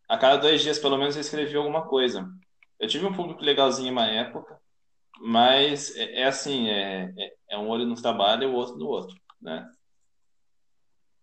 a 0.09 0.17
cada 0.17 0.37
dois 0.39 0.63
dias, 0.63 0.79
pelo 0.79 0.97
menos, 0.97 1.15
eu 1.15 1.21
escrevi 1.21 1.55
alguma 1.57 1.87
coisa. 1.87 2.27
Eu 2.81 2.89
tive 2.89 3.05
um 3.05 3.13
público 3.13 3.45
legalzinho 3.45 3.89
em 3.89 3.93
uma 3.93 4.07
época, 4.07 4.59
mas 5.21 5.95
é, 5.97 6.23
é 6.23 6.25
assim, 6.25 6.69
é, 6.69 7.13
é, 7.17 7.35
é, 7.51 7.59
um 7.59 7.69
olho 7.69 7.87
no 7.87 7.95
trabalho 7.95 8.45
e 8.45 8.47
o 8.47 8.55
outro 8.55 8.77
no 8.77 8.87
outro, 8.87 9.17
né? 9.41 9.69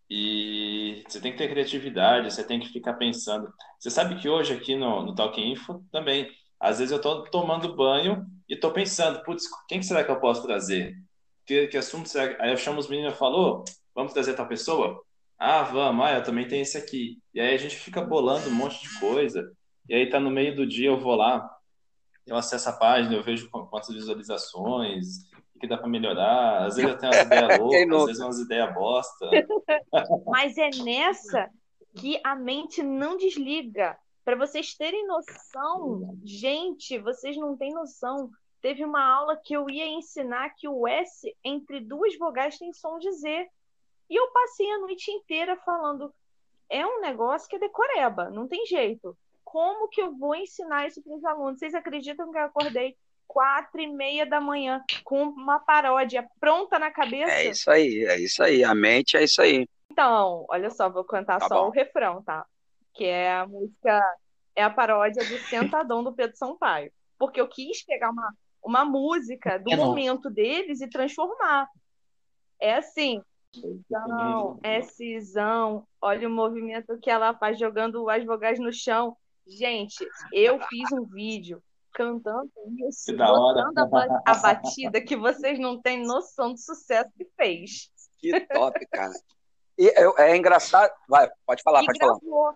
E 0.10 1.04
você 1.08 1.20
tem 1.20 1.32
que 1.32 1.38
ter 1.40 1.50
criatividade, 1.50 2.32
você 2.32 2.44
tem 2.44 2.60
que 2.60 2.70
ficar 2.70 2.94
pensando. 2.94 3.52
Você 3.80 3.90
sabe 3.90 4.20
que 4.20 4.30
hoje 4.30 4.54
aqui 4.54 4.76
no, 4.76 5.04
no 5.04 5.16
Talk 5.16 5.42
Info 5.42 5.84
também, 5.92 6.30
às 6.64 6.80
vezes 6.80 6.94
eu 6.94 6.98
estou 6.98 7.24
tomando 7.26 7.76
banho 7.76 8.26
e 8.48 8.54
estou 8.54 8.72
pensando, 8.72 9.22
putz, 9.24 9.44
quem 9.68 9.82
que 9.82 9.86
será 9.86 10.02
que 10.02 10.10
eu 10.10 10.20
posso 10.22 10.44
trazer? 10.44 10.96
Que, 11.46 11.68
que 11.68 11.78
assunto 11.78 12.08
será? 12.08 12.42
Aí 12.42 12.52
eu 12.52 12.58
chamo 12.58 12.80
os 12.80 12.88
meninos 12.88 13.14
e 13.14 13.18
falo, 13.18 13.66
vamos 13.94 14.14
trazer 14.14 14.34
tal 14.34 14.48
pessoa? 14.48 15.04
Ah, 15.38 15.64
vamos, 15.64 16.06
ah, 16.06 16.14
eu 16.14 16.24
também 16.24 16.48
tenho 16.48 16.62
esse 16.62 16.78
aqui. 16.78 17.20
E 17.34 17.42
aí 17.42 17.54
a 17.54 17.58
gente 17.58 17.76
fica 17.76 18.02
bolando 18.02 18.48
um 18.48 18.54
monte 18.54 18.82
de 18.82 18.98
coisa. 18.98 19.52
E 19.90 19.94
aí 19.94 20.10
tá 20.10 20.22
no 20.22 20.32
meio 20.32 20.56
do 20.56 20.66
dia, 20.66 20.88
eu 20.88 20.98
vou 20.98 21.16
lá, 21.16 21.46
eu 22.26 22.38
acesso 22.38 22.70
a 22.70 22.74
página, 22.74 23.14
eu 23.14 23.24
vejo 23.24 23.50
quantas 23.50 23.94
visualizações, 23.94 25.30
o 25.54 25.60
que 25.60 25.68
dá 25.68 25.78
para 25.78 25.90
melhorar. 25.90 26.66
Às 26.66 26.78
vezes 26.78 26.92
eu 26.92 26.98
tenho 26.98 27.12
umas 27.12 27.26
ideias 27.28 27.60
loucas, 27.60 27.92
às 27.92 28.06
vezes 28.06 28.22
umas 28.22 28.40
ideias 28.40 28.74
bosta. 28.74 29.30
Mas 30.28 30.58
é 30.58 30.70
nessa 30.82 31.50
que 31.94 32.18
a 32.24 32.38
mente 32.38 32.82
não 32.82 33.18
desliga. 33.18 33.98
Para 34.24 34.36
vocês 34.36 34.74
terem 34.74 35.06
noção, 35.06 36.18
gente, 36.24 36.98
vocês 36.98 37.36
não 37.36 37.58
têm 37.58 37.74
noção. 37.74 38.30
Teve 38.62 38.86
uma 38.86 39.04
aula 39.04 39.36
que 39.36 39.54
eu 39.54 39.70
ia 39.70 39.86
ensinar 39.86 40.52
que 40.52 40.68
o 40.68 40.88
S 40.88 41.36
entre 41.44 41.82
duas 41.82 42.18
vogais 42.18 42.58
tem 42.58 42.72
som 42.72 42.98
de 42.98 43.12
Z. 43.12 43.50
E 44.10 44.16
eu 44.16 44.32
passei 44.32 44.72
a 44.72 44.80
noite 44.80 45.12
inteira 45.12 45.58
falando: 45.58 46.14
é 46.70 46.86
um 46.86 47.02
negócio 47.02 47.50
que 47.50 47.58
é 47.58 47.60
decoreba, 47.60 48.30
não 48.30 48.48
tem 48.48 48.66
jeito. 48.66 49.18
Como 49.44 49.90
que 49.90 50.02
eu 50.02 50.16
vou 50.16 50.34
ensinar 50.36 50.88
isso 50.88 51.04
para 51.04 51.14
os 51.14 51.26
alunos? 51.26 51.60
Vocês 51.60 51.76
acreditam 51.76 52.32
que 52.32 52.38
eu 52.38 52.44
acordei 52.44 52.96
quatro 53.28 53.82
e 53.82 53.88
meia 53.88 54.26
da 54.26 54.40
manhã 54.40 54.84
com 55.04 55.24
uma 55.24 55.60
paródia 55.60 56.28
pronta 56.40 56.80
na 56.80 56.90
cabeça? 56.90 57.32
É 57.32 57.50
isso 57.50 57.70
aí, 57.70 58.06
é 58.06 58.20
isso 58.20 58.42
aí. 58.42 58.64
A 58.64 58.74
mente 58.74 59.18
é 59.18 59.24
isso 59.24 59.42
aí. 59.42 59.68
Então, 59.92 60.46
olha 60.50 60.70
só, 60.72 60.90
vou 60.90 61.04
cantar 61.04 61.40
tá 61.40 61.48
só 61.48 61.62
bom. 61.62 61.68
o 61.68 61.72
refrão, 61.72 62.24
tá? 62.24 62.46
Que 62.94 63.06
é 63.06 63.34
a 63.34 63.48
música, 63.48 64.02
é 64.56 64.64
a 64.64 64.70
paródia 64.70 65.24
do 65.24 65.38
Sentadão 65.40 66.04
do 66.04 66.14
Pedro 66.14 66.38
Sampaio. 66.38 66.92
Porque 67.18 67.40
eu 67.40 67.48
quis 67.48 67.84
pegar 67.86 68.10
uma, 68.10 68.34
uma 68.64 68.86
música 68.86 69.58
do 69.58 69.72
é 69.72 69.76
momento 69.76 70.30
deles 70.30 70.82
e 70.82 70.90
transformar. 70.90 71.68
É 72.60 72.76
assim, 72.76 73.22
não, 73.90 74.60
é 74.64 74.82
cisão. 74.82 75.86
Olha 76.02 76.28
o 76.28 76.32
movimento 76.32 76.98
que 77.00 77.10
ela 77.10 77.34
faz 77.34 77.60
jogando 77.60 78.10
as 78.10 78.26
vogais 78.26 78.60
no 78.60 78.72
chão. 78.72 79.16
Gente, 79.46 80.08
eu 80.32 80.60
fiz 80.68 80.92
um 80.92 81.06
vídeo 81.06 81.62
cantando 81.94 82.50
isso, 82.88 83.16
botando 83.16 83.78
a, 83.78 84.22
a, 84.26 84.36
batida 84.36 85.00
que 85.00 85.16
vocês 85.16 85.60
não 85.60 85.80
têm 85.80 86.04
noção 86.04 86.54
do 86.54 86.60
sucesso 86.60 87.12
que 87.16 87.26
fez. 87.38 87.92
Que 88.18 88.40
top, 88.48 88.86
cara. 88.88 89.14
E 89.78 89.88
é, 89.90 90.30
é 90.30 90.36
engraçado. 90.36 90.92
Vai, 91.08 91.30
pode 91.46 91.62
falar, 91.62 91.84
e 91.84 91.86
pode 91.86 92.00
gravou, 92.00 92.20
falar. 92.22 92.56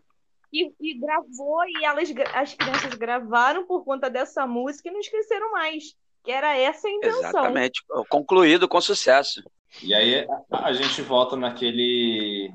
E, 0.51 0.73
e, 0.79 0.99
gravou, 0.99 1.63
e 1.67 1.83
elas, 1.83 2.09
as 2.33 2.53
crianças 2.53 2.93
gravaram 2.93 3.65
por 3.65 3.83
conta 3.83 4.09
dessa 4.09 4.47
música 4.47 4.89
e 4.89 4.91
não 4.91 4.99
esqueceram 4.99 5.51
mais. 5.51 5.95
Que 6.23 6.31
era 6.31 6.57
essa 6.57 6.87
a 6.87 6.91
intenção. 6.91 7.19
Exatamente. 7.19 7.83
Concluído 8.09 8.67
com 8.67 8.81
sucesso. 8.81 9.43
E 9.83 9.93
aí 9.93 10.25
a 10.51 10.73
gente 10.73 11.01
volta 11.01 11.35
naquele 11.35 12.51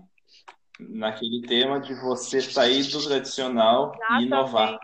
naquele 0.78 1.43
tema 1.43 1.80
de 1.80 1.95
você 1.95 2.40
sair 2.40 2.82
do 2.84 3.05
tradicional 3.05 3.93
Exatamente. 3.95 4.22
e 4.22 4.26
inovar. 4.26 4.78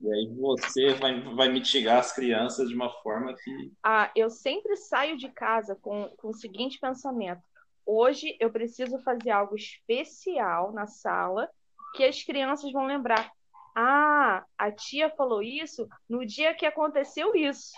E 0.00 0.12
aí 0.12 0.34
você 0.34 0.94
vai, 0.94 1.20
vai 1.34 1.48
mitigar 1.50 1.98
as 1.98 2.12
crianças 2.12 2.68
de 2.68 2.74
uma 2.74 2.90
forma 3.02 3.34
que. 3.34 3.72
Ah, 3.82 4.10
eu 4.16 4.30
sempre 4.30 4.76
saio 4.76 5.16
de 5.16 5.28
casa 5.28 5.76
com, 5.76 6.08
com 6.16 6.28
o 6.28 6.34
seguinte 6.34 6.78
pensamento. 6.80 7.42
Hoje 7.84 8.36
eu 8.40 8.50
preciso 8.50 8.98
fazer 9.00 9.30
algo 9.30 9.54
especial 9.56 10.72
na 10.72 10.86
sala 10.86 11.48
que 11.94 12.04
as 12.04 12.22
crianças 12.22 12.72
vão 12.72 12.86
lembrar. 12.86 13.30
Ah, 13.74 14.44
a 14.58 14.70
tia 14.70 15.10
falou 15.10 15.42
isso 15.42 15.88
no 16.08 16.26
dia 16.26 16.54
que 16.54 16.66
aconteceu 16.66 17.34
isso. 17.34 17.72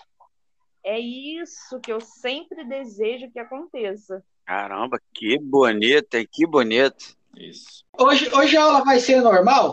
É 0.85 0.99
isso 0.99 1.79
que 1.81 1.93
eu 1.93 2.01
sempre 2.01 2.65
desejo 2.65 3.31
que 3.31 3.39
aconteça. 3.39 4.23
Caramba, 4.45 4.99
que 5.15 5.39
bonito, 5.39 6.15
hein? 6.15 6.29
Que 6.31 6.47
bonito. 6.47 7.17
Isso. 7.37 7.85
Hoje, 7.99 8.29
hoje 8.35 8.57
a 8.57 8.65
aula 8.65 8.85
vai 8.85 8.99
ser 8.99 9.23
normal? 9.23 9.73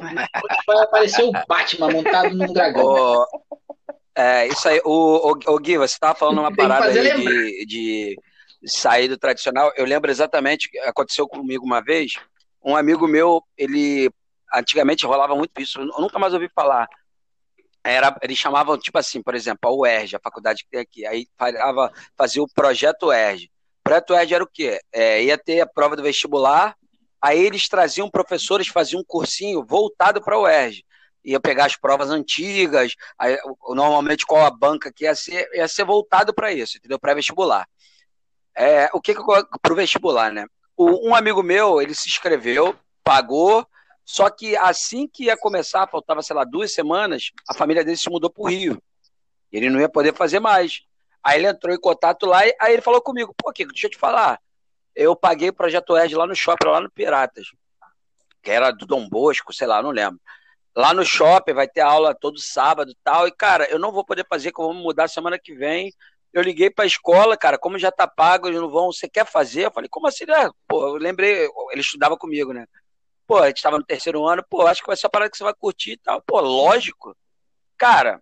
Vai 0.65 0.83
aparecer 0.83 1.23
o 1.23 1.31
Batman 1.47 1.91
montado 1.91 2.35
num 2.35 2.53
dragão. 2.53 2.85
Oh, 2.85 3.25
é, 4.15 4.47
isso 4.47 4.67
aí. 4.67 4.81
O, 4.85 5.31
o, 5.31 5.53
o 5.53 5.59
Gui, 5.59 5.77
você 5.77 5.93
estava 5.93 6.17
falando 6.17 6.39
uma 6.39 6.55
parada 6.55 6.85
aí 6.87 7.65
de, 7.65 7.65
de, 7.65 8.19
sair 8.65 9.07
do 9.07 9.17
tradicional. 9.17 9.71
Eu 9.75 9.85
lembro 9.85 10.11
exatamente, 10.11 10.69
aconteceu 10.85 11.27
comigo 11.27 11.65
uma 11.65 11.81
vez. 11.81 12.13
Um 12.63 12.75
amigo 12.75 13.07
meu, 13.07 13.41
ele 13.57 14.09
antigamente 14.53 15.05
rolava 15.05 15.35
muito 15.35 15.59
isso, 15.59 15.79
eu 15.79 15.85
nunca 15.99 16.19
mais 16.19 16.33
ouvi 16.33 16.49
falar 16.49 16.87
era, 17.83 18.15
eles 18.21 18.37
chamavam, 18.37 18.77
tipo 18.77 18.97
assim, 18.97 19.21
por 19.21 19.35
exemplo, 19.35 19.69
a 19.69 19.73
UERJ, 19.73 20.15
a 20.15 20.19
faculdade 20.19 20.63
que 20.63 20.69
tem 20.69 20.81
aqui, 20.81 21.05
aí 21.05 21.27
falava, 21.37 21.91
fazia 22.17 22.41
o 22.43 22.47
projeto 22.47 23.07
UERJ. 23.07 23.49
Projeto 23.83 24.11
UERJ 24.11 24.35
era 24.35 24.43
o 24.43 24.47
quê? 24.47 24.79
É, 24.91 25.23
ia 25.23 25.37
ter 25.37 25.61
a 25.61 25.67
prova 25.67 25.95
do 25.95 26.03
vestibular, 26.03 26.75
aí 27.21 27.39
eles 27.39 27.67
traziam 27.67 28.09
professores, 28.09 28.67
faziam 28.67 29.01
um 29.01 29.05
cursinho 29.05 29.65
voltado 29.65 30.21
para 30.21 30.35
a 30.35 30.41
UERJ. 30.41 30.85
Ia 31.23 31.39
pegar 31.39 31.65
as 31.65 31.75
provas 31.75 32.09
antigas, 32.09 32.93
aí, 33.17 33.37
normalmente 33.69 34.25
qual 34.25 34.45
a 34.45 34.51
banca 34.51 34.91
que 34.93 35.05
ia 35.05 35.15
ser, 35.15 35.49
ia 35.53 35.67
ser 35.67 35.85
voltado 35.85 36.33
para 36.33 36.51
isso, 36.51 36.77
entendeu? 36.77 36.99
Pré-vestibular. 36.99 37.67
É, 38.55 38.89
o 38.93 39.01
que, 39.01 39.15
que 39.15 39.21
para 39.61 39.73
o 39.73 39.75
vestibular, 39.75 40.31
né? 40.31 40.45
Um 40.77 41.13
amigo 41.13 41.43
meu, 41.43 41.81
ele 41.81 41.93
se 41.93 42.07
inscreveu, 42.07 42.73
pagou, 43.03 43.67
só 44.11 44.27
que 44.27 44.57
assim 44.57 45.07
que 45.07 45.25
ia 45.25 45.37
começar, 45.37 45.85
faltava, 45.85 46.23
sei 46.23 46.35
lá, 46.35 46.43
duas 46.43 46.73
semanas, 46.73 47.29
a 47.47 47.53
família 47.53 47.85
dele 47.85 47.95
se 47.95 48.09
mudou 48.09 48.27
para 48.27 48.41
o 48.41 48.47
Rio. 48.47 48.81
Ele 49.51 49.69
não 49.69 49.79
ia 49.79 49.87
poder 49.87 50.15
fazer 50.15 50.39
mais. 50.39 50.81
Aí 51.23 51.37
ele 51.37 51.47
entrou 51.47 51.75
em 51.75 51.79
contato 51.79 52.25
lá 52.25 52.43
e 52.43 52.51
aí 52.59 52.73
ele 52.73 52.81
falou 52.81 53.03
comigo, 53.03 53.35
pô, 53.37 53.53
Kiko, 53.53 53.71
deixa 53.71 53.85
eu 53.85 53.91
te 53.91 53.99
falar. 53.99 54.41
Eu 54.95 55.15
paguei 55.15 55.49
o 55.49 55.53
Projeto 55.53 55.95
Ed 55.95 56.15
lá 56.15 56.25
no 56.25 56.35
shopping, 56.35 56.69
lá 56.69 56.81
no 56.81 56.89
Piratas. 56.89 57.49
Que 58.41 58.49
era 58.49 58.71
do 58.71 58.87
Dom 58.87 59.07
Bosco, 59.07 59.53
sei 59.53 59.67
lá, 59.67 59.79
não 59.79 59.91
lembro. 59.91 60.19
lá 60.75 60.91
no 60.91 61.05
shopping, 61.05 61.53
vai 61.53 61.67
ter 61.67 61.81
aula 61.81 62.15
todo 62.15 62.41
sábado 62.41 62.89
e 62.89 62.97
tal. 63.03 63.27
E, 63.27 63.31
cara, 63.31 63.69
eu 63.69 63.77
não 63.77 63.91
vou 63.91 64.03
poder 64.03 64.25
fazer, 64.27 64.51
que 64.51 64.59
eu 64.59 64.65
vou 64.65 64.73
mudar 64.73 65.07
semana 65.07 65.37
que 65.37 65.53
vem. 65.53 65.93
Eu 66.33 66.41
liguei 66.41 66.71
pra 66.71 66.83
escola, 66.83 67.37
cara, 67.37 67.59
como 67.59 67.77
já 67.77 67.91
tá 67.91 68.07
pago, 68.07 68.47
eles 68.47 68.59
não 68.59 68.71
vão, 68.71 68.91
você 68.91 69.07
quer 69.07 69.27
fazer? 69.27 69.67
Eu 69.67 69.71
falei, 69.71 69.87
como 69.87 70.07
assim, 70.07 70.25
né? 70.25 70.49
Pô, 70.67 70.87
eu 70.87 70.93
lembrei, 70.95 71.47
ele 71.71 71.81
estudava 71.81 72.17
comigo, 72.17 72.53
né? 72.53 72.65
Pô, 73.29 73.37
a 73.37 73.47
gente 73.47 73.61
tava 73.61 73.77
no 73.77 73.83
terceiro 73.83 74.25
ano, 74.25 74.43
pô, 74.49 74.65
acho 74.65 74.81
que 74.81 74.87
vai 74.87 74.97
ser 74.97 75.05
uma 75.05 75.11
parada 75.11 75.29
que 75.29 75.37
você 75.37 75.43
vai 75.43 75.53
curtir 75.53 75.91
e 75.91 75.97
tal. 75.97 76.19
Pô, 76.19 76.39
lógico. 76.41 77.15
Cara, 77.77 78.19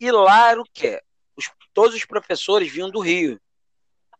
e 0.00 0.10
lá 0.10 0.50
era 0.50 0.60
o 0.60 0.66
quê? 0.74 1.00
Os, 1.36 1.48
todos 1.72 1.94
os 1.94 2.04
professores 2.04 2.68
vinham 2.68 2.90
do 2.90 2.98
Rio. 2.98 3.40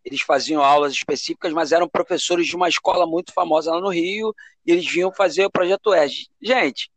Eles 0.05 0.21
faziam 0.21 0.63
aulas 0.63 0.93
específicas, 0.93 1.53
mas 1.53 1.73
eram 1.73 1.89
professores 1.89 2.47
de 2.47 2.55
uma 2.55 2.69
escola 2.69 3.09
muito 3.09 3.33
famosa 3.33 3.73
lá 3.73 3.81
no 3.81 3.89
Rio, 3.89 4.33
e 4.65 4.71
eles 4.71 4.87
vinham 4.89 5.13
fazer 5.13 5.47
o 5.47 5.51
Projeto 5.51 5.93
ES. 5.93 6.29
Gente, 6.41 6.93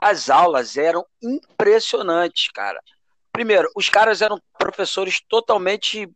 as 0.00 0.28
aulas 0.28 0.76
eram 0.76 1.06
impressionantes, 1.22 2.50
cara. 2.50 2.82
Primeiro, 3.30 3.70
os 3.76 3.88
caras 3.88 4.20
eram 4.22 4.42
professores 4.58 5.22
totalmente 5.28 6.10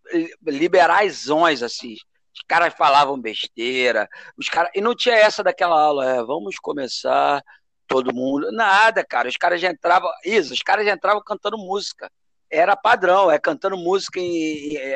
liberaisões, 0.44 1.62
assim. 1.62 1.94
Os 2.36 2.42
caras 2.46 2.74
falavam 2.74 3.18
besteira, 3.18 4.06
os 4.36 4.48
caras 4.48 4.70
e 4.74 4.80
não 4.80 4.94
tinha 4.94 5.14
essa 5.14 5.42
daquela 5.42 5.80
aula, 5.80 6.04
é, 6.04 6.22
vamos 6.22 6.56
começar 6.56 7.42
todo 7.88 8.14
mundo, 8.14 8.52
nada, 8.52 9.04
cara. 9.04 9.28
Os 9.28 9.36
caras 9.36 9.60
já 9.60 9.70
entravam, 9.70 10.10
isso, 10.24 10.52
os 10.52 10.60
caras 10.60 10.84
já 10.84 10.92
entravam 10.92 11.22
cantando 11.24 11.56
música. 11.56 12.10
Era 12.50 12.76
padrão, 12.76 13.30
é 13.30 13.38
cantando 13.38 13.76
música, 13.76 14.20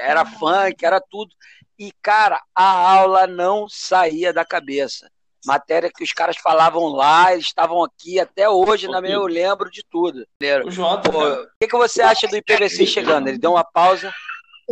era 0.03 0.25
funk, 0.25 0.85
era 0.85 1.01
tudo. 1.01 1.35
E 1.79 1.91
cara, 2.03 2.41
a 2.55 2.95
aula 2.95 3.27
não 3.27 3.69
saía 3.69 4.33
da 4.33 4.45
cabeça 4.45 5.11
matéria 5.45 5.91
que 5.91 6.05
os 6.05 6.13
caras 6.13 6.37
falavam 6.37 6.87
lá, 6.89 7.33
eles 7.33 7.47
estavam 7.47 7.83
aqui 7.83 8.21
até 8.21 8.49
hoje, 8.49 8.89
na 8.89 9.01
minha, 9.01 9.15
eu 9.15 9.27
lembro 9.27 9.71
de 9.71 9.83
tudo. 9.91 10.27
O 10.67 10.71
Jota, 10.71 11.11
o 11.11 11.47
que, 11.61 11.69
que 11.69 11.77
você 11.77 12.03
acha 12.03 12.29
do 12.29 12.37
IPVC 12.37 12.87
chegando? 12.87 13.29
Ele 13.29 13.39
deu 13.39 13.53
uma 13.53 13.65
pausa. 13.65 14.13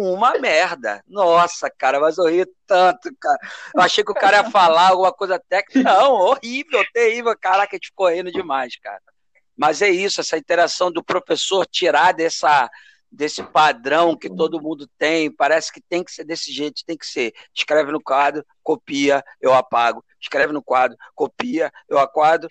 Uma 0.01 0.39
merda. 0.39 1.03
Nossa, 1.09 1.69
cara, 1.69 1.99
mas 1.99 2.19
eu 2.19 2.29
ri 2.29 2.47
tanto, 2.69 3.11
cara. 3.19 3.39
Eu 3.75 3.83
achei 3.83 4.05
que 4.05 4.13
o 4.13 4.15
cara 4.15 4.37
ia 4.37 4.49
falar 4.49 4.91
alguma 4.91 5.13
coisa 5.13 5.43
técnica. 5.49 5.83
Não, 5.83 6.13
horrível, 6.13 6.85
terrível. 6.93 7.37
Caraca, 7.37 7.75
a 7.75 7.77
gente 7.77 7.89
ficou 7.89 8.09
rindo 8.09 8.31
demais, 8.31 8.77
cara. 8.77 9.03
Mas 9.57 9.83
é 9.83 9.89
isso, 9.89 10.21
essa 10.21 10.39
interação 10.39 10.93
do 10.93 11.03
professor 11.03 11.67
tirar 11.67 12.13
dessa, 12.13 12.71
desse 13.11 13.43
padrão 13.43 14.17
que 14.17 14.31
todo 14.31 14.63
mundo 14.63 14.89
tem, 14.97 15.35
parece 15.35 15.73
que 15.73 15.81
tem 15.81 16.05
que 16.05 16.13
ser 16.13 16.23
desse 16.23 16.53
jeito, 16.53 16.85
tem 16.87 16.97
que 16.97 17.05
ser. 17.05 17.35
Escreve 17.53 17.91
no 17.91 18.01
quadro, 18.01 18.47
copia, 18.63 19.21
eu 19.41 19.53
apago. 19.53 20.05
Escreve 20.21 20.53
no 20.53 20.63
quadro, 20.63 20.97
copia, 21.13 21.73
eu 21.89 21.99
aquadro. 21.99 22.49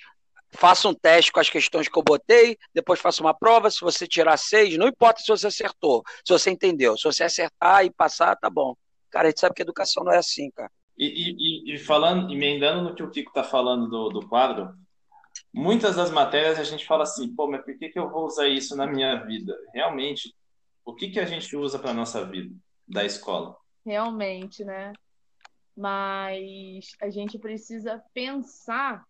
Faça 0.58 0.90
um 0.90 0.94
teste 0.94 1.32
com 1.32 1.40
as 1.40 1.52
questões 1.52 1.88
que 1.88 1.98
eu 1.98 2.02
botei, 2.02 2.58
depois 2.74 3.00
faça 3.00 3.22
uma 3.22 3.34
prova. 3.34 3.70
Se 3.70 3.82
você 3.82 4.08
tirar 4.08 4.38
seis, 4.38 4.76
não 4.76 4.88
importa 4.88 5.22
se 5.22 5.28
você 5.28 5.46
acertou, 5.46 6.04
se 6.26 6.34
você 6.34 6.50
entendeu. 6.50 6.98
Se 6.98 7.04
você 7.04 7.24
acertar 7.24 7.86
e 7.86 7.92
passar, 7.92 8.36
tá 8.36 8.50
bom. 8.50 8.76
Cara, 9.12 9.28
a 9.28 9.30
gente 9.30 9.40
sabe 9.40 9.54
que 9.54 9.62
educação 9.62 10.04
não 10.04 10.12
é 10.12 10.18
assim, 10.18 10.50
cara. 10.50 10.72
E, 10.98 11.06
e, 11.06 11.76
e 11.76 11.78
falando, 11.78 12.34
emendando 12.34 12.82
no 12.82 12.96
que 12.96 13.04
o 13.04 13.12
Kiko 13.12 13.32
tá 13.32 13.44
falando 13.44 13.88
do, 13.88 14.10
do 14.10 14.28
quadro, 14.28 14.74
muitas 15.54 15.96
das 15.96 16.10
matérias 16.10 16.58
a 16.58 16.64
gente 16.64 16.88
fala 16.88 17.04
assim, 17.04 17.36
pô, 17.36 17.48
mas 17.48 17.64
por 17.64 17.78
que, 17.78 17.90
que 17.90 18.00
eu 18.00 18.10
vou 18.10 18.26
usar 18.26 18.48
isso 18.48 18.76
na 18.76 18.88
minha 18.88 19.16
vida? 19.26 19.56
Realmente, 19.76 20.34
o 20.84 20.96
que, 20.96 21.10
que 21.12 21.20
a 21.20 21.26
gente 21.26 21.56
usa 21.56 21.78
para 21.78 21.94
nossa 21.94 22.26
vida 22.26 22.56
da 22.88 23.06
escola? 23.06 23.56
Realmente, 23.86 24.66
né? 24.66 24.92
Mas 25.76 26.94
a 27.00 27.12
gente 27.12 27.38
precisa 27.38 28.04
pensar 28.12 29.06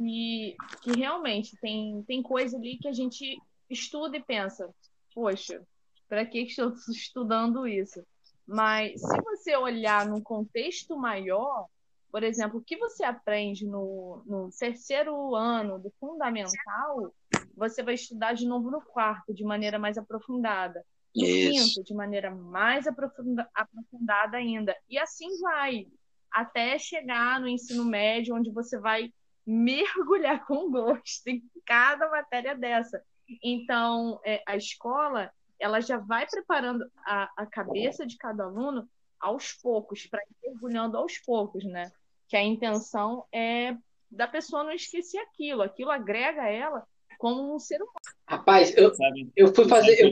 que, 0.00 0.56
que 0.82 0.92
realmente 0.92 1.56
tem, 1.60 2.02
tem 2.04 2.22
coisa 2.22 2.56
ali 2.56 2.78
que 2.78 2.88
a 2.88 2.92
gente 2.92 3.38
estuda 3.68 4.16
e 4.16 4.22
pensa, 4.22 4.68
poxa, 5.14 5.62
para 6.08 6.24
que 6.24 6.40
estou 6.40 6.72
estudando 6.88 7.68
isso? 7.68 8.02
Mas 8.46 9.00
se 9.00 9.22
você 9.22 9.56
olhar 9.56 10.06
num 10.06 10.20
contexto 10.20 10.96
maior, 10.96 11.66
por 12.10 12.22
exemplo, 12.22 12.58
o 12.58 12.64
que 12.64 12.76
você 12.76 13.04
aprende 13.04 13.66
no, 13.66 14.22
no 14.26 14.48
terceiro 14.58 15.36
ano 15.36 15.78
do 15.78 15.92
fundamental, 16.00 17.14
você 17.54 17.82
vai 17.82 17.94
estudar 17.94 18.32
de 18.32 18.46
novo 18.46 18.70
no 18.70 18.80
quarto, 18.80 19.34
de 19.34 19.44
maneira 19.44 19.78
mais 19.78 19.98
aprofundada. 19.98 20.84
No 21.14 21.24
Isso. 21.24 21.74
quinto, 21.74 21.84
de 21.84 21.94
maneira 21.94 22.34
mais 22.34 22.86
aprofunda, 22.86 23.48
aprofundada 23.54 24.38
ainda. 24.38 24.74
E 24.88 24.98
assim 24.98 25.38
vai, 25.40 25.86
até 26.32 26.78
chegar 26.78 27.38
no 27.38 27.46
ensino 27.46 27.84
médio, 27.84 28.34
onde 28.34 28.50
você 28.50 28.78
vai 28.78 29.12
mergulhar 29.50 30.44
com 30.46 30.70
gosto 30.70 31.26
em 31.26 31.42
cada 31.66 32.08
matéria 32.08 32.54
dessa. 32.54 33.02
Então, 33.42 34.20
é, 34.24 34.42
a 34.46 34.56
escola, 34.56 35.30
ela 35.58 35.80
já 35.80 35.98
vai 35.98 36.26
preparando 36.26 36.84
a, 37.04 37.30
a 37.36 37.46
cabeça 37.46 38.06
de 38.06 38.16
cada 38.16 38.44
aluno 38.44 38.88
aos 39.18 39.52
poucos, 39.52 40.06
para 40.06 40.22
ir 40.22 40.48
mergulhando 40.48 40.96
aos 40.96 41.18
poucos, 41.18 41.64
né? 41.64 41.90
Que 42.28 42.36
a 42.36 42.42
intenção 42.42 43.24
é 43.32 43.76
da 44.10 44.26
pessoa 44.26 44.64
não 44.64 44.72
esquecer 44.72 45.18
aquilo, 45.18 45.62
aquilo 45.62 45.90
agrega 45.90 46.48
ela 46.48 46.84
como 47.18 47.54
um 47.54 47.58
ser 47.58 47.76
humano. 47.76 47.92
Rapaz, 48.26 48.74
eu, 48.76 48.90
eu 49.36 49.54
fui 49.54 49.68
fazer. 49.68 50.00
Eu, 50.00 50.08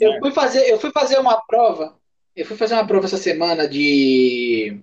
eu, 0.00 0.20
fui 0.20 0.30
fazer, 0.30 0.70
eu 0.70 0.78
fui 0.78 0.90
fazer 0.92 1.18
uma 1.18 1.40
prova. 1.46 1.98
Eu 2.36 2.44
fui 2.44 2.56
fazer 2.56 2.74
uma 2.74 2.86
prova 2.86 3.06
essa 3.06 3.16
semana 3.16 3.66
de 3.66 4.82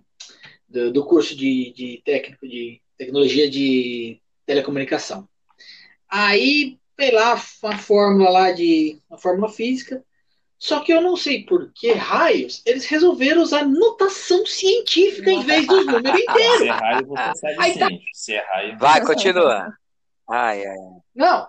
do, 0.68 0.92
do 0.92 1.06
curso 1.06 1.36
de, 1.36 1.72
de 1.74 2.02
técnico 2.04 2.48
de 2.48 2.82
tecnologia 2.98 3.50
de 3.50 4.20
telecomunicação. 4.46 5.28
Aí, 6.10 6.78
sei 7.00 7.12
lá, 7.12 7.42
uma 7.64 7.78
fórmula 7.78 8.30
lá 8.30 8.52
de. 8.52 9.02
uma 9.10 9.18
fórmula 9.18 9.50
física. 9.50 10.04
Só 10.60 10.80
que 10.80 10.92
eu 10.92 11.02
não 11.02 11.16
sei 11.16 11.46
por 11.46 11.72
que 11.72 11.92
raios 11.94 12.64
eles 12.66 12.86
resolveram 12.86 13.44
usar 13.44 13.64
notação 13.64 14.44
científica 14.44 15.30
em 15.30 15.44
vez 15.44 15.68
dos 15.68 15.86
números 15.86 16.18
inteiros. 16.20 16.58
Se 16.58 16.68
é 16.68 16.72
raio, 16.72 17.08
você 17.08 17.36
sabe 17.36 17.56
Aí, 17.60 17.78
tá... 17.78 17.90
Se 18.12 18.34
é 18.34 18.46
raio. 18.48 18.78
Vai, 18.80 19.06
continua. 19.06 19.78
Ai, 20.28 20.66
ai. 20.66 20.78
Não, 21.14 21.48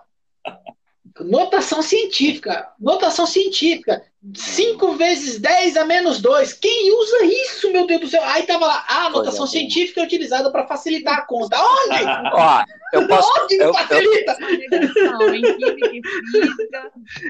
Notação 1.19 1.81
científica. 1.81 2.67
Notação 2.79 3.25
científica. 3.25 4.03
5 4.33 4.95
vezes 4.95 5.39
10 5.39 5.77
a 5.77 5.85
menos 5.85 6.21
2. 6.21 6.53
Quem 6.53 6.91
usa 6.93 7.23
isso, 7.23 7.71
meu 7.71 7.87
Deus 7.87 8.01
do 8.01 8.07
céu? 8.07 8.21
Aí 8.25 8.43
tava 8.43 8.65
lá, 8.65 8.85
ah, 8.87 9.05
a 9.05 9.09
notação 9.09 9.39
Coisa 9.39 9.51
científica 9.53 10.01
é 10.01 10.03
utilizada 10.03 10.51
para 10.51 10.67
facilitar 10.67 11.19
a 11.19 11.21
conta. 11.21 11.57
Onde? 11.57 12.03
Ó, 12.33 12.63
eu 12.93 13.07
posso, 13.07 13.43
Onde 13.43 13.55
eu, 13.55 13.73
facilita? 13.73 14.37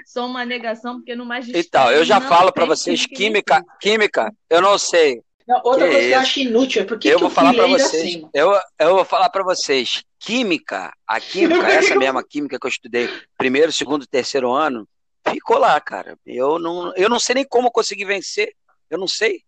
Sou 0.07 0.25
uma 0.25 0.43
negação, 0.43 0.95
porque 0.95 1.15
no 1.15 1.25
magistério... 1.25 1.65
Então, 1.67 1.91
eu 1.91 2.03
já 2.03 2.19
falo 2.19 2.51
para 2.51 2.65
vocês, 2.65 3.05
química, 3.05 3.63
química, 3.79 4.33
eu 4.49 4.61
não 4.61 4.79
sei. 4.79 5.21
Não, 5.49 5.59
outra 5.63 5.87
que 5.87 5.93
coisa 5.93 6.07
que 6.07 6.13
eu 6.13 6.19
acho 6.19 6.39
inútil 6.41 6.81
é 6.83 6.85
porque 6.85 7.07
eu 7.07 7.17
vou 7.17 7.29
falar 7.31 7.55
para 7.55 7.65
vocês. 7.65 8.03
Assim? 8.03 8.29
Eu, 8.31 8.53
eu 8.77 8.95
vou 8.95 9.03
falar 9.03 9.29
para 9.31 9.43
vocês. 9.43 10.03
Química, 10.19 10.93
a 11.07 11.19
química, 11.19 11.65
essa 11.73 11.95
mesma 11.95 12.23
química 12.23 12.59
que 12.59 12.67
eu 12.67 12.69
estudei 12.69 13.09
primeiro, 13.35 13.73
segundo, 13.73 14.05
terceiro 14.05 14.51
ano, 14.51 14.87
ficou 15.27 15.57
lá, 15.57 15.81
cara. 15.81 16.15
Eu 16.23 16.59
não, 16.59 16.93
eu 16.95 17.09
não 17.09 17.19
sei 17.19 17.33
nem 17.33 17.45
como 17.45 17.69
eu 17.69 17.71
consegui 17.71 18.05
vencer. 18.05 18.53
Eu 18.91 18.99
não 18.99 19.07
sei. 19.07 19.41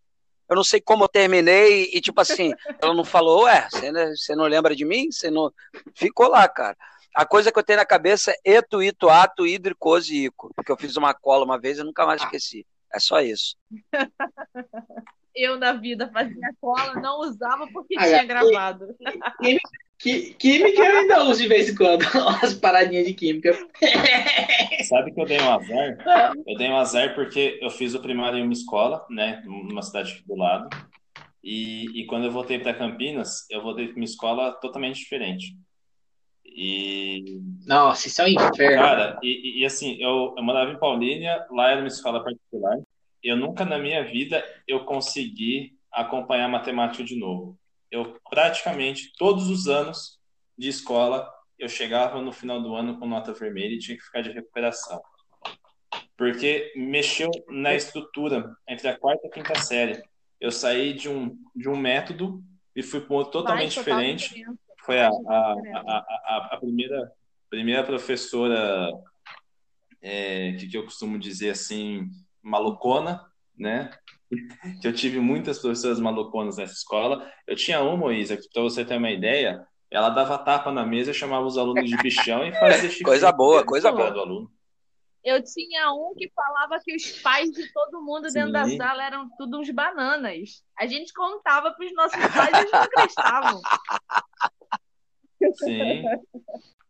Eu 0.49 0.55
não 0.55 0.63
sei 0.63 0.81
como 0.81 1.03
eu 1.03 1.07
terminei 1.07 1.91
e, 1.93 2.01
tipo 2.01 2.19
assim, 2.19 2.51
ela 2.81 2.95
não 2.95 3.05
falou, 3.05 3.43
ué, 3.43 3.67
você, 3.69 3.91
você 3.91 4.35
não 4.35 4.45
lembra 4.45 4.75
de 4.75 4.83
mim? 4.83 5.11
Você 5.11 5.29
não. 5.29 5.53
Ficou 5.93 6.29
lá, 6.29 6.47
cara. 6.47 6.75
A 7.13 7.27
coisa 7.27 7.51
que 7.51 7.59
eu 7.59 7.63
tenho 7.63 7.77
na 7.77 7.85
cabeça 7.85 8.31
é 8.43 8.53
eto, 8.55 8.81
ito, 8.81 9.07
ato, 9.07 9.45
hidricose 9.45 10.15
e 10.15 10.25
ico. 10.25 10.51
Porque 10.55 10.71
eu 10.71 10.77
fiz 10.77 10.97
uma 10.97 11.13
cola 11.13 11.45
uma 11.45 11.59
vez 11.59 11.77
e 11.77 11.83
nunca 11.83 12.07
mais 12.07 12.23
esqueci. 12.23 12.65
É 12.91 12.99
só 12.99 13.21
isso. 13.21 13.55
eu 15.35 15.57
na 15.57 15.73
vida 15.73 16.09
fazia 16.11 16.53
cola, 16.59 16.95
não 16.95 17.19
usava 17.19 17.67
porque 17.67 17.97
ah, 17.97 18.03
tinha 18.03 18.25
gravado. 18.25 18.95
Química 19.97 20.81
eu 20.81 20.97
ainda 20.97 21.23
uso 21.25 21.41
de 21.41 21.47
vez 21.47 21.69
em 21.69 21.75
quando, 21.75 22.03
umas 22.15 22.53
paradinhas 22.55 23.05
de 23.05 23.13
química. 23.13 23.53
Sabe 24.89 25.11
que 25.11 25.21
eu 25.21 25.25
dei 25.25 25.39
um 25.39 25.51
azar? 25.51 26.35
Eu 26.47 26.57
dei 26.57 26.69
um 26.69 26.77
azar 26.77 27.13
porque 27.13 27.59
eu 27.61 27.69
fiz 27.69 27.93
o 27.93 28.01
primário 28.01 28.39
em 28.39 28.43
uma 28.43 28.53
escola, 28.53 29.05
né, 29.09 29.43
numa 29.45 29.83
cidade 29.83 30.23
do 30.25 30.35
lado. 30.35 30.69
E, 31.43 32.01
e 32.01 32.05
quando 32.05 32.25
eu 32.25 32.31
voltei 32.31 32.59
para 32.59 32.73
Campinas, 32.73 33.45
eu 33.49 33.61
voltei 33.61 33.87
para 33.87 33.95
uma 33.95 34.05
escola 34.05 34.53
totalmente 34.53 34.97
diferente. 34.97 35.55
E. 36.45 37.39
Nossa, 37.65 38.07
isso 38.07 38.21
é 38.21 38.25
um 38.25 38.27
inferno. 38.27 38.81
Cara, 38.81 39.19
e, 39.23 39.61
e 39.61 39.65
assim, 39.65 39.97
eu, 40.01 40.33
eu 40.35 40.43
morava 40.43 40.71
em 40.71 40.79
Paulínia, 40.79 41.45
lá 41.51 41.69
era 41.71 41.79
uma 41.79 41.87
escola 41.87 42.23
particular 42.23 42.77
eu 43.23 43.35
nunca 43.35 43.65
na 43.65 43.77
minha 43.77 44.03
vida 44.03 44.43
eu 44.67 44.85
consegui 44.85 45.77
acompanhar 45.91 46.47
matemática 46.47 47.03
de 47.03 47.15
novo. 47.15 47.57
Eu 47.89 48.19
praticamente 48.29 49.11
todos 49.17 49.49
os 49.49 49.67
anos 49.67 50.19
de 50.57 50.69
escola 50.69 51.31
eu 51.59 51.69
chegava 51.69 52.21
no 52.21 52.31
final 52.31 52.61
do 52.61 52.75
ano 52.75 52.97
com 52.97 53.05
nota 53.05 53.33
vermelha 53.33 53.75
e 53.75 53.79
tinha 53.79 53.97
que 53.97 54.03
ficar 54.03 54.21
de 54.21 54.31
recuperação. 54.31 55.01
Porque 56.17 56.71
mexeu 56.75 57.29
na 57.49 57.75
estrutura 57.75 58.55
entre 58.67 58.87
a 58.87 58.97
quarta 58.97 59.25
e 59.25 59.29
a 59.29 59.31
quinta 59.31 59.59
série. 59.59 60.01
Eu 60.39 60.51
saí 60.51 60.93
de 60.93 61.09
um, 61.09 61.37
de 61.55 61.69
um 61.69 61.75
método 61.75 62.43
e 62.75 62.81
fui 62.81 63.01
para 63.01 63.13
um 63.13 63.17
outro 63.17 63.33
totalmente 63.33 63.75
Vai, 63.75 63.83
diferente. 63.83 64.43
Foi 64.83 64.99
a, 64.99 65.09
a, 65.09 65.11
a, 65.11 66.05
a, 66.25 66.49
a 66.53 66.57
primeira 66.57 67.11
primeira 67.51 67.83
professora 67.83 68.89
é, 70.01 70.53
que, 70.53 70.69
que 70.69 70.77
eu 70.77 70.85
costumo 70.85 71.19
dizer 71.19 71.49
assim, 71.49 72.09
malucona, 72.41 73.25
né? 73.57 73.91
Que 74.81 74.87
eu 74.87 74.93
tive 74.93 75.19
muitas 75.19 75.59
professoras 75.59 75.99
maluconas 75.99 76.57
nessa 76.57 76.73
escola. 76.73 77.29
Eu 77.45 77.55
tinha 77.55 77.81
uma, 77.81 78.13
Isa, 78.13 78.37
que 78.37 78.47
para 78.53 78.63
você 78.63 78.85
ter 78.85 78.97
uma 78.97 79.11
ideia, 79.11 79.65
ela 79.89 80.09
dava 80.09 80.37
tapa 80.37 80.71
na 80.71 80.85
mesa, 80.85 81.13
chamava 81.13 81.45
os 81.45 81.57
alunos 81.57 81.89
de 81.89 81.97
bichão 81.97 82.45
e 82.45 82.53
fazia 82.53 82.87
chifre. 82.89 83.03
Coisa 83.03 83.31
boa, 83.31 83.65
coisa 83.65 83.91
boa. 83.91 84.11
Do 84.11 84.21
aluno. 84.21 84.51
Eu 85.23 85.43
tinha 85.43 85.91
um 85.93 86.15
que 86.17 86.31
falava 86.33 86.79
que 86.83 86.95
os 86.95 87.21
pais 87.21 87.51
de 87.51 87.71
todo 87.71 88.01
mundo 88.01 88.27
Sim. 88.29 88.39
dentro 88.39 88.53
da 88.53 88.67
sala 88.69 89.03
eram 89.03 89.29
tudo 89.37 89.59
uns 89.59 89.69
bananas. 89.69 90.63
A 90.79 90.87
gente 90.87 91.13
contava 91.13 91.71
para 91.71 91.85
os 91.85 91.93
nossos 91.93 92.19
pais 92.33 92.57
e 92.57 92.59
eles 92.61 92.71
não 92.71 92.81
acreditavam. 92.81 93.61
Sim. 95.55 96.03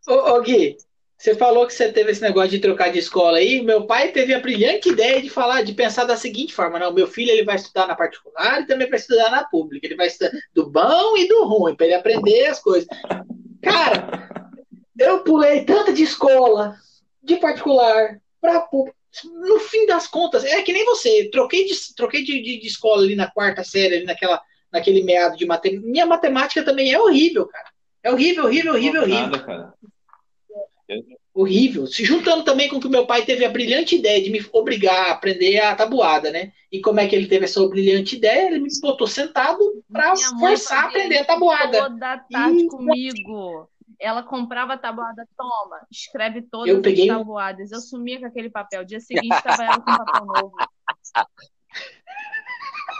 Ô, 0.07 0.35
ô, 0.35 0.41
Gui, 0.41 0.77
você 1.21 1.35
falou 1.35 1.67
que 1.67 1.73
você 1.73 1.91
teve 1.91 2.09
esse 2.09 2.21
negócio 2.21 2.49
de 2.49 2.57
trocar 2.57 2.91
de 2.91 2.97
escola 2.97 3.37
aí. 3.37 3.61
Meu 3.61 3.85
pai 3.85 4.11
teve 4.11 4.33
a 4.33 4.39
brilhante 4.39 4.89
ideia 4.89 5.21
de 5.21 5.29
falar, 5.29 5.61
de 5.61 5.71
pensar 5.71 6.03
da 6.03 6.17
seguinte 6.17 6.51
forma: 6.51 6.79
não, 6.79 6.91
meu 6.91 7.05
filho 7.05 7.29
ele 7.29 7.43
vai 7.43 7.57
estudar 7.57 7.85
na 7.85 7.95
particular 7.95 8.61
e 8.61 8.65
também 8.65 8.89
vai 8.89 8.97
estudar 8.97 9.29
na 9.29 9.43
pública. 9.43 9.85
Ele 9.85 9.95
vai 9.95 10.07
estudar 10.07 10.31
do 10.51 10.67
bom 10.67 11.15
e 11.15 11.27
do 11.27 11.43
ruim 11.45 11.75
para 11.75 11.85
ele 11.85 11.93
aprender 11.93 12.47
as 12.47 12.59
coisas. 12.59 12.87
Cara, 13.61 14.31
eu 14.97 15.19
pulei 15.19 15.63
tanto 15.63 15.93
de 15.93 16.01
escola, 16.01 16.75
de 17.21 17.35
particular 17.35 18.19
para 18.41 18.61
pública. 18.61 18.97
No 19.23 19.59
fim 19.59 19.85
das 19.85 20.07
contas, 20.07 20.43
é 20.43 20.63
que 20.63 20.73
nem 20.73 20.85
você. 20.85 21.29
Troquei 21.31 21.65
de, 21.65 21.75
troquei 21.95 22.23
de, 22.23 22.41
de, 22.41 22.61
de 22.61 22.67
escola 22.67 23.03
ali 23.03 23.15
na 23.15 23.29
quarta 23.29 23.63
série, 23.63 23.97
ali 23.97 24.05
naquela, 24.05 24.41
naquele 24.71 25.03
meado 25.03 25.37
de 25.37 25.45
matemática. 25.45 25.87
Minha 25.87 26.07
matemática 26.07 26.63
também 26.63 26.91
é 26.91 26.99
horrível, 26.99 27.45
cara. 27.45 27.69
É 28.01 28.11
horrível, 28.11 28.45
horrível, 28.45 28.73
horrível, 28.73 29.01
horrível. 29.03 29.27
Nada, 29.27 29.39
cara. 29.43 29.73
Horrível. 31.33 31.87
Se 31.87 32.03
juntando 32.03 32.43
também 32.43 32.67
com 32.67 32.79
que 32.79 32.87
o 32.87 32.89
meu 32.89 33.05
pai 33.05 33.23
teve 33.23 33.45
a 33.45 33.49
brilhante 33.49 33.95
ideia 33.95 34.21
de 34.21 34.29
me 34.29 34.45
obrigar 34.51 35.07
a 35.07 35.11
aprender 35.11 35.59
a 35.59 35.73
tabuada, 35.73 36.29
né? 36.29 36.51
E 36.69 36.81
como 36.81 36.99
é 36.99 37.07
que 37.07 37.15
ele 37.15 37.27
teve 37.27 37.45
essa 37.45 37.65
brilhante 37.67 38.17
ideia? 38.17 38.47
Ele 38.47 38.59
me 38.59 38.69
botou 38.81 39.07
sentado 39.07 39.59
para 39.91 40.13
forçar 40.39 40.83
a 40.83 40.87
aprender 40.87 41.19
a 41.19 41.25
tabuada. 41.25 41.89
Toda 41.89 42.17
tarde 42.29 42.63
e... 42.63 42.67
comigo. 42.67 43.69
Ela 43.97 44.23
comprava 44.23 44.73
a 44.73 44.77
tabuada, 44.77 45.27
toma, 45.37 45.85
escreve 45.91 46.41
todas 46.41 46.67
eu 46.67 46.81
peguei... 46.81 47.09
as 47.09 47.17
tabuadas. 47.17 47.71
Eu 47.71 47.79
sumia 47.79 48.19
com 48.19 48.25
aquele 48.25 48.49
papel. 48.49 48.83
Dia 48.83 48.99
seguinte 48.99 49.35
estava 49.35 49.63
ela 49.63 49.79
com 49.79 49.85
papel 49.85 50.25
novo. 50.25 50.53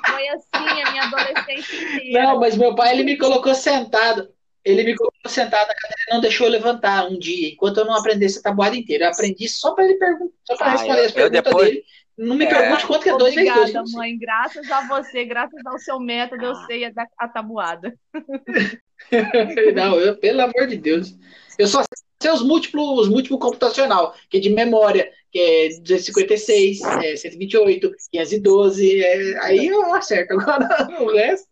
Foi 0.05 0.27
assim 0.29 0.81
a 0.81 0.91
minha 0.91 1.03
adolescência 1.03 1.75
inteira. 1.75 2.23
Não, 2.23 2.39
mas 2.39 2.55
meu 2.55 2.75
pai 2.75 2.93
ele 2.93 3.03
me 3.03 3.17
colocou 3.17 3.53
sentado 3.53 4.31
ele 4.63 4.83
me 4.83 4.95
colocou 4.95 5.29
sentado 5.29 5.67
na 5.67 5.75
cadeira 5.75 6.03
e 6.07 6.13
não 6.13 6.21
deixou 6.21 6.47
eu 6.47 6.51
levantar 6.51 7.07
um 7.07 7.17
dia, 7.17 7.49
enquanto 7.49 7.77
eu 7.77 7.85
não 7.85 7.95
aprendesse 7.95 8.39
a 8.39 8.43
tabuada 8.43 8.75
inteira. 8.75 9.05
Eu 9.05 9.11
aprendi 9.11 9.47
só 9.47 9.73
para 9.73 9.85
ele 9.85 9.95
perguntar, 9.95 10.33
só 10.45 10.55
para 10.55 10.67
ah, 10.67 10.71
responder 10.71 10.99
eu, 10.99 11.05
as 11.05 11.11
perguntas 11.11 11.43
depois... 11.43 11.69
dele. 11.69 11.83
Não 12.17 12.35
me 12.35 12.45
é... 12.45 12.49
pergunte 12.49 12.85
quanto 12.85 13.03
que 13.03 13.09
é 13.09 13.17
dois 13.17 13.33
vezes 13.33 13.53
dois. 13.53 13.69
Obrigada, 13.69 13.91
mãe. 13.93 14.17
Graças 14.17 14.69
a 14.69 14.87
você, 14.87 15.25
graças 15.25 15.65
ao 15.65 15.79
seu 15.79 15.99
método, 15.99 16.45
eu 16.45 16.51
ah. 16.51 16.65
sei 16.67 16.85
a, 16.85 16.91
a 17.17 17.27
tabuada. 17.27 17.97
não, 19.73 19.99
eu, 19.99 20.17
pelo 20.17 20.41
amor 20.41 20.67
de 20.67 20.77
Deus. 20.77 21.15
Eu 21.57 21.67
só 21.67 21.83
sei 22.21 22.31
os 22.31 22.43
múltiplos, 22.43 22.99
os 22.99 23.09
múltiplos 23.09 23.39
computacional, 23.39 24.15
que 24.29 24.37
é 24.37 24.39
de 24.39 24.49
memória, 24.49 25.11
que 25.31 25.39
é 25.39 25.69
256, 25.79 26.81
é 26.81 27.15
128, 27.15 27.91
512, 28.11 29.03
é, 29.03 29.39
aí 29.43 29.67
eu 29.67 29.93
acerto. 29.93 30.33
Agora 30.33 30.67
o 31.01 31.11
resto. 31.11 31.50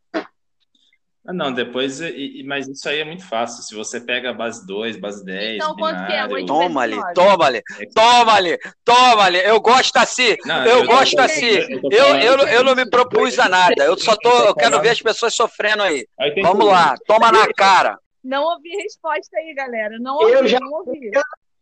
Ah, 1.27 1.33
não, 1.33 1.53
depois, 1.53 1.99
mas 2.45 2.67
isso 2.67 2.87
aí 2.89 2.99
é 2.99 3.05
muito 3.05 3.25
fácil. 3.27 3.61
Se 3.61 3.75
você 3.75 3.99
pega 3.99 4.31
a 4.31 4.33
base 4.33 4.65
2, 4.65 4.97
base 4.97 5.23
10, 5.23 5.55
então, 5.55 5.75
quanto 5.75 6.05
que 6.07 6.13
é? 6.13 6.27
Toma-lhe, 6.27 6.95
toma-lhe, 6.95 7.63
toma-lhe, 7.93 8.57
toma-lhe. 8.83 9.37
Eu 9.39 9.59
gosto 9.61 9.97
assim, 9.97 10.35
não, 10.45 10.65
eu, 10.65 10.79
eu 10.79 10.85
gosto 10.85 11.19
assim. 11.19 11.57
Eu, 11.91 12.15
eu, 12.15 12.47
eu 12.47 12.63
não 12.63 12.75
me 12.75 12.89
propus 12.89 13.37
a 13.37 13.47
nada. 13.49 13.83
Eu 13.83 13.97
só 13.97 14.15
tô, 14.15 14.29
eu 14.45 14.55
quero 14.55 14.81
ver 14.81 14.89
as 14.89 15.01
pessoas 15.01 15.35
sofrendo 15.35 15.83
aí. 15.83 16.07
Vamos 16.41 16.65
lá, 16.65 16.95
toma 17.05 17.31
na 17.31 17.47
cara. 17.53 17.97
Não 18.23 18.43
ouvi 18.43 18.69
resposta 18.69 19.37
aí, 19.37 19.53
galera. 19.53 19.97
Não 19.99 20.15
ouvi, 20.15 20.33
eu 20.33 20.47
já, 20.47 20.59
não 20.59 20.71
ouvi. 20.71 21.11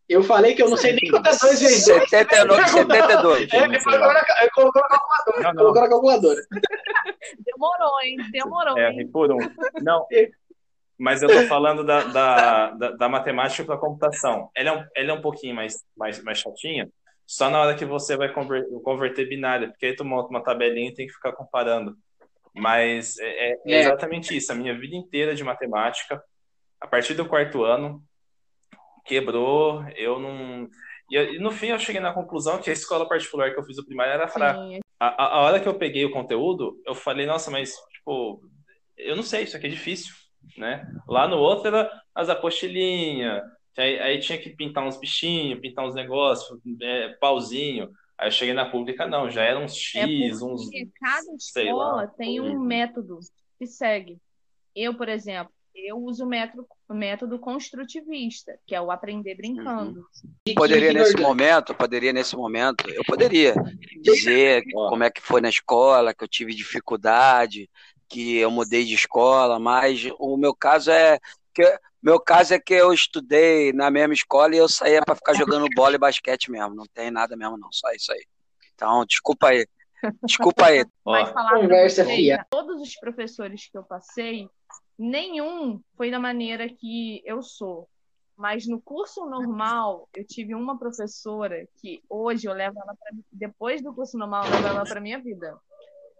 Eu 0.09 0.23
falei 0.23 0.55
que 0.55 0.63
eu 0.63 0.69
não 0.69 0.77
sei 0.77 0.93
nem 0.93 1.11
quantas 1.11 1.39
vezes 1.41 1.59
vezes 1.59 1.83
79, 1.83 2.69
72. 2.69 3.53
É, 3.53 3.65
ele 3.65 3.79
colocou 4.53 4.81
na 4.81 4.89
calculadora. 4.89 5.41
Não, 5.41 5.53
não. 5.53 5.55
Colocou 5.55 5.81
na 5.81 5.89
calculadora. 5.89 6.41
Demorou, 7.45 8.01
hein? 8.01 8.17
Demorou. 8.31 8.77
É, 8.77 8.89
hein? 8.91 9.07
por 9.11 9.31
um. 9.31 9.37
Não. 9.81 10.07
Mas 10.97 11.21
eu 11.21 11.29
tô 11.29 11.41
falando 11.47 11.83
da, 11.83 12.03
da, 12.05 12.71
da, 12.71 12.91
da 12.91 13.09
matemática 13.09 13.65
para 13.65 13.77
computação. 13.77 14.49
Ela 14.55 14.69
é, 14.69 14.73
um, 14.73 14.85
ela 14.95 15.11
é 15.11 15.13
um 15.13 15.21
pouquinho 15.21 15.53
mais, 15.53 15.85
mais, 15.95 16.23
mais 16.23 16.39
chatinha, 16.39 16.89
só 17.25 17.49
na 17.49 17.59
hora 17.59 17.75
que 17.75 17.85
você 17.85 18.15
vai 18.15 18.31
converter, 18.31 18.71
converter 18.81 19.27
binária, 19.27 19.67
porque 19.67 19.87
aí 19.87 19.95
tu 19.95 20.05
monta 20.05 20.29
uma 20.29 20.41
tabelinha 20.41 20.89
e 20.89 20.93
tem 20.93 21.05
que 21.05 21.13
ficar 21.13 21.33
comparando. 21.33 21.95
Mas 22.55 23.19
é, 23.19 23.51
é, 23.51 23.57
é 23.67 23.79
exatamente 23.81 24.35
isso. 24.35 24.51
A 24.51 24.55
minha 24.55 24.77
vida 24.77 24.95
inteira 24.95 25.35
de 25.35 25.43
matemática, 25.43 26.23
a 26.79 26.87
partir 26.87 27.13
do 27.13 27.27
quarto 27.27 27.63
ano, 27.63 28.01
quebrou, 29.07 29.83
eu 29.95 30.19
não. 30.19 30.69
E, 31.09 31.39
no 31.39 31.51
fim 31.51 31.67
eu 31.67 31.79
cheguei 31.79 32.01
na 32.01 32.13
conclusão 32.13 32.59
que 32.59 32.69
a 32.69 32.73
escola 32.73 33.07
particular 33.07 33.53
que 33.53 33.59
eu 33.59 33.63
fiz 33.63 33.77
o 33.77 33.85
primário 33.85 34.13
era 34.13 34.27
fraca. 34.27 34.59
A, 34.99 35.37
a, 35.37 35.41
hora 35.41 35.59
que 35.59 35.67
eu 35.67 35.75
peguei 35.75 36.03
o 36.05 36.11
conteúdo, 36.11 36.81
eu 36.85 36.93
falei, 36.93 37.25
nossa, 37.25 37.49
mas, 37.51 37.73
tipo, 37.93 38.41
eu 38.97 39.15
não 39.15 39.23
sei, 39.23 39.43
isso 39.43 39.55
aqui 39.55 39.67
é 39.67 39.69
difícil, 39.69 40.13
né? 40.57 40.85
Lá 41.07 41.27
no 41.27 41.37
outro 41.37 41.67
era 41.67 41.89
as 42.13 42.29
apostilinhas, 42.29 43.43
aí, 43.77 43.99
aí 43.99 44.19
tinha 44.19 44.37
que 44.37 44.49
pintar 44.49 44.85
uns 44.85 44.99
bichinhos, 44.99 45.59
pintar 45.59 45.85
uns 45.85 45.93
negócios, 45.93 46.59
é, 46.81 47.09
pauzinho. 47.19 47.89
Aí 48.17 48.27
eu 48.27 48.31
cheguei 48.31 48.53
na 48.53 48.69
pública, 48.69 49.05
não, 49.05 49.29
já 49.29 49.43
eram 49.43 49.63
uns 49.63 49.77
X, 49.77 50.41
é 50.41 50.43
uns. 50.43 50.67
Cada 50.99 51.35
escola 51.35 52.07
tem 52.17 52.41
um 52.41 52.59
método 52.59 53.19
que 53.59 53.67
segue. 53.67 54.17
Eu, 54.75 54.95
por 54.95 55.07
exemplo, 55.07 55.53
eu 55.85 55.97
uso 55.97 56.25
o 56.25 56.27
método, 56.27 56.67
o 56.89 56.93
método 56.93 57.39
construtivista, 57.39 58.57
que 58.65 58.73
é 58.73 58.81
o 58.81 58.91
aprender 58.91 59.35
brincando. 59.35 60.07
Uhum. 60.23 60.55
Poderia 60.55 60.93
nesse 60.93 61.17
momento, 61.17 61.75
poderia 61.75 62.13
nesse 62.13 62.35
momento, 62.35 62.89
eu 62.89 63.03
poderia 63.05 63.53
dizer 64.01 64.63
como 64.71 65.03
é 65.03 65.09
que 65.09 65.21
foi 65.21 65.41
na 65.41 65.49
escola, 65.49 66.13
que 66.13 66.23
eu 66.23 66.27
tive 66.27 66.53
dificuldade, 66.53 67.69
que 68.09 68.37
eu 68.37 68.49
mudei 68.49 68.85
de 68.85 68.93
escola, 68.93 69.59
mas 69.59 70.07
o 70.19 70.37
meu 70.37 70.55
caso 70.55 70.91
é 70.91 71.19
que 71.53 71.79
meu 72.01 72.19
caso 72.19 72.53
é 72.53 72.59
que 72.59 72.73
eu 72.73 72.93
estudei 72.93 73.73
na 73.73 73.89
mesma 73.89 74.13
escola 74.13 74.55
e 74.55 74.59
eu 74.59 74.69
saía 74.69 75.01
para 75.03 75.15
ficar 75.15 75.33
jogando 75.33 75.67
bola 75.75 75.95
e 75.95 75.99
basquete 75.99 76.49
mesmo, 76.49 76.75
não 76.75 76.85
tem 76.93 77.11
nada 77.11 77.35
mesmo 77.35 77.57
não, 77.57 77.71
só 77.71 77.91
isso 77.91 78.13
aí. 78.13 78.23
Então, 78.73 79.03
desculpa 79.05 79.49
aí. 79.49 79.67
Desculpa 80.23 80.67
aí. 80.67 80.85
Mas 81.03 81.29
falar 81.31 81.59
Conversa, 81.59 82.05
fia. 82.05 82.45
Todos 82.49 82.79
os 82.81 82.95
professores 82.95 83.67
que 83.69 83.77
eu 83.77 83.83
passei, 83.83 84.47
nenhum 84.97 85.81
foi 85.95 86.09
da 86.09 86.19
maneira 86.19 86.67
que 86.69 87.21
eu 87.25 87.41
sou. 87.41 87.87
Mas 88.35 88.67
no 88.67 88.79
curso 88.79 89.25
normal, 89.25 90.07
eu 90.15 90.23
tive 90.23 90.53
uma 90.53 90.77
professora 90.77 91.67
que 91.81 92.03
hoje 92.07 92.47
eu 92.47 92.53
levo 92.53 92.79
ela 92.79 92.95
para 92.95 93.17
depois 93.31 93.81
do 93.81 93.93
curso 93.93 94.17
normal, 94.17 94.45
eu 94.45 94.51
levo 94.51 94.67
ela 94.67 94.83
para 94.83 95.01
minha 95.01 95.19
vida. 95.19 95.57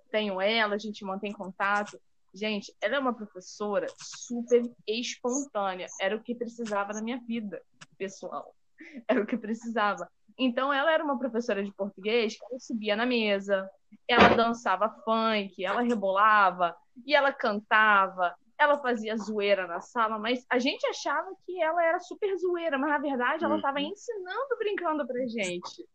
Tenho 0.10 0.42
ela, 0.42 0.76
a 0.76 0.80
gente 0.80 1.06
mantém 1.06 1.32
contato. 1.32 2.00
Gente, 2.34 2.74
ela 2.82 2.96
é 2.96 3.00
uma 3.00 3.14
professora 3.14 3.88
super 4.00 4.64
espontânea. 4.88 5.88
Era 6.02 6.16
o 6.16 6.24
que 6.24 6.34
precisava 6.34 6.92
na 6.94 7.02
minha 7.02 7.20
vida, 7.20 7.62
pessoal. 7.98 8.56
Era 9.08 9.22
o 9.22 9.26
que 9.26 9.38
precisava. 9.38 10.10
Então, 10.38 10.72
ela 10.72 10.92
era 10.92 11.04
uma 11.04 11.18
professora 11.18 11.64
de 11.64 11.74
português 11.74 12.38
que 12.38 12.46
ela 12.46 12.60
subia 12.60 12.96
na 12.96 13.08
mesa, 13.08 13.68
ela 14.08 14.30
dançava 14.36 14.88
funk, 15.04 15.66
ela 15.66 15.82
rebolava 15.82 16.76
e 17.04 17.16
ela 17.16 17.34
cantava 17.34 18.36
ela 18.60 18.78
fazia 18.80 19.16
zoeira 19.18 19.68
na 19.68 19.80
sala, 19.82 20.18
mas 20.18 20.46
a 20.50 20.58
gente 20.58 20.86
achava 20.88 21.30
que 21.46 21.62
ela 21.62 21.84
era 21.84 22.00
super 22.00 22.36
zoeira, 22.38 22.78
mas 22.78 22.90
na 22.90 22.98
verdade 22.98 23.46
ela 23.46 23.58
estava 23.58 23.80
uhum. 23.80 23.88
ensinando, 23.88 24.58
brincando 24.58 25.06
pra 25.06 25.28
gente. 25.28 25.86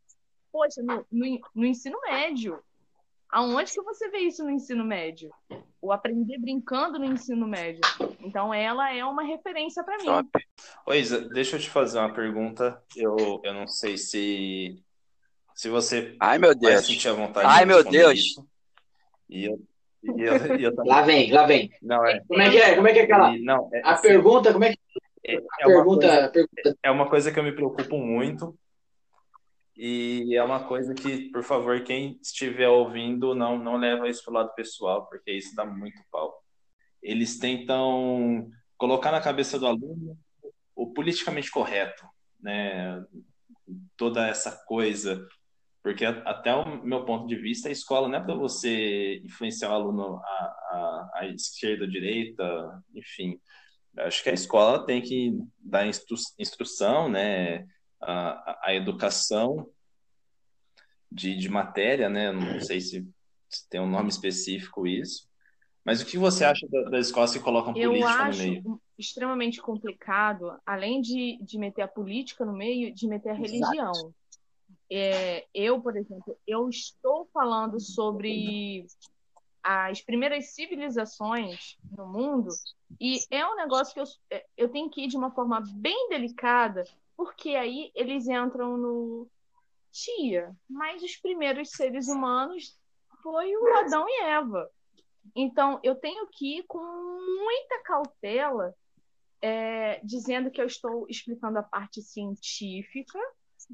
Poxa, 0.52 0.82
no, 0.82 1.04
no, 1.10 1.40
no, 1.54 1.64
ensino 1.64 1.98
médio, 2.02 2.62
aonde 3.28 3.72
que 3.72 3.82
você 3.82 4.08
vê 4.10 4.18
isso 4.18 4.44
no 4.44 4.50
ensino 4.50 4.84
médio? 4.84 5.30
O 5.80 5.90
aprender 5.90 6.38
brincando 6.38 6.98
no 6.98 7.06
ensino 7.06 7.48
médio. 7.48 7.80
Então 8.20 8.54
ela 8.54 8.92
é 8.94 9.04
uma 9.04 9.24
referência 9.24 9.82
para 9.82 9.98
mim. 9.98 10.28
Oi, 10.86 10.98
Isa, 11.00 11.20
deixa 11.30 11.56
eu 11.56 11.60
te 11.60 11.70
fazer 11.70 11.98
uma 11.98 12.12
pergunta. 12.12 12.80
Eu, 12.94 13.40
eu 13.42 13.54
não 13.54 13.66
sei 13.66 13.96
se 13.96 14.80
se 15.54 15.68
você 15.68 16.16
Ai, 16.20 16.38
meu 16.38 16.54
Deus. 16.54 16.74
vai 16.74 16.82
sentir 16.82 17.08
a 17.08 17.12
vontade 17.12 17.46
Ai, 17.48 17.64
meu 17.64 17.82
Deus. 17.82 18.18
Isso. 18.18 18.48
E 19.28 19.46
eu, 19.46 19.58
eu, 20.03 20.57
eu 20.59 20.72
lá 20.84 21.03
vem, 21.03 21.30
lá 21.30 21.46
vem. 21.46 21.70
Não, 21.80 22.05
é, 22.07 22.20
como 22.26 22.42
é 22.42 22.50
que 22.50 22.57
é? 22.59 22.74
Como 22.74 22.88
é 22.88 22.92
que 22.92 22.98
é 22.98 23.03
aquela? 23.03 23.38
Não, 23.38 23.70
é, 23.72 23.80
a 23.82 23.92
assim, 23.92 24.09
pergunta, 24.09 24.53
como 24.53 24.64
é 24.64 24.72
que 24.72 24.78
é, 25.24 25.34
é 25.34 25.40
pergunta, 25.66 25.66
uma 25.66 25.84
coisa, 25.84 26.28
pergunta. 26.30 26.78
é 26.82 26.90
uma 26.90 27.09
coisa 27.09 27.32
que 27.32 27.38
eu 27.38 27.44
me 27.44 27.53
preocupo 27.53 27.96
muito. 27.98 28.59
E 29.76 30.36
é 30.36 30.42
uma 30.42 30.64
coisa 30.64 30.94
que, 30.94 31.30
por 31.30 31.42
favor, 31.42 31.82
quem 31.82 32.18
estiver 32.20 32.68
ouvindo, 32.68 33.34
não, 33.34 33.59
não 33.59 33.76
leva 33.76 34.09
isso 34.09 34.22
para 34.22 34.30
o 34.30 34.34
lado 34.34 34.55
pessoal, 34.55 35.07
porque 35.07 35.32
isso 35.32 35.57
dá 35.57 35.64
muito 35.64 35.98
pau. 36.11 36.42
Eles 37.03 37.38
tentam 37.38 38.48
colocar 38.76 39.11
na 39.11 39.20
cabeça 39.20 39.59
do 39.59 39.66
aluno 39.66 40.16
o 40.74 40.92
politicamente 40.92 41.50
correto, 41.50 42.05
né, 42.40 43.03
toda 43.96 44.26
essa 44.26 44.53
coisa 44.66 45.26
porque 45.82 46.04
até 46.04 46.54
o 46.54 46.84
meu 46.84 47.04
ponto 47.04 47.26
de 47.26 47.36
vista, 47.36 47.68
a 47.68 47.72
escola 47.72 48.08
não 48.08 48.18
é 48.18 48.20
para 48.20 48.34
você 48.34 49.20
influenciar 49.24 49.70
o 49.70 49.74
aluno 49.74 50.16
a, 50.16 50.28
a, 50.28 51.10
a 51.14 51.26
esquerda, 51.26 51.84
a 51.84 51.88
direita, 51.88 52.82
enfim. 52.94 53.40
Acho 53.98 54.22
que 54.22 54.30
a 54.30 54.34
escola 54.34 54.86
tem 54.86 55.02
que 55.02 55.36
dar 55.58 55.86
instru, 55.86 56.16
instrução, 56.38 57.08
né, 57.08 57.66
a, 58.00 58.68
a 58.68 58.74
educação 58.74 59.68
de, 61.10 61.36
de 61.36 61.48
matéria, 61.48 62.08
né, 62.08 62.32
não 62.32 62.60
sei 62.60 62.80
se, 62.80 63.06
se 63.48 63.68
tem 63.68 63.80
um 63.80 63.90
nome 63.90 64.08
específico 64.08 64.86
isso, 64.86 65.28
mas 65.84 66.00
o 66.00 66.06
que 66.06 66.16
você 66.16 66.44
acha 66.44 66.66
das 66.90 67.06
escolas 67.06 67.32
que 67.32 67.40
colocam 67.40 67.76
Eu 67.76 67.90
política 67.90 68.30
no 68.30 68.36
meio? 68.36 68.62
Eu 68.64 68.72
acho 68.72 68.80
extremamente 68.96 69.60
complicado, 69.60 70.56
além 70.64 71.00
de, 71.00 71.38
de 71.42 71.58
meter 71.58 71.82
a 71.82 71.88
política 71.88 72.44
no 72.44 72.52
meio, 72.52 72.94
de 72.94 73.08
meter 73.08 73.30
a 73.30 73.34
religião. 73.34 74.14
É, 74.95 75.47
eu, 75.55 75.80
por 75.80 75.97
exemplo, 75.97 76.38
eu 76.47 76.68
estou 76.68 77.26
falando 77.32 77.80
sobre 77.80 78.86
as 79.62 80.03
primeiras 80.03 80.53
civilizações 80.53 81.78
no 81.97 82.07
mundo 82.07 82.51
e 83.01 83.18
é 83.30 83.47
um 83.47 83.57
negócio 83.57 83.95
que 83.95 84.01
eu, 84.01 84.05
é, 84.30 84.45
eu 84.55 84.68
tenho 84.68 84.90
que 84.90 85.05
ir 85.05 85.09
de 85.09 85.16
uma 85.16 85.30
forma 85.30 85.62
bem 85.76 86.11
delicada, 86.11 86.84
porque 87.16 87.51
aí 87.51 87.90
eles 87.95 88.28
entram 88.28 88.76
no 88.76 89.30
tia, 89.90 90.55
mas 90.68 91.03
os 91.03 91.16
primeiros 91.16 91.70
seres 91.70 92.09
humanos 92.09 92.78
foi 93.22 93.57
o 93.57 93.74
Adão 93.76 94.05
e 94.07 94.22
Eva. 94.24 94.68
Então, 95.34 95.80
eu 95.82 95.95
tenho 95.95 96.26
que 96.26 96.59
ir 96.59 96.64
com 96.64 96.82
muita 96.82 97.82
cautela, 97.82 98.74
é, 99.40 100.01
dizendo 100.05 100.51
que 100.51 100.61
eu 100.61 100.66
estou 100.66 101.07
explicando 101.09 101.59
a 101.59 101.62
parte 101.62 102.03
científica 102.03 103.18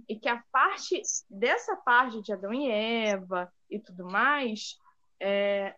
e 0.09 0.19
que 0.19 0.29
a 0.29 0.43
parte 0.53 1.01
dessa 1.29 1.77
parte 1.77 2.21
de 2.23 2.33
Adão 2.33 2.53
e 2.53 2.71
Eva 2.71 3.53
e 3.71 3.79
tudo 3.79 4.05
mais 4.05 4.77
é, 5.21 5.75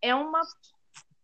é 0.00 0.14
uma 0.14 0.40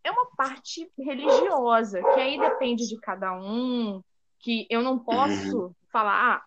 é 0.03 0.11
uma 0.11 0.27
parte 0.37 0.91
religiosa 0.99 2.03
que 2.03 2.21
aí 2.21 2.39
depende 2.39 2.87
de 2.87 2.99
cada 3.01 3.33
um 3.33 4.03
que 4.39 4.67
eu 4.69 4.83
não 4.83 4.99
posso 4.99 5.59
uhum. 5.59 5.75
falar 5.91 6.37
ah, 6.37 6.45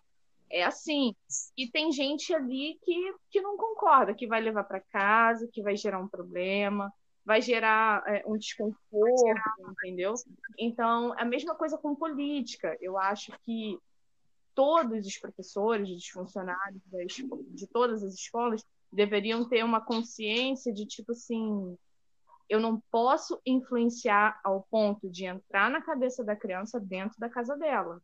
é 0.50 0.64
assim. 0.64 1.14
E 1.56 1.70
tem 1.70 1.92
gente 1.92 2.34
ali 2.34 2.78
que, 2.82 3.14
que 3.30 3.40
não 3.40 3.56
concorda 3.56 4.14
que 4.14 4.26
vai 4.26 4.40
levar 4.40 4.64
para 4.64 4.80
casa 4.80 5.48
que 5.52 5.62
vai 5.62 5.76
gerar 5.76 6.00
um 6.00 6.08
problema 6.08 6.92
vai 7.24 7.42
gerar 7.42 8.02
é, 8.06 8.22
um 8.26 8.38
desconforto 8.38 9.34
entendeu? 9.82 10.14
Então 10.58 11.14
a 11.18 11.24
mesma 11.24 11.54
coisa 11.54 11.76
com 11.76 11.94
política. 11.94 12.76
Eu 12.80 12.96
acho 12.96 13.32
que 13.44 13.78
todos 14.58 15.06
os 15.06 15.16
professores, 15.18 15.88
os 15.88 16.08
funcionários 16.08 16.82
de 17.54 17.64
todas 17.68 18.02
as 18.02 18.12
escolas 18.14 18.60
deveriam 18.92 19.48
ter 19.48 19.62
uma 19.64 19.80
consciência 19.80 20.74
de 20.74 20.84
tipo 20.84 21.12
assim, 21.12 21.78
eu 22.48 22.58
não 22.58 22.82
posso 22.90 23.40
influenciar 23.46 24.40
ao 24.42 24.66
ponto 24.68 25.08
de 25.08 25.26
entrar 25.26 25.70
na 25.70 25.80
cabeça 25.80 26.24
da 26.24 26.34
criança 26.34 26.80
dentro 26.80 27.20
da 27.20 27.28
casa 27.28 27.56
dela. 27.56 28.02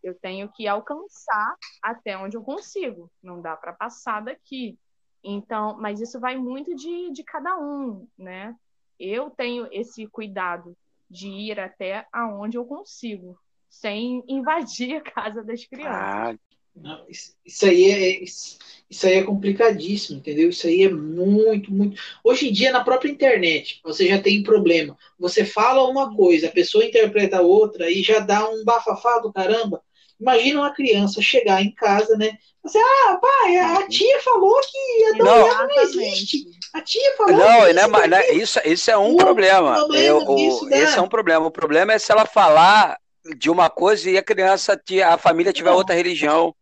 Eu 0.00 0.14
tenho 0.14 0.48
que 0.52 0.68
alcançar 0.68 1.56
até 1.82 2.16
onde 2.16 2.36
eu 2.36 2.44
consigo. 2.44 3.10
Não 3.20 3.42
dá 3.42 3.56
para 3.56 3.72
passar 3.72 4.22
daqui. 4.22 4.78
Então, 5.24 5.80
mas 5.80 6.00
isso 6.00 6.20
vai 6.20 6.36
muito 6.36 6.76
de, 6.76 7.10
de 7.10 7.24
cada 7.24 7.58
um, 7.58 8.06
né? 8.16 8.54
Eu 9.00 9.30
tenho 9.30 9.66
esse 9.72 10.06
cuidado 10.06 10.76
de 11.10 11.28
ir 11.28 11.58
até 11.58 12.06
aonde 12.12 12.56
eu 12.56 12.64
consigo 12.64 13.36
sem 13.68 14.22
invadir 14.28 14.96
a 14.96 15.00
casa 15.00 15.42
das 15.42 15.64
crianças. 15.64 15.94
Ah, 15.94 16.34
não, 16.74 17.04
isso, 17.08 17.66
aí 17.66 17.90
é 17.90 18.22
isso, 18.22 18.58
aí 19.04 19.14
é 19.14 19.22
complicadíssimo, 19.22 20.18
entendeu? 20.18 20.48
Isso 20.50 20.66
aí 20.66 20.84
é 20.84 20.90
muito, 20.90 21.72
muito. 21.72 22.00
Hoje 22.22 22.48
em 22.48 22.52
dia, 22.52 22.70
na 22.70 22.84
própria 22.84 23.10
internet, 23.10 23.80
você 23.82 24.06
já 24.06 24.20
tem 24.20 24.42
problema. 24.42 24.96
Você 25.18 25.44
fala 25.44 25.88
uma 25.88 26.14
coisa, 26.14 26.46
a 26.46 26.52
pessoa 26.52 26.84
interpreta 26.84 27.42
outra 27.42 27.90
e 27.90 28.02
já 28.02 28.20
dá 28.20 28.48
um 28.48 28.64
bafafá 28.64 29.18
do 29.18 29.32
caramba. 29.32 29.82
Imagina 30.20 30.60
uma 30.60 30.74
criança 30.74 31.22
chegar 31.22 31.62
em 31.62 31.72
casa, 31.72 32.16
né? 32.16 32.36
Você, 32.62 32.78
ah, 32.78 33.18
pai, 33.20 33.56
a 33.56 33.78
uhum. 33.78 33.88
tia 33.88 34.20
falou 34.20 34.60
que 34.60 35.04
a 35.04 35.24
não, 35.24 35.68
não 35.68 35.82
existe. 35.82 36.44
A 36.74 36.80
tia 36.80 37.16
falou 37.16 37.36
não, 37.36 37.66
que 37.66 37.72
não, 37.72 38.02
é, 38.02 38.08
não, 38.08 38.20
isso, 38.32 38.60
isso 38.64 38.90
é 38.90 38.98
um 38.98 39.14
o 39.14 39.16
problema. 39.16 39.74
problema 39.74 40.00
Eu, 40.00 40.24
o, 40.26 40.68
esse 40.70 40.98
é 40.98 41.00
um 41.00 41.08
problema. 41.08 41.46
O 41.46 41.50
problema 41.50 41.92
é 41.92 41.98
se 41.98 42.10
ela 42.10 42.26
falar 42.26 42.98
de 43.36 43.50
uma 43.50 43.68
coisa 43.68 44.10
e 44.10 44.16
a 44.16 44.22
criança, 44.22 44.80
a 45.06 45.18
família 45.18 45.52
tiver 45.52 45.70
outra 45.70 45.94
religião. 45.94 46.54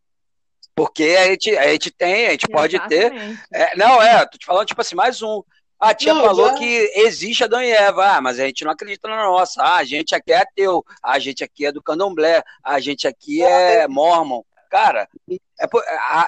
Porque 0.74 1.16
a 1.18 1.26
gente, 1.28 1.56
a 1.56 1.68
gente 1.68 1.90
tem, 1.90 2.26
a 2.26 2.30
gente 2.32 2.48
pode 2.48 2.78
ter. 2.88 3.12
É, 3.52 3.74
não, 3.76 4.02
é, 4.02 4.26
tô 4.26 4.36
te 4.36 4.44
falando, 4.44 4.66
tipo 4.66 4.80
assim, 4.80 4.94
mais 4.94 5.22
um. 5.22 5.42
A 5.78 5.94
tia 5.94 6.12
não, 6.12 6.22
falou 6.22 6.48
já... 6.48 6.54
que 6.54 6.92
existe 6.96 7.44
Adão 7.44 7.62
e 7.62 7.70
Eva, 7.70 8.16
ah, 8.16 8.20
mas 8.20 8.38
a 8.38 8.46
gente 8.46 8.64
não 8.64 8.72
acredita 8.72 9.08
na 9.08 9.24
nossa. 9.24 9.62
Ah, 9.62 9.76
a 9.76 9.84
gente 9.84 10.14
aqui 10.14 10.32
é 10.32 10.38
ateu, 10.38 10.84
a 11.02 11.18
gente 11.18 11.44
aqui 11.44 11.66
é 11.66 11.72
do 11.72 11.82
candomblé, 11.82 12.42
a 12.62 12.78
gente 12.78 13.06
aqui 13.06 13.42
é 13.42 13.88
mormon. 13.88 14.42
Cara, 14.70 15.08
é, 15.30 15.66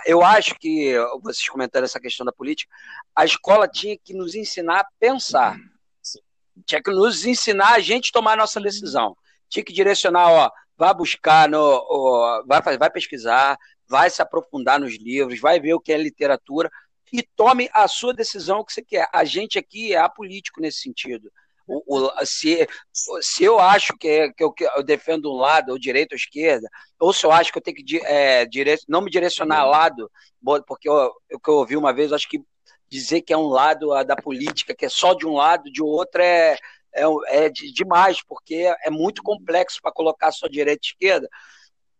eu 0.06 0.22
acho 0.22 0.54
que, 0.54 0.94
vocês 1.22 1.48
comentaram 1.48 1.84
essa 1.84 2.00
questão 2.00 2.24
da 2.24 2.32
política, 2.32 2.72
a 3.14 3.24
escola 3.24 3.68
tinha 3.68 3.98
que 4.02 4.14
nos 4.14 4.34
ensinar 4.34 4.80
a 4.80 4.88
pensar. 4.98 5.58
Tinha 6.64 6.82
que 6.82 6.90
nos 6.90 7.26
ensinar 7.26 7.74
a 7.74 7.80
gente 7.80 8.12
tomar 8.12 8.32
a 8.32 8.36
nossa 8.36 8.60
decisão 8.60 9.14
tinha 9.48 9.64
que 9.64 9.72
direcionar, 9.72 10.30
ó, 10.30 10.50
vai 10.76 10.94
buscar, 10.94 11.48
no, 11.48 11.58
ó, 11.58 12.42
vai, 12.46 12.76
vai 12.76 12.90
pesquisar, 12.90 13.56
vai 13.86 14.10
se 14.10 14.22
aprofundar 14.22 14.78
nos 14.78 14.96
livros, 14.98 15.40
vai 15.40 15.58
ver 15.58 15.74
o 15.74 15.80
que 15.80 15.92
é 15.92 15.96
literatura 15.96 16.70
e 17.12 17.22
tome 17.22 17.70
a 17.72 17.88
sua 17.88 18.12
decisão 18.12 18.62
que 18.62 18.72
você 18.72 18.82
quer. 18.82 19.08
A 19.12 19.24
gente 19.24 19.58
aqui 19.58 19.94
é 19.94 19.98
apolítico 19.98 20.60
nesse 20.60 20.80
sentido. 20.80 21.30
O, 21.66 21.82
o, 21.86 22.26
se, 22.26 22.66
se 23.20 23.44
eu 23.44 23.58
acho 23.58 23.94
que, 23.98 24.08
é, 24.08 24.32
que, 24.32 24.42
eu, 24.42 24.50
que, 24.50 24.64
eu, 24.64 24.82
defendo 24.82 25.30
um 25.30 25.36
lado, 25.36 25.70
ou 25.70 25.78
direita 25.78 26.14
ou 26.14 26.16
esquerda, 26.16 26.68
ou 26.98 27.12
se 27.12 27.26
eu 27.26 27.32
acho 27.32 27.52
que 27.52 27.58
eu 27.58 27.62
tenho 27.62 27.76
que 27.76 27.98
é, 28.04 28.46
dire, 28.46 28.78
não 28.88 29.02
me 29.02 29.10
direcionar 29.10 29.60
a 29.60 29.66
lado, 29.66 30.10
porque 30.66 30.88
eu, 30.88 31.12
eu, 31.28 31.38
que 31.38 31.50
eu 31.50 31.54
ouvi 31.54 31.76
uma 31.76 31.92
vez, 31.92 32.12
acho 32.12 32.28
que 32.28 32.42
dizer 32.88 33.20
que 33.20 33.34
é 33.34 33.36
um 33.36 33.48
lado 33.48 33.88
da 34.04 34.16
política, 34.16 34.74
que 34.74 34.86
é 34.86 34.88
só 34.88 35.12
de 35.12 35.26
um 35.26 35.34
lado, 35.34 35.70
de 35.70 35.82
outro, 35.82 36.22
é, 36.22 36.56
é, 36.98 37.46
é 37.46 37.48
de, 37.48 37.72
demais, 37.72 38.22
porque 38.22 38.74
é 38.82 38.90
muito 38.90 39.22
complexo 39.22 39.80
para 39.80 39.92
colocar 39.92 40.32
sua 40.32 40.48
direita 40.48 40.80
e 40.84 40.88
esquerda. 40.88 41.28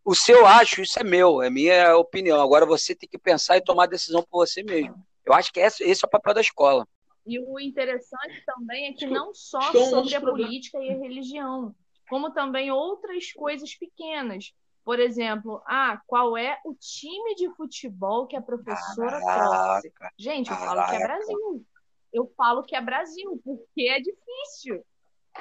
O 0.05 0.15
seu 0.15 0.47
acho, 0.47 0.81
isso 0.81 0.99
é 0.99 1.05
meu, 1.05 1.43
é 1.43 1.51
minha 1.51 1.97
opinião. 1.97 2.41
Agora 2.41 2.65
você 2.65 2.95
tem 2.95 3.09
que 3.09 3.19
pensar 3.19 3.57
e 3.57 3.65
tomar 3.65 3.87
decisão 3.87 4.23
por 4.23 4.47
você 4.47 4.63
mesmo. 4.63 4.95
Eu 5.25 5.35
acho 5.35 5.53
que 5.53 5.61
esse, 5.61 5.85
esse 5.85 6.05
é 6.05 6.07
o 6.07 6.11
papel 6.11 6.35
da 6.35 6.41
escola. 6.41 6.89
E 7.27 7.39
o 7.39 7.61
interessante 7.61 8.43
também 8.47 8.87
é 8.87 8.93
que 8.95 9.07
não 9.07 9.35
só 9.35 9.61
sobre 9.61 10.15
a 10.15 10.21
política 10.21 10.79
e 10.79 10.91
a 10.91 10.97
religião, 10.97 11.75
como 12.09 12.31
também 12.33 12.71
outras 12.71 13.33
coisas 13.33 13.75
pequenas. 13.75 14.55
Por 14.83 14.99
exemplo, 14.99 15.63
ah, 15.67 16.01
qual 16.07 16.39
é 16.39 16.59
o 16.65 16.75
time 16.75 17.35
de 17.35 17.55
futebol 17.55 18.27
que 18.27 18.35
a 18.35 18.41
professora 18.41 19.21
torce? 19.21 19.93
Gente, 20.17 20.51
eu 20.51 20.57
falo 20.57 20.89
que 20.89 20.97
é 20.97 20.99
Brasil 21.01 21.67
eu 22.13 22.33
falo 22.37 22.65
que 22.65 22.75
é 22.75 22.81
Brasil, 22.81 23.41
porque 23.45 23.89
é 23.89 23.99
difícil. 24.01 24.85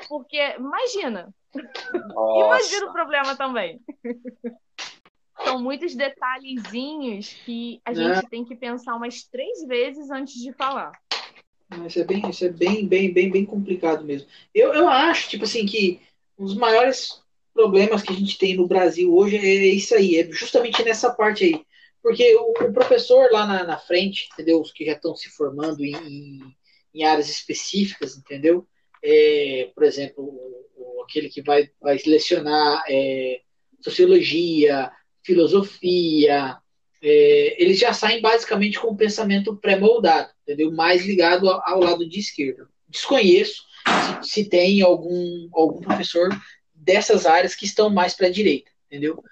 Porque, 0.08 0.56
imagina. 0.58 1.34
imagina 1.56 2.86
o 2.88 2.94
problema 2.94 3.36
também. 3.36 3.82
São 5.44 5.62
muitos 5.62 5.96
detalhezinhos 5.96 7.34
que 7.46 7.80
a 7.86 7.94
gente 7.94 8.26
é. 8.26 8.30
tem 8.30 8.44
que 8.44 8.56
pensar 8.56 8.96
umas 8.96 9.24
três 9.24 9.66
vezes 9.66 10.10
antes 10.10 10.36
de 10.36 10.52
falar. 10.54 10.92
Isso 11.86 12.00
é 12.00 12.04
bem, 12.04 12.30
isso 12.30 12.46
é 12.46 12.50
bem, 12.50 12.88
bem, 12.88 13.14
bem, 13.14 13.30
bem 13.30 13.46
complicado 13.46 14.04
mesmo. 14.04 14.28
Eu, 14.54 14.74
eu 14.74 14.88
acho, 14.88 15.30
tipo 15.30 15.44
assim, 15.44 15.66
que 15.66 16.02
um 16.38 16.46
dos 16.46 16.56
maiores 16.56 17.22
problemas 17.54 18.02
que 18.02 18.14
a 18.14 18.16
gente 18.16 18.38
tem 18.38 18.56
no 18.56 18.68
Brasil 18.68 19.14
hoje 19.14 19.38
é 19.38 19.66
isso 19.66 19.96
aí, 19.96 20.18
é 20.18 20.32
justamente 20.32 20.84
nessa 20.84 21.12
parte 21.12 21.44
aí. 21.44 21.66
Porque 22.02 22.36
o, 22.36 22.52
o 22.52 22.74
professor 22.74 23.30
lá 23.32 23.46
na, 23.46 23.64
na, 23.64 23.78
frente, 23.78 24.30
entendeu? 24.32 24.62
Os 24.62 24.72
que 24.72 24.86
já 24.86 24.94
estão 24.94 25.16
se 25.16 25.30
formando 25.30 25.84
em, 25.84 26.56
em, 27.02 27.04
áreas 27.04 27.30
específicas, 27.30 28.18
entendeu? 28.18 28.68
É, 29.04 29.70
por 29.74 29.84
exemplo, 29.84 30.24
o, 30.24 30.66
o, 30.76 31.04
aquele 31.04 31.30
que 31.30 31.42
vai, 31.42 31.70
vai 31.82 31.98
lecionar 32.06 32.84
é, 32.90 33.42
sociologia, 33.82 34.92
filosofia, 35.24 36.58
é, 37.02 37.62
eles 37.62 37.80
já 37.80 37.94
saem 37.94 38.22
basicamente 38.22 38.80
com 38.80 38.88
o 38.88 38.98
pensamento 38.98 39.56
pré-moldado, 39.56 40.30
entendeu? 40.44 40.72
Mais 40.72 41.06
ligado 41.06 41.50
ao, 41.50 41.62
ao, 41.66 41.80
lado 41.80 42.08
de 42.08 42.20
esquerda. 42.20 42.68
Desconheço 42.88 43.64
se, 44.22 44.30
se 44.30 44.50
tem 44.50 44.82
algum, 44.82 45.50
algum 45.54 45.82
professor 45.82 46.30
dessas 46.74 47.26
áreas 47.26 47.56
que 47.56 47.66
estão 47.66 47.90
mais 47.90 48.14
para 48.14 48.28
a 48.28 48.32
direita, 48.32 48.72
entendeu? 48.88 49.24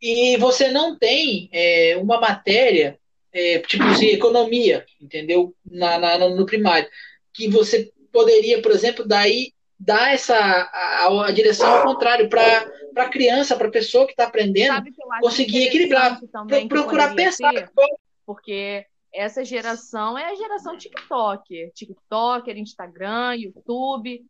e 0.00 0.36
você 0.38 0.70
não 0.70 0.98
tem 0.98 1.48
é, 1.52 1.96
uma 1.98 2.18
matéria, 2.18 2.98
é, 3.32 3.58
tipo 3.58 3.84
assim, 3.84 4.06
economia, 4.06 4.84
entendeu? 5.00 5.54
Na, 5.64 5.98
na, 5.98 6.18
no 6.18 6.46
primário. 6.46 6.88
Que 7.32 7.48
você 7.48 7.92
poderia, 8.12 8.60
por 8.60 8.72
exemplo, 8.72 9.06
daí 9.06 9.52
dar 9.78 10.12
essa 10.12 10.36
a, 10.36 11.26
a 11.26 11.30
direção 11.30 11.68
ao 11.70 11.82
contrário 11.84 12.28
para 12.28 12.70
para 12.92 13.04
a 13.04 13.08
criança, 13.08 13.56
para 13.56 13.68
a 13.68 13.72
pessoa 13.72 14.04
que 14.04 14.12
está 14.12 14.24
aprendendo, 14.24 14.82
conseguir 15.20 15.64
equilibrar, 15.64 16.20
procurar 16.68 17.14
pensar. 17.14 17.52
Ter, 17.52 17.70
porque 18.26 18.84
essa 19.12 19.44
geração 19.44 20.16
é 20.18 20.30
a 20.30 20.34
geração 20.34 20.76
TikTok, 20.76 21.72
TikToker, 21.74 22.56
Instagram, 22.58 23.34
YouTube. 23.36 24.24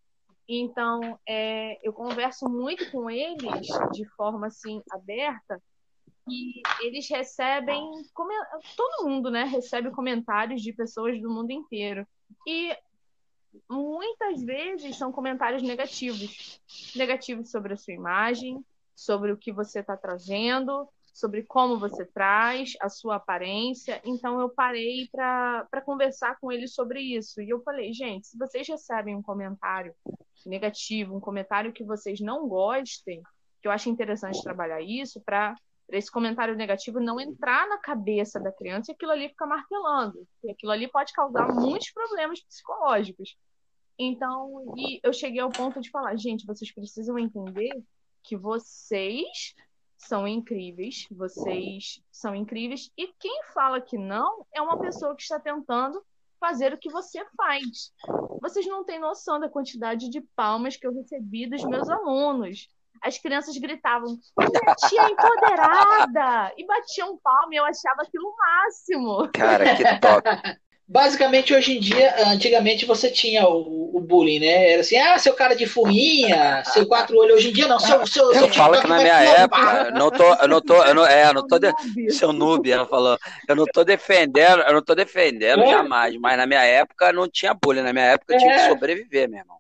Então, 0.49 1.19
é, 1.29 1.79
eu 1.83 1.93
converso 1.93 2.49
muito 2.49 2.91
com 2.91 3.11
eles 3.11 3.69
de 3.93 4.05
forma 4.17 4.49
assim 4.49 4.83
aberta 4.91 5.63
e 6.29 6.61
eles 6.81 7.09
recebem 7.09 7.83
todo 8.77 9.09
mundo, 9.09 9.31
né, 9.31 9.45
recebe 9.45 9.91
comentários 9.91 10.63
de 10.63 10.73
pessoas 10.73 11.21
do 11.21 11.31
mundo 11.31 11.51
inteiro. 11.51 12.07
E 12.47 12.75
muitas 13.69 14.43
vezes 14.43 14.97
são 14.97 15.13
comentários 15.13 15.63
negativos, 15.63 16.61
negativos 16.95 17.51
sobre 17.51 17.75
a 17.75 17.77
sua 17.77 17.95
imagem, 17.95 18.65
sobre 18.95 19.33
o 19.33 19.37
que 19.37 19.53
você 19.53 19.81
está 19.81 19.97
trazendo, 19.97 20.89
sobre 21.13 21.43
como 21.43 21.79
você 21.79 22.05
traz, 22.05 22.75
a 22.81 22.89
sua 22.89 23.17
aparência. 23.17 24.01
Então 24.05 24.41
eu 24.41 24.49
parei 24.49 25.09
para 25.11 25.83
conversar 25.85 26.39
com 26.41 26.51
eles 26.51 26.75
sobre 26.75 27.01
isso. 27.01 27.41
E 27.41 27.51
eu 27.51 27.63
falei, 27.63 27.93
gente, 27.93 28.29
se 28.29 28.39
vocês 28.39 28.67
recebem 28.69 29.17
um 29.17 29.23
comentário 29.23 29.95
negativo, 30.47 31.17
um 31.17 31.21
comentário 31.21 31.73
que 31.73 31.85
vocês 31.85 32.21
não 32.21 32.49
gostem, 32.49 33.23
que 33.61 33.69
eu 33.69 33.73
acho 33.73 33.91
interessante 33.91 34.43
trabalhar 34.43 34.81
isso 34.81 35.21
para 35.21 35.55
esse 35.93 36.11
comentário 36.11 36.57
negativo 36.57 37.01
não 37.01 37.21
entrar 37.21 37.69
na 37.69 37.79
cabeça 37.79 38.41
da 38.41 38.53
criança 38.53 38.91
e 38.91 38.95
aquilo 38.95 39.13
ali 39.13 39.29
ficar 39.29 39.47
martelando. 39.47 40.27
E 40.45 40.51
aquilo 40.51 40.73
ali 40.73 40.89
pode 40.89 41.13
causar 41.13 41.53
muitos 41.53 41.91
problemas 41.91 42.41
psicológicos. 42.43 43.37
Então, 43.99 44.75
e 44.77 44.99
eu 45.03 45.13
cheguei 45.13 45.41
ao 45.41 45.51
ponto 45.51 45.81
de 45.81 45.91
falar, 45.91 46.17
gente, 46.17 46.47
vocês 46.47 46.73
precisam 46.73 47.19
entender 47.19 47.71
que 48.23 48.37
vocês 48.37 49.55
são 49.99 50.27
incríveis, 50.27 51.07
vocês 51.11 52.03
são 52.11 52.35
incríveis, 52.35 52.91
e 52.97 53.09
quem 53.19 53.43
fala 53.53 53.81
que 53.81 53.99
não 53.99 54.47
é 54.55 54.63
uma 54.63 54.79
pessoa 54.81 55.15
que 55.15 55.23
está 55.23 55.39
tentando 55.39 56.03
fazer 56.41 56.73
o 56.73 56.79
que 56.79 56.91
você 56.91 57.23
faz. 57.37 57.93
Vocês 58.41 58.67
não 58.67 58.83
têm 58.83 58.99
noção 58.99 59.39
da 59.39 59.51
quantidade 59.51 60.09
de 60.09 60.23
palmas 60.35 60.77
que 60.77 60.87
eu 60.87 60.95
recebi 60.95 61.47
dos 61.47 61.63
meus 61.65 61.89
alunos. 61.91 62.69
As 63.03 63.19
crianças 63.19 63.57
gritavam, 63.57 64.19
minha 64.39 64.75
tia 64.75 65.03
é 65.03 65.11
empoderada! 65.11 66.53
E 66.57 66.67
batiam 66.67 67.19
palma 67.23 67.49
e 67.53 67.57
eu 67.57 67.65
achava 67.65 68.03
aquilo 68.03 68.29
o 68.29 68.37
máximo. 68.37 69.31
Cara, 69.33 69.75
que 69.75 69.99
top! 69.99 70.29
Basicamente, 70.91 71.55
hoje 71.55 71.77
em 71.77 71.81
dia, 71.81 72.13
antigamente 72.27 72.85
você 72.85 73.09
tinha 73.09 73.47
o, 73.47 73.97
o, 73.97 74.01
bullying, 74.01 74.41
né? 74.41 74.73
Era 74.73 74.81
assim, 74.81 74.97
ah, 74.97 75.17
seu 75.21 75.33
cara 75.35 75.55
de 75.55 75.65
furrinha, 75.65 76.65
seu 76.65 76.85
quatro 76.85 77.17
olhos. 77.17 77.37
Hoje 77.37 77.51
em 77.51 77.53
dia, 77.53 77.69
não, 77.69 77.79
seu. 77.79 78.05
seu 78.09 78.33
eu 78.33 78.49
falo 78.49 78.81
que 78.81 78.89
na 78.89 78.97
minha 78.97 79.21
época, 79.23 79.85
eu 79.87 79.93
não 79.93 80.11
tô, 80.11 80.35
eu 80.35 80.49
não 80.49 80.61
tô, 80.61 80.83
eu 80.83 80.93
não, 80.93 81.07
é, 81.07 81.29
eu 81.29 81.35
não 81.35 81.47
tô, 81.47 81.61
de, 81.61 81.73
seu 82.11 82.33
noob, 82.33 82.69
ela 82.69 82.89
falou, 82.89 83.17
eu 83.47 83.55
não 83.55 83.67
tô 83.67 83.85
defendendo, 83.85 84.63
eu 84.63 84.73
não 84.73 84.83
tô 84.83 84.93
defendendo 84.97 85.63
é. 85.63 85.71
jamais, 85.71 86.17
mas 86.17 86.37
na 86.37 86.45
minha 86.45 86.65
época 86.65 87.13
não 87.13 87.29
tinha 87.29 87.55
bullying, 87.55 87.83
na 87.83 87.93
minha 87.93 88.07
época 88.07 88.35
eu 88.35 88.39
tinha 88.39 88.55
que 88.55 88.61
é. 88.63 88.69
sobreviver, 88.69 89.29
meu 89.29 89.39
irmão. 89.39 89.59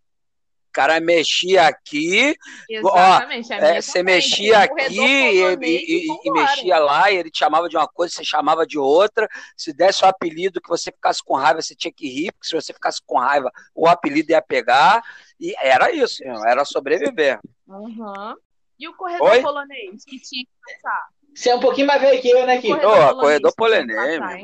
O 0.70 0.72
cara 0.72 1.00
mexia 1.00 1.66
aqui, 1.66 2.36
Exatamente, 2.68 3.52
ó, 3.52 3.56
é, 3.56 3.82
você 3.82 4.04
mexia 4.04 4.60
aqui 4.60 4.94
e, 4.94 5.42
e, 5.42 6.06
e, 6.06 6.06
e, 6.24 6.30
mexia 6.30 6.78
lá, 6.78 7.10
e 7.10 7.16
ele 7.16 7.28
te 7.28 7.40
chamava 7.40 7.68
de 7.68 7.76
uma 7.76 7.88
coisa, 7.88 8.14
você 8.14 8.24
chamava 8.24 8.64
de 8.64 8.78
outra. 8.78 9.28
Se 9.56 9.72
desse 9.72 10.04
o 10.04 10.06
apelido 10.06 10.60
que 10.60 10.68
você 10.68 10.92
ficasse 10.92 11.24
com 11.24 11.34
raiva, 11.34 11.60
você 11.60 11.74
tinha 11.74 11.92
que 11.92 12.08
rir, 12.08 12.30
porque 12.30 12.46
se 12.46 12.54
você 12.54 12.72
ficasse 12.72 13.00
com 13.04 13.18
raiva, 13.18 13.50
o 13.74 13.88
apelido 13.88 14.30
ia 14.30 14.40
pegar. 14.40 15.02
E 15.40 15.52
era 15.60 15.90
isso, 15.90 16.22
era 16.46 16.64
sobreviver. 16.64 17.40
Uhum. 17.66 18.36
E 18.78 18.86
o 18.86 18.94
corredor 18.94 19.28
Oi? 19.28 19.42
polonês 19.42 20.04
que 20.04 20.20
tinha 20.20 20.44
que 20.44 20.72
passar? 20.72 21.08
Você 21.34 21.50
é 21.50 21.56
um 21.56 21.60
pouquinho 21.60 21.88
mais 21.88 22.00
velho 22.00 22.22
que 22.22 22.30
eu, 22.30 22.46
né, 22.46 22.60
Kiko? 22.60 22.78
Corredor, 22.80 23.10
oh, 23.10 23.20
corredor 23.20 23.54
polonês, 23.56 24.18
passar, 24.20 24.38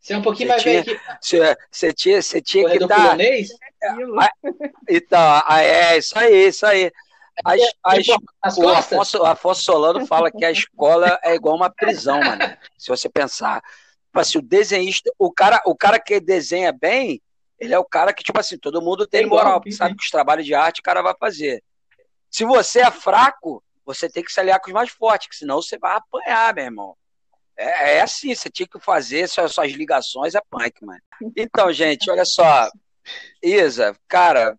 Você 0.00 0.14
é 0.14 0.16
um 0.16 0.22
pouquinho 0.22 0.48
mais 0.48 0.62
velho 0.62 0.82
que 0.82 0.98
Você, 1.20 1.56
você 1.70 1.92
tinha, 1.92 2.22
você 2.22 2.40
tinha 2.40 2.70
que 2.70 2.82
estar. 2.82 3.02
Polonês? 3.02 3.50
Então, 4.88 5.42
é 5.50 5.98
isso 5.98 6.18
aí, 6.18 6.48
isso 6.48 6.66
aí. 6.66 6.90
As, 7.44 7.60
as, 8.42 8.58
o 8.58 8.68
Afonso, 8.68 9.24
Afonso 9.24 9.62
Solano 9.62 10.06
fala 10.06 10.30
que 10.30 10.44
a 10.44 10.50
escola 10.50 11.18
é 11.22 11.34
igual 11.34 11.56
uma 11.56 11.70
prisão, 11.70 12.18
mano. 12.18 12.56
Se 12.76 12.88
você 12.88 13.08
pensar. 13.08 13.62
Tipo 14.06 14.20
assim, 14.20 14.38
o 14.38 14.42
desenhista, 14.42 15.10
o 15.18 15.30
cara, 15.30 15.62
o 15.64 15.76
cara 15.76 15.98
que 16.00 16.18
desenha 16.18 16.72
bem, 16.72 17.22
ele 17.58 17.72
é 17.72 17.78
o 17.78 17.84
cara 17.84 18.12
que, 18.12 18.24
tipo 18.24 18.40
assim, 18.40 18.58
todo 18.58 18.82
mundo 18.82 19.06
tem 19.06 19.24
moral, 19.24 19.62
sabe 19.70 19.94
que 19.94 20.02
os 20.02 20.10
trabalhos 20.10 20.44
de 20.44 20.54
arte 20.54 20.80
o 20.80 20.82
cara 20.82 21.00
vai 21.00 21.14
fazer. 21.18 21.62
Se 22.28 22.44
você 22.44 22.80
é 22.80 22.90
fraco, 22.90 23.62
você 23.84 24.08
tem 24.08 24.24
que 24.24 24.32
se 24.32 24.40
aliar 24.40 24.60
com 24.60 24.68
os 24.68 24.74
mais 24.74 24.90
fortes, 24.90 25.28
que 25.28 25.36
senão 25.36 25.62
você 25.62 25.78
vai 25.78 25.96
apanhar, 25.96 26.54
meu 26.54 26.64
irmão. 26.64 26.96
É, 27.60 27.98
é 27.98 28.00
assim, 28.00 28.34
você 28.34 28.48
tinha 28.48 28.66
que 28.66 28.80
fazer 28.80 29.28
suas, 29.28 29.52
suas 29.52 29.70
ligações, 29.72 30.34
é 30.34 30.40
punk, 30.50 30.82
mano. 30.82 31.00
Então, 31.36 31.70
gente, 31.70 32.10
olha 32.10 32.24
só. 32.24 32.70
Isa, 33.42 33.94
cara, 34.08 34.58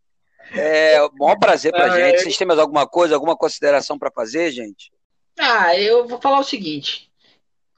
é 0.54 1.02
um 1.04 1.10
maior 1.18 1.40
prazer 1.40 1.72
pra 1.72 1.86
ah, 1.86 1.90
gente. 1.90 2.16
É. 2.16 2.18
Vocês 2.20 2.38
têm 2.38 2.46
mais 2.46 2.60
alguma 2.60 2.86
coisa, 2.86 3.16
alguma 3.16 3.36
consideração 3.36 3.98
para 3.98 4.12
fazer, 4.12 4.52
gente? 4.52 4.92
Ah, 5.40 5.76
eu 5.76 6.08
vou 6.08 6.22
falar 6.22 6.40
o 6.40 6.44
seguinte. 6.44 7.10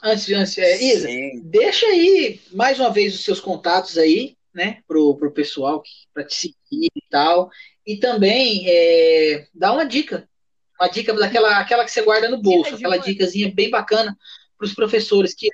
Antes, 0.03 0.29
antes 0.29 0.57
é, 0.57 0.83
Isa, 0.83 1.07
Sim. 1.07 1.39
deixa 1.45 1.85
aí 1.85 2.41
mais 2.51 2.77
uma 2.77 2.91
vez 2.91 3.15
os 3.15 3.23
seus 3.23 3.39
contatos 3.39 3.97
aí, 3.97 4.35
né, 4.53 4.81
pro, 4.85 5.15
pro 5.15 5.31
pessoal 5.31 5.81
para 6.13 6.25
te 6.25 6.35
seguir 6.35 6.89
e 6.93 7.01
tal. 7.09 7.49
E 7.87 7.95
também 7.95 8.65
é, 8.67 9.47
dá 9.53 9.71
uma 9.71 9.85
dica. 9.85 10.27
Uma 10.77 10.89
dica 10.89 11.13
daquela 11.13 11.59
aquela 11.59 11.85
que 11.85 11.91
você 11.91 12.01
guarda 12.01 12.27
no 12.27 12.41
bolso, 12.41 12.75
aquela 12.75 12.97
dicasinha 12.97 13.49
bem 13.53 13.69
bacana 13.69 14.17
para 14.57 14.65
os 14.65 14.73
professores 14.73 15.33
que 15.33 15.49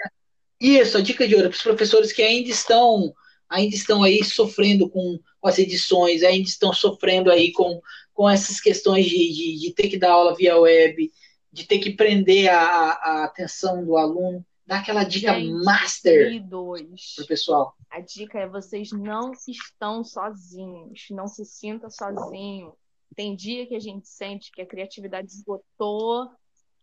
isso, 0.60 0.98
a 0.98 1.02
dica 1.02 1.28
de 1.28 1.36
ouro 1.36 1.50
para 1.50 1.56
os 1.56 1.64
professores 1.64 2.12
que 2.12 2.22
ainda 2.22 2.50
estão 2.50 3.14
ainda 3.50 3.76
estão 3.76 4.04
aí 4.04 4.24
sofrendo 4.24 4.90
com, 4.90 5.20
com 5.42 5.48
as 5.48 5.58
edições, 5.58 6.22
ainda 6.22 6.48
estão 6.48 6.72
sofrendo 6.72 7.32
aí 7.32 7.52
com, 7.52 7.82
com 8.14 8.30
essas 8.30 8.60
questões 8.60 9.06
de, 9.08 9.18
de, 9.18 9.60
de 9.60 9.74
ter 9.74 9.90
que 9.90 9.98
dar 9.98 10.12
aula 10.12 10.36
via 10.36 10.58
web, 10.58 11.12
de 11.52 11.66
ter 11.66 11.80
que 11.80 11.92
prender 11.92 12.50
a, 12.50 12.60
a 12.60 13.24
atenção 13.24 13.84
do 13.84 13.98
aluno. 13.98 14.46
Dá 14.68 14.78
aquela 14.78 15.04
dica 15.04 15.34
Gente, 15.34 15.52
master 15.64 16.48
para 16.48 17.24
o 17.24 17.28
pessoal. 17.28 17.74
A 17.90 18.02
dica 18.02 18.38
é 18.38 18.48
vocês 18.48 18.92
não 18.92 19.32
estão 19.48 20.04
sozinhos, 20.04 21.08
não 21.10 21.28
se 21.28 21.44
sinta 21.44 21.90
sozinho. 21.90 22.74
Tem 23.16 23.36
dia 23.36 23.66
que 23.66 23.76
a 23.76 23.80
gente 23.80 24.08
sente 24.08 24.52
que 24.52 24.62
a 24.62 24.68
criatividade 24.68 25.28
esgotou, 25.30 26.30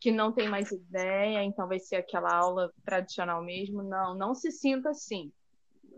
que 0.06 0.12
não 0.12 0.30
tem 0.30 0.48
mais 0.48 0.70
ideia, 0.70 1.42
então 1.42 1.66
vai 1.66 1.80
ser 1.80 1.96
aquela 1.96 2.32
aula 2.32 2.72
tradicional 2.84 3.42
mesmo. 3.42 3.82
Não, 3.82 4.14
não 4.14 4.36
se 4.36 4.52
sinta 4.52 4.90
assim. 4.90 5.32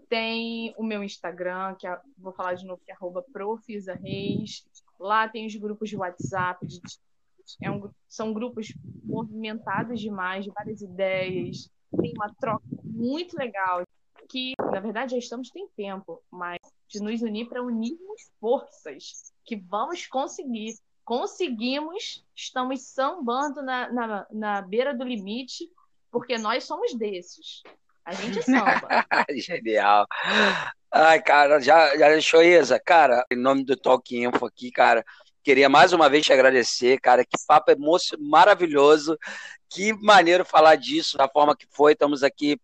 Tem 0.09 0.75
o 0.79 0.83
meu 0.83 1.05
Instagram, 1.05 1.75
que 1.79 1.87
é, 1.87 2.01
vou 2.17 2.33
falar 2.33 2.55
de 2.55 2.65
novo, 2.65 2.81
que 2.83 2.91
é 2.91 2.95
arroba 2.95 3.23
Reis. 4.01 4.65
Lá 4.99 5.29
tem 5.29 5.45
os 5.45 5.55
grupos 5.57 5.91
de 5.91 5.99
WhatsApp, 5.99 6.67
de, 6.67 6.81
é 7.63 7.71
um, 7.71 7.91
são 8.09 8.33
grupos 8.33 8.73
movimentados 9.05 10.01
demais, 10.01 10.47
de 10.47 10.53
várias 10.53 10.81
ideias. 10.81 11.69
Tem 12.01 12.15
uma 12.17 12.33
troca 12.41 12.65
muito 12.83 13.37
legal, 13.37 13.83
que, 14.27 14.55
na 14.73 14.81
verdade, 14.81 15.13
já 15.13 15.19
estamos 15.19 15.51
tem 15.51 15.69
tempo, 15.77 16.23
mas 16.31 16.57
de 16.89 17.03
nos 17.03 17.21
unir 17.21 17.47
para 17.47 17.63
unirmos 17.63 18.33
forças, 18.41 19.35
que 19.45 19.57
vamos 19.57 20.07
conseguir. 20.07 20.79
Conseguimos, 21.09 22.23
estamos 22.37 22.83
sambando 22.83 23.63
na, 23.63 23.91
na, 23.91 24.27
na 24.31 24.61
beira 24.61 24.93
do 24.93 25.03
limite, 25.03 25.67
porque 26.11 26.37
nós 26.37 26.65
somos 26.65 26.93
desses. 26.93 27.63
A 28.05 28.13
gente 28.13 28.43
samba. 28.45 29.07
Genial. 29.35 30.07
Ai, 30.93 31.23
cara, 31.23 31.61
já, 31.61 31.97
já 31.97 32.11
deixou 32.11 32.43
Isa? 32.43 32.79
Cara, 32.79 33.25
em 33.33 33.37
nome 33.37 33.65
do 33.65 33.75
Talk 33.75 34.15
Info 34.15 34.45
aqui, 34.45 34.71
cara, 34.71 35.03
queria 35.43 35.71
mais 35.71 35.95
uma 35.95 36.11
vez 36.11 36.27
te 36.27 36.33
agradecer, 36.35 37.01
cara. 37.01 37.25
Que 37.25 37.39
papo 37.47 37.73
maravilhoso. 38.19 39.17
Que 39.71 39.95
maneiro 39.95 40.45
falar 40.45 40.77
disso, 40.77 41.17
da 41.17 41.27
forma 41.27 41.57
que 41.57 41.67
foi. 41.71 41.93
Estamos 41.95 42.23
aqui 42.23 42.61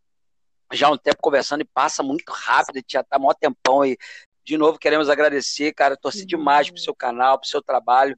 já 0.71 0.89
há 0.89 0.91
um 0.91 0.99
tempo 0.99 1.17
conversando 1.23 1.63
e 1.63 1.65
passa 1.73 2.03
muito 2.03 2.31
rápido, 2.31 2.85
já 2.87 3.03
tá 3.03 3.19
maior 3.19 3.33
tempão 3.33 3.87
e 3.87 3.97
de 4.45 4.57
novo 4.59 4.79
queremos 4.79 5.09
agradecer, 5.09 5.73
cara, 5.73 5.97
torcer 5.97 6.27
demais 6.27 6.71
pro 6.71 6.81
seu 6.81 6.95
canal, 6.95 7.39
pro 7.39 7.49
seu 7.49 7.63
trabalho, 7.63 8.17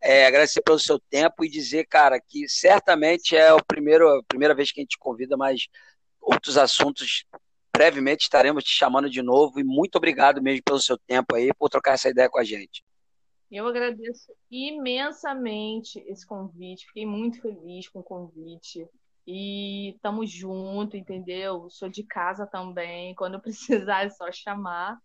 é, 0.00 0.26
agradecer 0.26 0.62
pelo 0.62 0.78
seu 0.78 0.98
tempo 0.98 1.44
e 1.44 1.48
dizer, 1.48 1.86
cara, 1.86 2.20
que 2.20 2.48
certamente 2.48 3.36
é 3.36 3.52
o 3.52 3.64
primeiro, 3.64 4.08
a 4.08 4.22
primeira 4.24 4.54
vez 4.54 4.72
que 4.72 4.80
a 4.80 4.82
gente 4.82 4.98
convida, 4.98 5.36
mas 5.36 5.68
outros 6.20 6.56
assuntos 6.56 7.24
brevemente 7.76 8.22
estaremos 8.22 8.64
te 8.64 8.70
chamando 8.70 9.10
de 9.10 9.20
novo 9.20 9.60
e 9.60 9.64
muito 9.64 9.96
obrigado 9.96 10.42
mesmo 10.42 10.62
pelo 10.64 10.80
seu 10.80 10.96
tempo 10.96 11.34
aí, 11.34 11.52
por 11.52 11.68
trocar 11.68 11.92
essa 11.92 12.08
ideia 12.08 12.28
com 12.28 12.38
a 12.38 12.44
gente. 12.44 12.82
Eu 13.50 13.66
agradeço 13.66 14.32
imensamente 14.50 16.02
esse 16.08 16.26
convite, 16.26 16.86
fiquei 16.86 17.06
muito 17.06 17.40
feliz 17.40 17.88
com 17.88 18.00
o 18.00 18.04
convite. 18.04 18.88
E 19.26 19.90
estamos 19.90 20.30
junto, 20.30 20.96
entendeu? 20.96 21.68
Sou 21.68 21.88
de 21.88 22.04
casa 22.04 22.46
também. 22.46 23.14
Quando 23.14 23.40
precisar 23.40 24.04
é 24.04 24.10
só 24.10 24.30
chamar. 24.30 24.98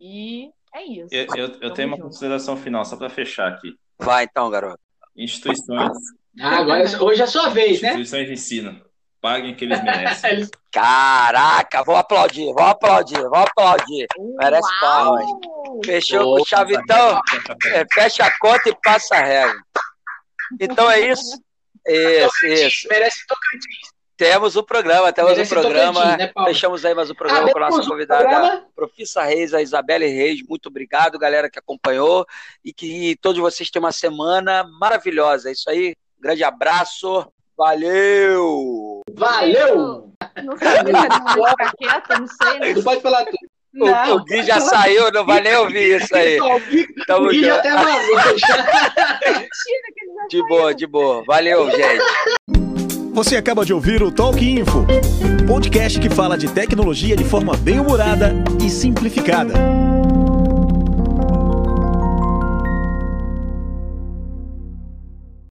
E 0.00 0.50
é 0.74 0.84
isso. 0.84 1.08
Eu, 1.10 1.26
eu, 1.36 1.58
eu 1.60 1.70
tenho 1.72 1.88
uma 1.88 1.98
consideração 1.98 2.56
final, 2.56 2.84
só 2.84 2.96
para 2.96 3.10
fechar 3.10 3.48
aqui. 3.48 3.74
Vai 3.98 4.24
então, 4.24 4.50
garoto. 4.50 4.78
Instituições 5.16 5.92
Ah, 6.40 6.58
agora, 6.58 6.84
hoje 7.02 7.20
é 7.20 7.24
a 7.24 7.26
sua 7.26 7.48
vez, 7.48 7.82
né? 7.82 7.88
Instituições 7.88 8.26
de 8.26 8.32
ensino. 8.32 8.88
Paguem 9.20 9.52
o 9.52 9.56
que 9.56 9.64
eles 9.64 9.82
merecem. 9.82 10.48
Caraca, 10.70 11.82
vou 11.82 11.96
aplaudir, 11.96 12.52
vou 12.52 12.62
aplaudir, 12.62 13.20
vou 13.20 13.34
aplaudir. 13.34 14.06
Merece 14.40 14.80
palmas. 14.80 15.26
Fechou 15.84 16.36
com 16.36 16.44
chave, 16.44 16.76
então. 16.76 17.20
É, 17.66 17.84
fecha 17.92 18.24
a 18.24 18.38
conta 18.38 18.68
e 18.68 18.76
passa 18.80 19.16
a 19.16 19.24
regra. 19.24 19.58
Então 20.60 20.88
é 20.88 21.00
isso. 21.00 21.42
Isso, 21.86 22.46
isso. 22.46 22.88
Merece 22.88 23.26
Tocantins. 23.26 23.97
Temos 24.18 24.56
o 24.56 24.64
programa, 24.64 25.12
temos 25.12 25.30
Merece 25.30 25.54
o 25.54 25.60
programa. 25.60 26.00
Tocantins, 26.02 26.18
né? 26.36 26.44
Fechamos 26.46 26.84
aí 26.84 26.92
mais 26.92 27.08
o 27.08 27.14
programa 27.14 27.48
Ah, 27.48 27.52
com 27.52 27.58
a 27.58 27.70
nossa 27.70 27.88
convidada, 27.88 28.24
programa. 28.28 28.66
Profissa 28.74 29.22
Reis, 29.22 29.54
a 29.54 29.62
Isabelle 29.62 30.08
Reis. 30.08 30.40
Muito 30.46 30.66
obrigado, 30.66 31.16
galera 31.20 31.48
que 31.48 31.56
acompanhou. 31.58 32.26
E 32.64 32.72
que 32.72 33.16
todos 33.22 33.40
vocês 33.40 33.70
tenham 33.70 33.84
uma 33.84 33.92
semana 33.92 34.68
maravilhosa. 34.80 35.48
É 35.48 35.52
isso 35.52 35.70
aí. 35.70 35.94
Grande 36.20 36.42
abraço. 36.42 37.26
Valeu! 37.56 39.02
Valeu! 39.14 40.12
Não 40.44 40.56
sabia 40.58 40.92
pra 40.92 41.50
ficar 41.50 41.72
quieta, 41.76 42.18
não 42.18 42.26
sei. 42.26 42.58
né? 42.58 42.74
Não 42.74 42.82
pode 42.82 43.00
falar 43.00 43.24
tudo. 43.24 43.38
O, 43.80 44.14
o 44.14 44.24
Gui 44.24 44.42
já 44.42 44.60
saiu, 44.60 45.12
não 45.12 45.24
vai 45.24 45.40
nem 45.40 45.54
ouvir 45.56 46.02
isso 46.02 46.16
aí. 46.16 46.40
O 46.40 46.58
Gui, 46.58 46.86
Tamo 47.06 47.26
o 47.26 47.28
Gui 47.30 47.44
já 47.44 47.56
até 47.56 47.70
vazou. 47.76 48.38
já 48.38 49.18
De 50.28 50.42
boa, 50.48 50.74
de 50.74 50.86
boa. 50.88 51.22
Valeu, 51.24 51.70
gente. 51.70 52.67
Você 53.18 53.34
acaba 53.34 53.64
de 53.64 53.74
ouvir 53.74 54.00
o 54.00 54.12
Talk 54.12 54.48
Info, 54.48 54.86
podcast 55.44 55.98
que 55.98 56.08
fala 56.08 56.38
de 56.38 56.46
tecnologia 56.46 57.16
de 57.16 57.24
forma 57.24 57.56
bem 57.56 57.80
humorada 57.80 58.32
e 58.64 58.70
simplificada. 58.70 59.87